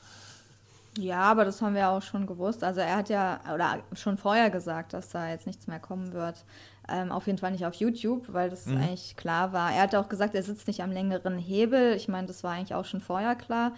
Ja, 1.00 1.22
aber 1.22 1.44
das 1.44 1.60
haben 1.60 1.74
wir 1.74 1.90
auch 1.90 2.04
schon 2.04 2.28
gewusst. 2.28 2.64
Also 2.64 2.82
er 2.82 2.98
hat 2.98 3.10
ja, 3.10 3.40
oder 3.52 3.80
schon 3.94 4.18
vorher 4.18 4.52
gesagt, 4.52 4.94
dass 4.94 5.10
da 5.10 5.28
jetzt 5.28 5.48
nichts 5.48 5.66
mehr 5.66 5.80
kommen 5.80 6.14
wird. 6.14 6.46
Ähm, 6.88 7.12
auf 7.12 7.26
jeden 7.26 7.40
Fall 7.40 7.52
nicht 7.52 7.66
auf 7.66 7.74
YouTube, 7.74 8.32
weil 8.32 8.52
das 8.52 8.68
eigentlich 8.68 9.16
klar 9.16 9.54
war. 9.54 9.72
Er 9.72 9.84
hat 9.84 9.96
auch 9.96 10.08
gesagt, 10.08 10.36
er 10.36 10.44
sitzt 10.44 10.68
nicht 10.68 10.84
am 10.84 10.92
längeren 10.92 11.40
Hebel. 11.40 11.96
Ich 11.96 12.08
meine, 12.08 12.28
das 12.28 12.44
war 12.44 12.52
eigentlich 12.52 12.76
auch 12.76 12.86
schon 12.86 13.02
vorher 13.02 13.36
klar. 13.36 13.74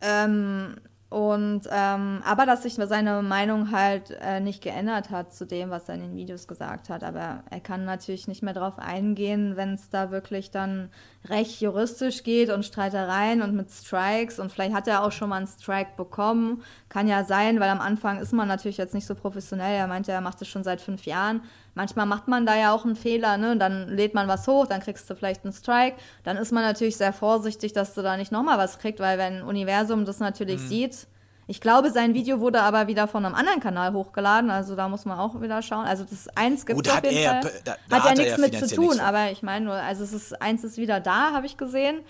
Ähm, 0.00 0.74
und 1.12 1.68
ähm, 1.70 2.22
aber 2.24 2.46
dass 2.46 2.62
sich 2.62 2.74
seine 2.74 3.20
Meinung 3.20 3.70
halt 3.70 4.16
äh, 4.22 4.40
nicht 4.40 4.62
geändert 4.62 5.10
hat 5.10 5.34
zu 5.34 5.46
dem, 5.46 5.68
was 5.68 5.86
er 5.86 5.96
in 5.96 6.00
den 6.00 6.16
Videos 6.16 6.48
gesagt 6.48 6.88
hat. 6.88 7.04
Aber 7.04 7.44
er 7.50 7.60
kann 7.60 7.84
natürlich 7.84 8.28
nicht 8.28 8.42
mehr 8.42 8.54
drauf 8.54 8.78
eingehen, 8.78 9.54
wenn 9.56 9.74
es 9.74 9.90
da 9.90 10.10
wirklich 10.10 10.50
dann 10.50 10.88
recht 11.28 11.60
juristisch 11.60 12.24
geht 12.24 12.50
und 12.50 12.64
Streitereien 12.64 13.42
und 13.42 13.54
mit 13.54 13.70
Strikes 13.70 14.40
und 14.40 14.50
vielleicht 14.50 14.74
hat 14.74 14.88
er 14.88 15.04
auch 15.04 15.12
schon 15.12 15.28
mal 15.28 15.36
einen 15.36 15.46
Strike 15.46 15.92
bekommen. 15.96 16.62
Kann 16.88 17.06
ja 17.06 17.24
sein, 17.24 17.60
weil 17.60 17.70
am 17.70 17.80
Anfang 17.80 18.18
ist 18.18 18.32
man 18.32 18.48
natürlich 18.48 18.76
jetzt 18.76 18.92
nicht 18.92 19.06
so 19.06 19.14
professionell. 19.14 19.76
Er 19.76 19.86
meinte, 19.86 20.10
er 20.10 20.20
macht 20.20 20.42
es 20.42 20.48
schon 20.48 20.64
seit 20.64 20.80
fünf 20.80 21.04
Jahren. 21.04 21.42
Manchmal 21.74 22.06
macht 22.06 22.26
man 22.26 22.44
da 22.44 22.56
ja 22.56 22.74
auch 22.74 22.84
einen 22.84 22.96
Fehler, 22.96 23.36
ne? 23.36 23.56
Dann 23.56 23.88
lädt 23.88 24.14
man 24.14 24.28
was 24.28 24.46
hoch, 24.48 24.66
dann 24.66 24.80
kriegst 24.80 25.08
du 25.08 25.14
vielleicht 25.14 25.44
einen 25.44 25.52
Strike. 25.52 25.96
Dann 26.24 26.36
ist 26.36 26.52
man 26.52 26.64
natürlich 26.64 26.96
sehr 26.96 27.12
vorsichtig, 27.12 27.72
dass 27.72 27.94
du 27.94 28.02
da 28.02 28.16
nicht 28.16 28.32
nochmal 28.32 28.58
was 28.58 28.78
kriegst, 28.78 29.00
weil 29.00 29.16
wenn 29.16 29.42
Universum 29.42 30.04
das 30.04 30.18
natürlich 30.18 30.60
sieht, 30.60 31.06
Ich 31.52 31.60
glaube, 31.60 31.90
sein 31.90 32.14
Video 32.14 32.40
wurde 32.40 32.62
aber 32.62 32.86
wieder 32.86 33.06
von 33.06 33.26
einem 33.26 33.34
anderen 33.34 33.60
Kanal 33.60 33.92
hochgeladen, 33.92 34.48
also 34.48 34.74
da 34.74 34.88
muss 34.88 35.04
man 35.04 35.18
auch 35.18 35.38
wieder 35.42 35.60
schauen. 35.60 35.84
Also 35.84 36.02
das 36.08 36.26
eins 36.34 36.64
gibt 36.64 36.78
Gut, 36.78 36.88
auf 36.88 36.96
hat 36.96 37.04
jeden 37.04 37.18
er- 37.18 37.42
Fall. 37.42 37.52
da- 37.62 37.76
da 37.90 37.96
hat 37.96 38.02
hat 38.04 38.18
ja 38.18 38.24
nichts 38.24 38.38
mit 38.38 38.58
zu 38.58 38.74
tun, 38.74 38.98
aber 39.00 39.30
ich 39.32 39.42
meine 39.42 39.66
nur, 39.66 39.74
also 39.74 40.02
es 40.02 40.14
ist 40.14 40.40
eins 40.40 40.64
ist 40.64 40.78
wieder 40.78 40.98
da, 40.98 41.32
habe 41.32 41.44
ich 41.44 41.58
gesehen. 41.58 42.00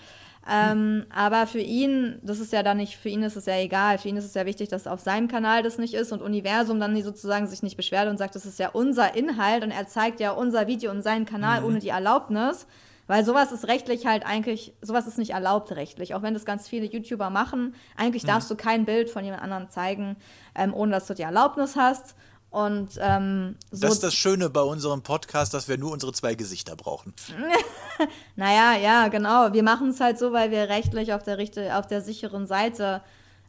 Ähm, 0.49 1.05
aber 1.13 1.45
für 1.45 1.59
ihn, 1.59 2.19
das 2.21 2.39
ist 2.39 2.53
ja 2.53 2.63
dann 2.63 2.77
nicht, 2.77 2.95
für 2.95 3.09
ihn 3.09 3.21
ist 3.23 3.35
es 3.35 3.45
ja 3.45 3.57
egal. 3.57 3.97
Für 3.97 4.07
ihn 4.07 4.15
ist 4.15 4.25
es 4.25 4.33
ja 4.33 4.45
wichtig, 4.45 4.69
dass 4.69 4.87
auf 4.87 5.01
seinem 5.01 5.27
Kanal 5.27 5.61
das 5.61 5.77
nicht 5.77 5.93
ist 5.93 6.13
und 6.13 6.21
Universum 6.21 6.79
dann 6.79 7.01
sozusagen 7.03 7.45
sich 7.47 7.63
nicht 7.63 7.75
beschwert 7.75 8.07
und 8.09 8.17
sagt, 8.17 8.35
das 8.35 8.45
ist 8.45 8.59
ja 8.59 8.69
unser 8.69 9.13
Inhalt 9.15 9.63
und 9.65 9.71
er 9.71 9.87
zeigt 9.87 10.21
ja 10.21 10.31
unser 10.31 10.67
Video 10.67 10.89
und 10.89 11.01
seinen 11.01 11.25
Kanal 11.25 11.59
Mhm. 11.59 11.65
ohne 11.67 11.79
die 11.79 11.89
Erlaubnis. 11.89 12.65
Weil 13.07 13.25
sowas 13.25 13.51
ist 13.51 13.67
rechtlich 13.67 14.05
halt 14.05 14.25
eigentlich, 14.25 14.73
sowas 14.81 15.07
ist 15.07 15.17
nicht 15.17 15.31
erlaubt 15.31 15.71
rechtlich, 15.73 16.15
auch 16.15 16.21
wenn 16.21 16.33
das 16.33 16.45
ganz 16.45 16.67
viele 16.67 16.85
YouTuber 16.85 17.29
machen. 17.29 17.75
Eigentlich 17.97 18.23
darfst 18.25 18.49
Mhm. 18.49 18.55
du 18.57 18.63
kein 18.63 18.85
Bild 18.85 19.09
von 19.09 19.23
jemand 19.25 19.43
anderem 19.43 19.69
zeigen, 19.69 20.15
ähm, 20.55 20.73
ohne 20.73 20.93
dass 20.93 21.07
du 21.07 21.13
die 21.13 21.23
Erlaubnis 21.23 21.75
hast. 21.75 22.15
Und 22.49 22.99
ähm, 23.01 23.55
so, 23.71 23.81
Das 23.81 23.93
ist 23.95 24.03
das 24.03 24.13
Schöne 24.13 24.49
bei 24.49 24.61
unserem 24.61 25.01
Podcast, 25.01 25.53
dass 25.55 25.67
wir 25.67 25.77
nur 25.77 25.91
unsere 25.91 26.13
zwei 26.13 26.35
Gesichter 26.35 26.75
brauchen. 26.75 27.13
naja, 28.35 28.77
ja, 28.77 29.07
genau. 29.07 29.53
Wir 29.53 29.63
machen 29.63 29.89
es 29.89 29.99
halt 29.99 30.19
so, 30.19 30.31
weil 30.33 30.51
wir 30.51 30.69
rechtlich 30.69 31.13
auf 31.13 31.23
der, 31.23 31.37
auf 31.79 31.87
der 31.87 32.01
sicheren 32.01 32.47
Seite 32.47 33.01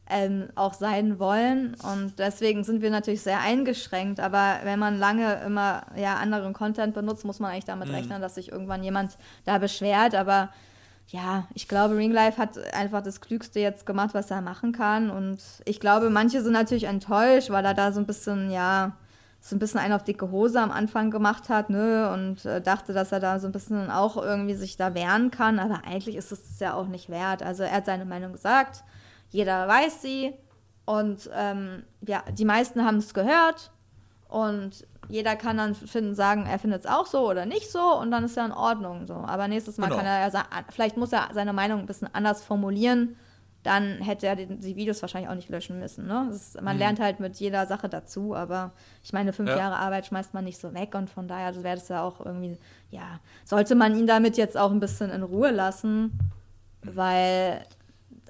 ähm, 0.09 0.49
auch 0.55 0.75
sein 0.75 1.19
wollen. 1.19 1.77
Und 1.83 2.19
deswegen 2.19 2.65
sind 2.65 2.83
wir 2.83 2.91
natürlich 2.91 3.23
sehr 3.23 3.41
eingeschränkt. 3.41 4.21
Aber 4.21 4.59
wenn 4.65 4.79
man 4.79 4.99
lange 4.99 5.41
immer 5.45 5.83
ja, 5.97 6.17
anderen 6.17 6.53
Content 6.53 6.95
benutzt, 6.95 7.25
muss 7.25 7.41
man 7.41 7.53
eigentlich 7.53 7.65
damit 7.65 7.91
rechnen, 7.91 8.21
dass 8.21 8.35
sich 8.35 8.53
irgendwann 8.53 8.83
jemand 8.83 9.17
da 9.45 9.59
beschwert. 9.59 10.15
Aber 10.15 10.51
ja, 11.09 11.47
ich 11.55 11.69
glaube, 11.69 11.97
Ringlife 11.97 12.39
hat 12.39 12.59
einfach 12.75 13.03
das 13.03 13.21
Klügste 13.21 13.61
jetzt 13.61 13.87
gemacht, 13.87 14.11
was 14.13 14.31
er 14.31 14.41
machen 14.41 14.73
kann. 14.73 15.11
Und 15.11 15.39
ich 15.65 15.81
glaube, 15.81 16.11
manche 16.11 16.43
sind 16.43 16.53
natürlich 16.53 16.85
enttäuscht, 16.85 17.51
weil 17.51 17.65
er 17.65 17.75
da 17.75 17.93
so 17.93 18.01
ein 18.01 18.07
bisschen, 18.07 18.51
ja, 18.51 18.93
so 19.41 19.57
ein 19.57 19.59
bisschen 19.59 19.81
einen 19.81 19.93
auf 19.93 20.05
dicke 20.05 20.31
Hose 20.31 20.59
am 20.59 20.71
Anfang 20.71 21.11
gemacht 21.11 21.51
hat, 21.51 21.69
ne, 21.69 22.11
und 22.11 22.47
äh, 22.47 22.63
dachte, 22.63 22.95
dass 22.95 23.13
er 23.13 23.21
da 23.21 23.39
so 23.39 23.47
ein 23.47 23.53
bisschen 23.53 23.91
auch 23.91 24.17
irgendwie 24.17 24.55
sich 24.55 24.79
da 24.79 24.95
wehren 24.95 25.31
kann, 25.31 25.59
aber 25.59 25.83
eigentlich 25.87 26.17
ist 26.17 26.33
es 26.33 26.59
ja 26.61 26.73
auch 26.73 26.87
nicht 26.87 27.11
wert. 27.11 27.43
Also 27.43 27.63
er 27.63 27.73
hat 27.73 27.85
seine 27.85 28.07
Meinung 28.07 28.33
gesagt, 28.33 28.85
jeder 29.35 29.67
weiß 29.69 30.01
sie 30.01 30.33
und 30.87 31.29
ähm, 31.35 31.83
ja, 32.07 32.23
die 32.33 32.45
meisten 32.45 32.85
haben 32.85 32.99
es 32.99 33.13
gehört 33.15 33.73
und 34.29 34.87
jeder 35.09 35.37
kann 35.37 35.57
dann 35.59 35.75
finden, 35.75 36.15
sagen, 36.15 36.47
er 36.47 36.59
findet 36.59 36.85
es 36.85 36.91
auch 36.91 37.07
so 37.07 37.29
oder 37.29 37.45
nicht 37.47 37.71
so 37.71 37.99
und 38.01 38.11
dann 38.11 38.25
ist 38.25 38.37
ja 38.37 38.47
in 38.47 38.53
Ordnung 38.53 39.07
so. 39.07 39.15
Aber 39.15 39.49
nächstes 39.49 39.77
Mal 39.77 39.87
Genau. 39.89 39.99
kann 39.99 40.07
er 40.07 40.21
ja 40.21 40.31
sa- 40.31 40.47
vielleicht 40.71 40.97
muss 40.97 41.13
er 41.13 41.29
seine 41.35 41.53
Meinung 41.53 41.81
ein 41.81 41.87
bisschen 41.87 42.09
anders 42.15 42.43
formulieren. 42.43 43.17
Dann 43.65 43.99
hätte 44.03 44.27
er 44.27 44.37
die, 44.37 44.47
die 44.47 44.77
Videos 44.77 45.01
wahrscheinlich 45.03 45.31
auch 45.31 45.35
nicht 45.35 45.49
löschen 45.49 45.79
müssen. 45.79 46.07
Ne? 46.07 46.29
Ist, 46.31 46.61
man 46.61 46.77
lernt 46.79 47.01
halt 47.01 47.19
mit 47.21 47.37
jeder 47.37 47.67
Sache 47.67 47.89
dazu, 47.89 48.35
aber 48.35 48.73
ich 49.03 49.13
meine, 49.13 49.33
fünf 49.33 49.49
Ja. 49.51 49.57
Jahre 49.57 49.77
Arbeit 49.77 50.07
schmeißt 50.07 50.33
man 50.35 50.45
nicht 50.45 50.61
so 50.61 50.75
weg 50.75 50.95
und 50.95 51.09
von 51.11 51.29
daher 51.29 51.55
wäre 51.63 51.77
das 51.77 51.89
ja 51.89 52.03
auch 52.03 52.21
irgendwie, 52.25 52.59
ja, 52.91 53.21
sollte 53.45 53.75
man 53.75 53.97
ihn 53.99 54.07
damit 54.07 54.37
jetzt 54.37 54.57
auch 54.57 54.71
ein 54.71 54.81
bisschen 54.81 55.11
in 55.11 55.23
Ruhe 55.23 55.51
lassen, 55.51 56.19
weil, 56.83 57.65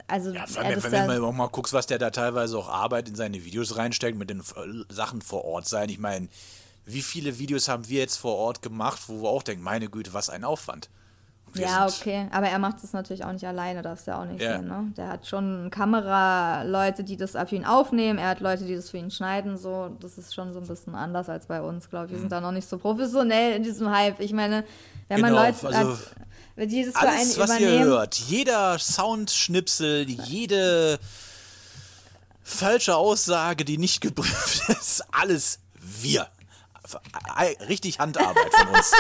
also, 0.07 0.33
Ja, 0.33 0.45
allem, 0.57 0.83
wenn, 0.83 0.93
wenn 0.93 1.07
man 1.07 1.25
auch 1.25 1.33
mal 1.33 1.49
guckst, 1.49 1.73
was 1.73 1.87
der 1.87 1.99
da 1.99 2.11
teilweise 2.11 2.59
auch 2.59 2.69
Arbeit 2.69 3.09
in 3.09 3.15
seine 3.15 3.45
Videos 3.45 3.77
reinsteckt, 3.77 4.19
mit 4.19 4.31
den 4.31 4.43
Sachen 4.89 5.23
vor 5.23 5.45
Ort 5.45 5.67
sein. 5.67 5.89
Ich 5.89 5.99
meine, 5.99 6.29
wie 6.85 7.03
viele 7.03 7.39
Videos 7.39 7.69
haben 7.69 7.89
wir 7.89 8.01
jetzt 8.01 8.17
vor 8.17 8.37
Ort 8.37 8.63
gemacht, 8.63 9.03
wo 9.09 9.23
wir 9.23 9.29
auch 9.29 9.43
denken, 9.43 9.63
meine 9.65 9.89
Güte, 9.89 10.13
was 10.13 10.29
ein 10.31 10.45
Aufwand. 10.45 10.91
Ja, 11.57 11.87
okay. 11.87 12.27
Aber 12.33 12.49
er 12.49 12.59
macht 12.59 12.83
das 12.83 12.93
natürlich 12.93 13.25
auch 13.25 13.33
nicht 13.33 13.47
alleine, 13.47 13.83
darfst 13.83 14.07
du 14.07 14.11
ja 14.11 14.21
auch 14.21 14.25
nicht 14.25 14.43
Ja. 14.43 14.57
sehen, 14.57 14.67
ne? 14.67 14.93
Der 14.97 15.09
hat 15.09 15.27
schon 15.27 15.71
Kameraleute, 15.71 17.05
die 17.05 17.17
das 17.17 17.33
für 17.33 17.55
ihn 17.55 17.65
aufnehmen, 17.65 18.19
er 18.19 18.29
hat 18.31 18.41
Leute, 18.41 18.65
die 18.65 18.75
das 18.75 18.91
für 18.91 18.99
ihn 18.99 19.11
schneiden, 19.11 19.57
so. 19.57 19.97
Das 20.01 20.19
ist 20.19 20.35
schon 20.35 20.53
so 20.53 20.61
ein 20.61 20.67
bisschen 20.67 20.95
anders 20.95 21.29
als 21.29 21.47
bei 21.47 21.63
uns, 21.63 21.89
glaube 21.89 22.07
ich. 22.07 22.13
Wir 22.13 22.19
sind 22.19 22.33
da 22.33 22.41
noch 22.41 22.53
nicht 22.53 22.69
so 22.69 22.77
professionell 22.79 23.57
in 23.57 23.63
diesem 23.63 23.89
Hype. 23.91 24.19
Ich 24.21 24.33
meine, 24.33 24.65
wenn 25.09 25.21
man 25.21 25.31
Genau, 25.31 25.45
Leute 25.45 25.67
also 25.67 25.93
hat, 25.93 26.17
die 26.57 26.85
das 26.85 26.95
für 26.95 27.01
einen 27.01 27.19
Alles, 27.19 27.39
was 27.39 27.59
ihr 27.59 27.79
hört, 27.81 28.15
jeder 28.15 28.79
Soundschnipsel, 28.79 30.09
jede 30.09 30.99
falsche 32.43 32.97
Aussage, 32.97 33.65
die 33.65 33.79
nicht 33.79 34.01
geprüft 34.01 34.69
ist, 34.69 35.05
alles 35.13 35.59
wir. 35.81 36.29
Richtig 37.69 37.99
Handarbeit 37.99 38.55
von 38.55 38.69
uns. 38.69 38.93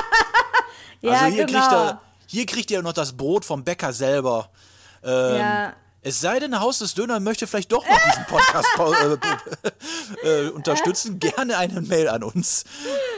ja, 1.03 1.13
also 1.13 1.27
hier, 1.27 1.45
genau. 1.45 1.61
kriegt 1.61 1.73
ihr, 1.73 2.01
hier 2.27 2.47
kriegt 2.47 2.71
ihr 2.71 2.83
noch 2.83 2.95
das 2.95 3.17
Brot 3.17 3.45
vom 3.45 3.63
Bäcker 3.63 3.93
selber. 3.93 4.51
Ähm, 5.03 5.37
ja. 5.37 5.73
Es 6.07 6.21
sei 6.21 6.39
denn, 6.39 6.61
Haus 6.61 6.81
des 6.81 6.95
Döner 6.95 7.19
möchte 7.19 7.47
vielleicht 7.47 7.73
doch 7.73 7.87
noch 7.87 7.99
diesen 8.05 8.27
Podcast 8.27 8.69
äh, 10.23 10.29
äh, 10.47 10.49
unterstützen. 10.51 11.19
Gerne 11.19 11.57
eine 11.57 11.81
Mail 11.81 12.09
an 12.09 12.23
uns. 12.23 12.65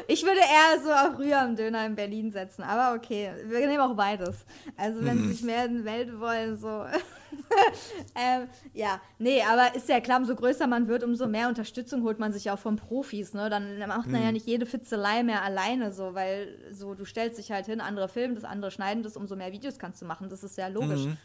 Ich 0.08 0.22
würde 0.22 0.38
eher 0.38 0.80
so 0.82 0.92
auf 0.92 1.18
Rühr 1.18 1.38
am 1.40 1.56
Döner 1.56 1.84
in 1.86 1.94
Berlin 1.96 2.30
setzen, 2.30 2.62
aber 2.62 2.96
okay, 2.96 3.30
wir 3.46 3.66
nehmen 3.66 3.80
auch 3.80 3.94
beides. 3.94 4.44
Also 4.76 5.04
wenn 5.04 5.16
Mhm. 5.18 5.22
sie 5.28 5.32
sich 5.34 5.42
mehr 5.42 5.64
in 5.66 5.78
die 5.78 5.84
Welt 5.84 6.20
wollen, 6.20 6.56
so. 6.56 6.84
ähm, 8.14 8.48
ja, 8.72 9.00
nee, 9.18 9.42
aber 9.42 9.74
ist 9.74 9.88
ja 9.88 10.00
klar, 10.00 10.18
umso 10.18 10.34
größer 10.34 10.66
man 10.66 10.88
wird, 10.88 11.02
umso 11.04 11.26
mehr 11.26 11.48
Unterstützung 11.48 12.02
holt 12.02 12.18
man 12.18 12.32
sich 12.32 12.50
auch 12.50 12.58
von 12.58 12.76
Profis, 12.76 13.34
ne? 13.34 13.50
Dann 13.50 13.78
macht 13.86 14.06
Mhm. 14.06 14.12
man 14.12 14.22
ja 14.22 14.32
nicht 14.32 14.46
jede 14.46 14.66
Fitzelei 14.66 15.22
mehr 15.22 15.42
alleine 15.42 15.90
so, 15.90 16.14
weil 16.14 16.56
so, 16.70 16.94
du 16.94 17.04
stellst 17.04 17.38
dich 17.38 17.50
halt 17.50 17.66
hin, 17.66 17.80
andere 17.80 18.08
filmen 18.08 18.34
das, 18.34 18.44
andere 18.44 18.70
schneiden 18.70 19.02
das, 19.02 19.16
umso 19.16 19.36
mehr 19.36 19.52
Videos 19.52 19.78
kannst 19.78 20.00
du 20.02 20.06
machen. 20.06 20.28
Das 20.28 20.44
ist 20.44 20.56
ja 20.56 20.68
logisch. 20.68 21.04
Mhm. 21.06 21.16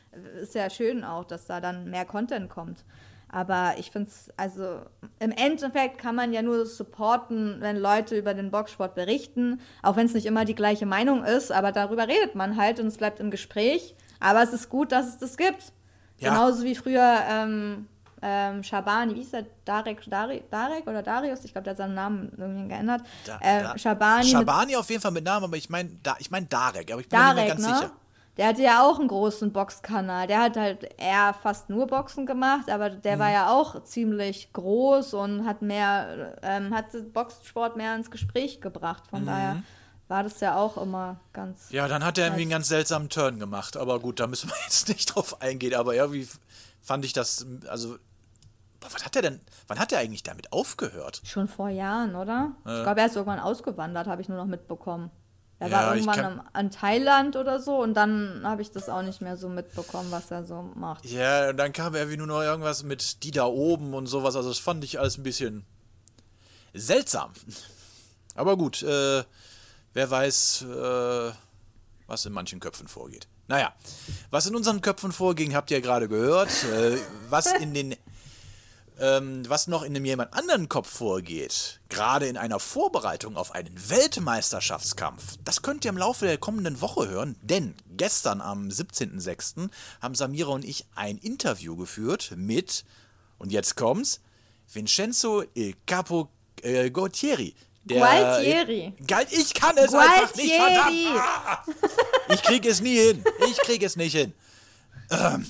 Ist 0.42 0.56
ja 0.56 0.70
schön 0.70 1.04
auch, 1.04 1.26
dass 1.26 1.46
da 1.46 1.62
dann 1.62 1.90
mehr 1.90 2.06
Content 2.06 2.50
kommt. 2.50 2.84
Aber 3.34 3.76
ich 3.78 3.92
finde 3.92 4.10
es, 4.10 4.30
also 4.36 4.82
im 5.20 5.32
Endeffekt 5.32 5.98
kann 5.98 6.16
man 6.16 6.34
ja 6.34 6.42
nur 6.42 6.66
supporten, 6.66 7.58
wenn 7.62 7.78
Leute 7.78 8.18
über 8.18 8.34
den 8.34 8.52
Boxsport 8.52 8.94
berichten, 8.94 9.62
auch 9.82 9.96
wenn 9.96 10.06
es 10.06 10.14
nicht 10.14 10.26
immer 10.26 10.44
die 10.44 10.56
gleiche 10.56 10.86
Meinung 10.86 11.24
ist, 11.24 11.50
aber 11.52 11.72
darüber 11.72 12.08
redet 12.10 12.36
man 12.36 12.58
halt 12.58 12.82
und 12.82 12.88
es 12.88 12.98
bleibt 12.98 13.22
im 13.22 13.32
Gespräch. 13.32 13.96
Aber 14.20 14.44
es 14.44 14.52
ist 14.52 14.70
gut, 14.70 14.92
dass 14.92 15.08
es 15.08 15.18
das 15.18 15.38
gibt. 15.38 15.72
Ja. 16.18 16.30
Genauso 16.30 16.64
wie 16.64 16.76
früher 16.76 17.20
ähm, 17.30 17.88
ähm, 18.22 18.64
Schabani, 18.64 19.16
wie 19.16 19.20
hieß 19.20 19.32
der? 19.32 19.46
Darek, 19.66 20.02
Dari, 20.10 20.44
Darek 20.52 20.86
oder 20.86 21.02
Darius? 21.02 21.44
Ich 21.46 21.54
glaube, 21.54 21.64
der 21.64 21.72
hat 21.72 21.78
seinen 21.78 21.96
Namen 21.96 22.32
irgendwie 22.38 22.68
geändert. 22.68 23.02
Da- 23.26 23.40
äh, 23.42 23.64
da- 23.64 23.78
Schabani. 23.78 24.26
Schabani 24.26 24.76
auf 24.76 24.90
jeden 24.90 25.02
Fall 25.02 25.12
mit 25.12 25.24
Namen, 25.24 25.46
aber 25.46 25.56
ich 25.58 25.70
meine 25.70 25.90
da, 26.04 26.16
ich 26.20 26.30
mein 26.30 26.50
Darek, 26.50 26.92
aber 26.92 27.00
ich 27.02 27.08
bin 27.10 27.18
mir 27.18 27.26
Darek, 27.26 27.36
nicht 27.36 27.46
mehr 27.46 27.56
ganz 27.56 27.68
ne? 27.68 27.76
sicher. 27.76 27.92
Der 28.42 28.48
hatte 28.48 28.64
ja 28.64 28.82
auch 28.82 28.98
einen 28.98 29.08
großen 29.08 29.54
Boxkanal. 29.54 30.26
Der 30.26 30.40
hat 30.42 30.58
halt 30.58 30.90
eher 31.00 31.36
fast 31.44 31.70
nur 31.70 31.86
Boxen 31.86 32.26
gemacht, 32.26 32.72
aber 32.72 32.90
der 32.90 33.16
Mhm. 33.18 33.20
war 33.20 33.30
ja 33.30 33.52
auch 33.52 33.84
ziemlich 33.84 34.52
groß 34.52 35.14
und 35.14 35.46
hat 35.46 35.62
mehr, 35.62 36.40
ähm, 36.42 36.74
hat 36.74 36.88
Boxsport 37.14 37.78
mehr 37.78 37.94
ins 37.96 38.10
Gespräch 38.10 38.60
gebracht. 38.60 39.04
Von 39.12 39.28
daher 39.28 39.62
war 40.08 40.24
das 40.24 40.40
ja 40.40 40.56
auch 40.58 40.78
immer 40.78 41.20
ganz. 41.34 41.70
Mhm. 41.70 41.76
Ja, 41.76 41.88
dann 41.88 42.04
hat 42.04 42.18
er 42.18 42.26
irgendwie 42.26 42.42
einen 42.42 42.50
ganz 42.50 42.68
seltsamen 42.68 43.10
Turn 43.10 43.38
gemacht. 43.38 43.78
Aber 43.78 44.00
gut, 44.00 44.20
da 44.20 44.26
müssen 44.26 44.50
wir 44.50 44.56
jetzt 44.64 44.88
nicht 44.90 45.06
drauf 45.14 45.40
eingehen. 45.40 45.76
Aber 45.76 45.94
irgendwie 45.94 46.28
fand 46.82 47.06
ich 47.06 47.14
das, 47.14 47.46
also, 47.68 48.00
was 48.82 49.06
hat 49.06 49.16
er 49.16 49.22
denn, 49.22 49.40
wann 49.68 49.78
hat 49.78 49.92
er 49.92 50.00
eigentlich 50.00 50.24
damit 50.24 50.52
aufgehört? 50.52 51.22
Schon 51.24 51.48
vor 51.48 51.70
Jahren, 51.70 52.16
oder? 52.16 52.54
Ich 52.66 52.82
glaube, 52.82 53.02
er 53.02 53.06
ist 53.06 53.16
irgendwann 53.16 53.40
ausgewandert, 53.40 54.08
habe 54.08 54.24
ich 54.24 54.30
nur 54.30 54.40
noch 54.40 54.48
mitbekommen. 54.48 55.12
Er 55.62 55.68
Ja, 55.68 55.78
war 55.78 55.96
irgendwann 55.96 56.16
kann- 56.16 56.42
an 56.54 56.72
Thailand 56.72 57.36
oder 57.36 57.60
so 57.60 57.84
und 57.84 57.94
dann 57.94 58.42
habe 58.44 58.64
ich 58.64 58.72
das 58.72 58.90
auch 58.90 59.04
nicht 59.04 59.22
mehr 59.22 59.38
so 59.38 59.48
mitbekommen, 59.48 60.10
was 60.10 60.32
er 60.32 60.44
so 60.44 60.64
macht. 60.74 61.06
Ja, 61.06 61.50
und 61.52 61.58
dann 61.58 61.72
kam 61.72 61.94
irgendwie 61.94 62.18
nur 62.18 62.26
noch 62.26 62.42
irgendwas 62.42 62.82
mit 62.82 63.22
die 63.22 63.30
da 63.30 63.46
oben 63.46 63.94
und 63.94 64.08
sowas. 64.08 64.36
Also 64.36 64.50
das 64.50 64.58
fand 64.58 64.84
ich 64.84 65.00
alles 65.00 65.20
ein 65.20 65.24
bisschen 65.24 65.64
seltsam. 66.74 67.32
Aber 68.34 68.58
gut, 68.58 68.82
äh, 68.82 69.24
wer 69.94 70.10
weiß, 70.10 70.64
äh, 70.64 71.32
was 72.08 72.26
in 72.26 72.34
manchen 72.34 72.60
Köpfen 72.60 72.88
vorgeht. 72.88 73.28
Naja, 73.48 73.72
was 74.32 74.48
in 74.48 74.56
unseren 74.56 74.82
Köpfen 74.82 75.12
vorging, 75.12 75.54
habt 75.54 75.70
ihr 75.70 75.82
gerade 75.82 76.08
gehört. 76.08 76.50
Äh, 76.74 76.98
was 77.30 77.46
in 77.54 77.76
den 77.76 77.96
ähm, 79.00 79.44
was 79.48 79.68
noch 79.68 79.84
in 79.84 79.96
einem 79.96 80.06
jemand 80.06 80.34
anderen 80.34 80.70
Kopf 80.70 80.90
vorgeht, 80.90 81.80
gerade 81.90 82.28
in 82.28 82.38
einer 82.38 82.60
Vorbereitung 82.60 83.38
auf 83.38 83.52
einen 83.52 83.74
Weltmeisterschaftskampf, 83.90 85.38
das 85.44 85.62
könnt 85.62 85.86
ihr 85.86 85.90
im 85.90 85.98
Laufe 85.98 86.26
der 86.26 86.38
kommenden 86.38 86.82
Woche 86.82 87.08
hören, 87.10 87.36
denn 87.42 87.76
gestern 87.98 88.42
am 88.42 88.68
17.06. 88.70 89.70
haben 90.02 90.16
Samira 90.16 90.52
und 90.52 90.66
ich 90.66 90.86
ein 90.96 91.18
Interview 91.18 91.76
geführt 91.76 92.34
mit, 92.36 92.86
und 93.38 93.52
jetzt 93.52 93.76
kommt's, 93.76 94.22
Vincenzo 94.72 95.44
Il 95.56 95.76
Capo 95.86 96.30
äh, 96.62 96.90
Gualtieri. 96.90 97.56
Der, 97.84 98.00
Gualtieri. 98.00 98.94
Gal 99.08 99.26
ich 99.32 99.54
kann 99.54 99.76
es 99.78 99.94
einfach 99.94 100.36
nicht, 100.36 100.54
verdammt! 100.54 100.86
Gualtieri. 100.86 101.18
Ah! 101.18 101.64
Ich 102.34 102.44
krieg 102.44 102.66
es 102.66 102.82
nie 102.82 102.98
hin. 102.98 103.24
Ich 103.50 103.58
krieg 103.58 103.82
es 103.84 103.96
nicht 103.96 104.16
hin. 104.16 104.34
Ähm. 105.10 105.46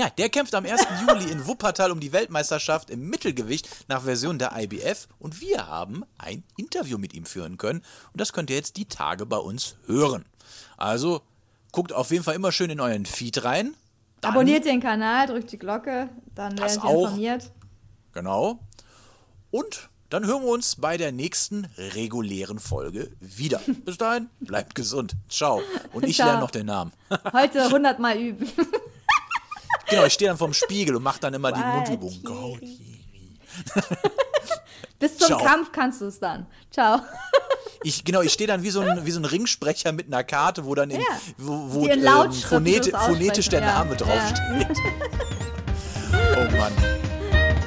Ja, 0.00 0.08
der 0.08 0.30
kämpft 0.30 0.54
am 0.54 0.64
1. 0.64 0.80
Juli 1.06 1.30
in 1.30 1.46
Wuppertal 1.46 1.90
um 1.90 2.00
die 2.00 2.10
Weltmeisterschaft 2.12 2.88
im 2.88 3.10
Mittelgewicht 3.10 3.68
nach 3.86 4.00
Version 4.02 4.38
der 4.38 4.56
IBF 4.56 5.08
und 5.18 5.42
wir 5.42 5.66
haben 5.66 6.04
ein 6.16 6.42
Interview 6.56 6.96
mit 6.96 7.12
ihm 7.12 7.26
führen 7.26 7.58
können 7.58 7.82
und 8.14 8.18
das 8.18 8.32
könnt 8.32 8.48
ihr 8.48 8.56
jetzt 8.56 8.78
die 8.78 8.86
Tage 8.86 9.26
bei 9.26 9.36
uns 9.36 9.76
hören. 9.84 10.24
Also 10.78 11.20
guckt 11.72 11.92
auf 11.92 12.10
jeden 12.12 12.24
Fall 12.24 12.34
immer 12.34 12.50
schön 12.50 12.70
in 12.70 12.80
euren 12.80 13.04
Feed 13.04 13.44
rein. 13.44 13.74
Dann- 14.22 14.32
Abonniert 14.32 14.64
den 14.64 14.80
Kanal, 14.80 15.26
drückt 15.26 15.52
die 15.52 15.58
Glocke, 15.58 16.08
dann 16.34 16.56
werdet 16.58 16.76
ihr 16.76 16.84
auch. 16.84 17.04
informiert. 17.04 17.50
Genau. 18.12 18.58
Und 19.50 19.90
dann 20.08 20.24
hören 20.26 20.42
wir 20.44 20.50
uns 20.50 20.76
bei 20.76 20.96
der 20.96 21.12
nächsten 21.12 21.66
regulären 21.76 22.58
Folge 22.58 23.10
wieder. 23.20 23.60
Bis 23.84 23.98
dahin, 23.98 24.30
bleibt 24.40 24.74
gesund. 24.74 25.12
Ciao. 25.28 25.60
Und 25.92 26.06
ich 26.06 26.16
Ciao. 26.16 26.28
lerne 26.28 26.40
noch 26.40 26.50
den 26.52 26.64
Namen. 26.66 26.92
Heute 27.34 27.64
100 27.64 27.98
Mal 27.98 28.16
üben. 28.18 28.48
Genau, 29.90 30.04
ich 30.04 30.12
stehe 30.12 30.28
dann 30.30 30.38
vorm 30.38 30.54
Spiegel 30.54 30.96
und 30.96 31.02
mache 31.02 31.20
dann 31.20 31.34
immer 31.34 31.52
die. 31.52 31.60
Mundübung. 31.60 32.12
Bis 34.98 35.16
zum 35.18 35.26
Ciao. 35.28 35.42
Kampf 35.44 35.72
kannst 35.72 36.00
du 36.00 36.06
es 36.06 36.18
dann. 36.20 36.46
Ciao. 36.70 37.00
Ich, 37.82 38.04
genau, 38.04 38.20
ich 38.20 38.32
stehe 38.32 38.46
dann 38.46 38.62
wie 38.62 38.70
so, 38.70 38.80
ein, 38.80 39.06
wie 39.06 39.10
so 39.10 39.18
ein 39.20 39.24
Ringsprecher 39.24 39.92
mit 39.92 40.06
einer 40.06 40.22
Karte, 40.22 40.66
wo 40.66 40.74
dann 40.74 40.90
in, 40.90 41.00
Ja. 41.00 41.06
wo, 41.38 41.72
wo 41.72 41.86
in 41.86 42.04
ähm, 42.06 42.32
phoneti 42.32 42.90
phonetisch 42.90 43.48
der 43.48 43.60
aussprechen, 43.62 43.64
ja. 43.64 43.84
Name 43.84 43.96
draufsteht. 43.96 44.76
Oh 46.12 46.56
Mann. 46.56 46.72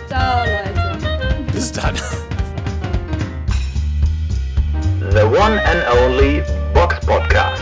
Ciao, 0.08 0.44
Leute. 0.46 1.52
Bis 1.54 1.72
dann. 1.72 1.96
The 5.12 5.24
one 5.24 5.62
and 5.64 5.84
only 5.98 6.44
Box 6.74 7.00
Podcast. 7.06 7.62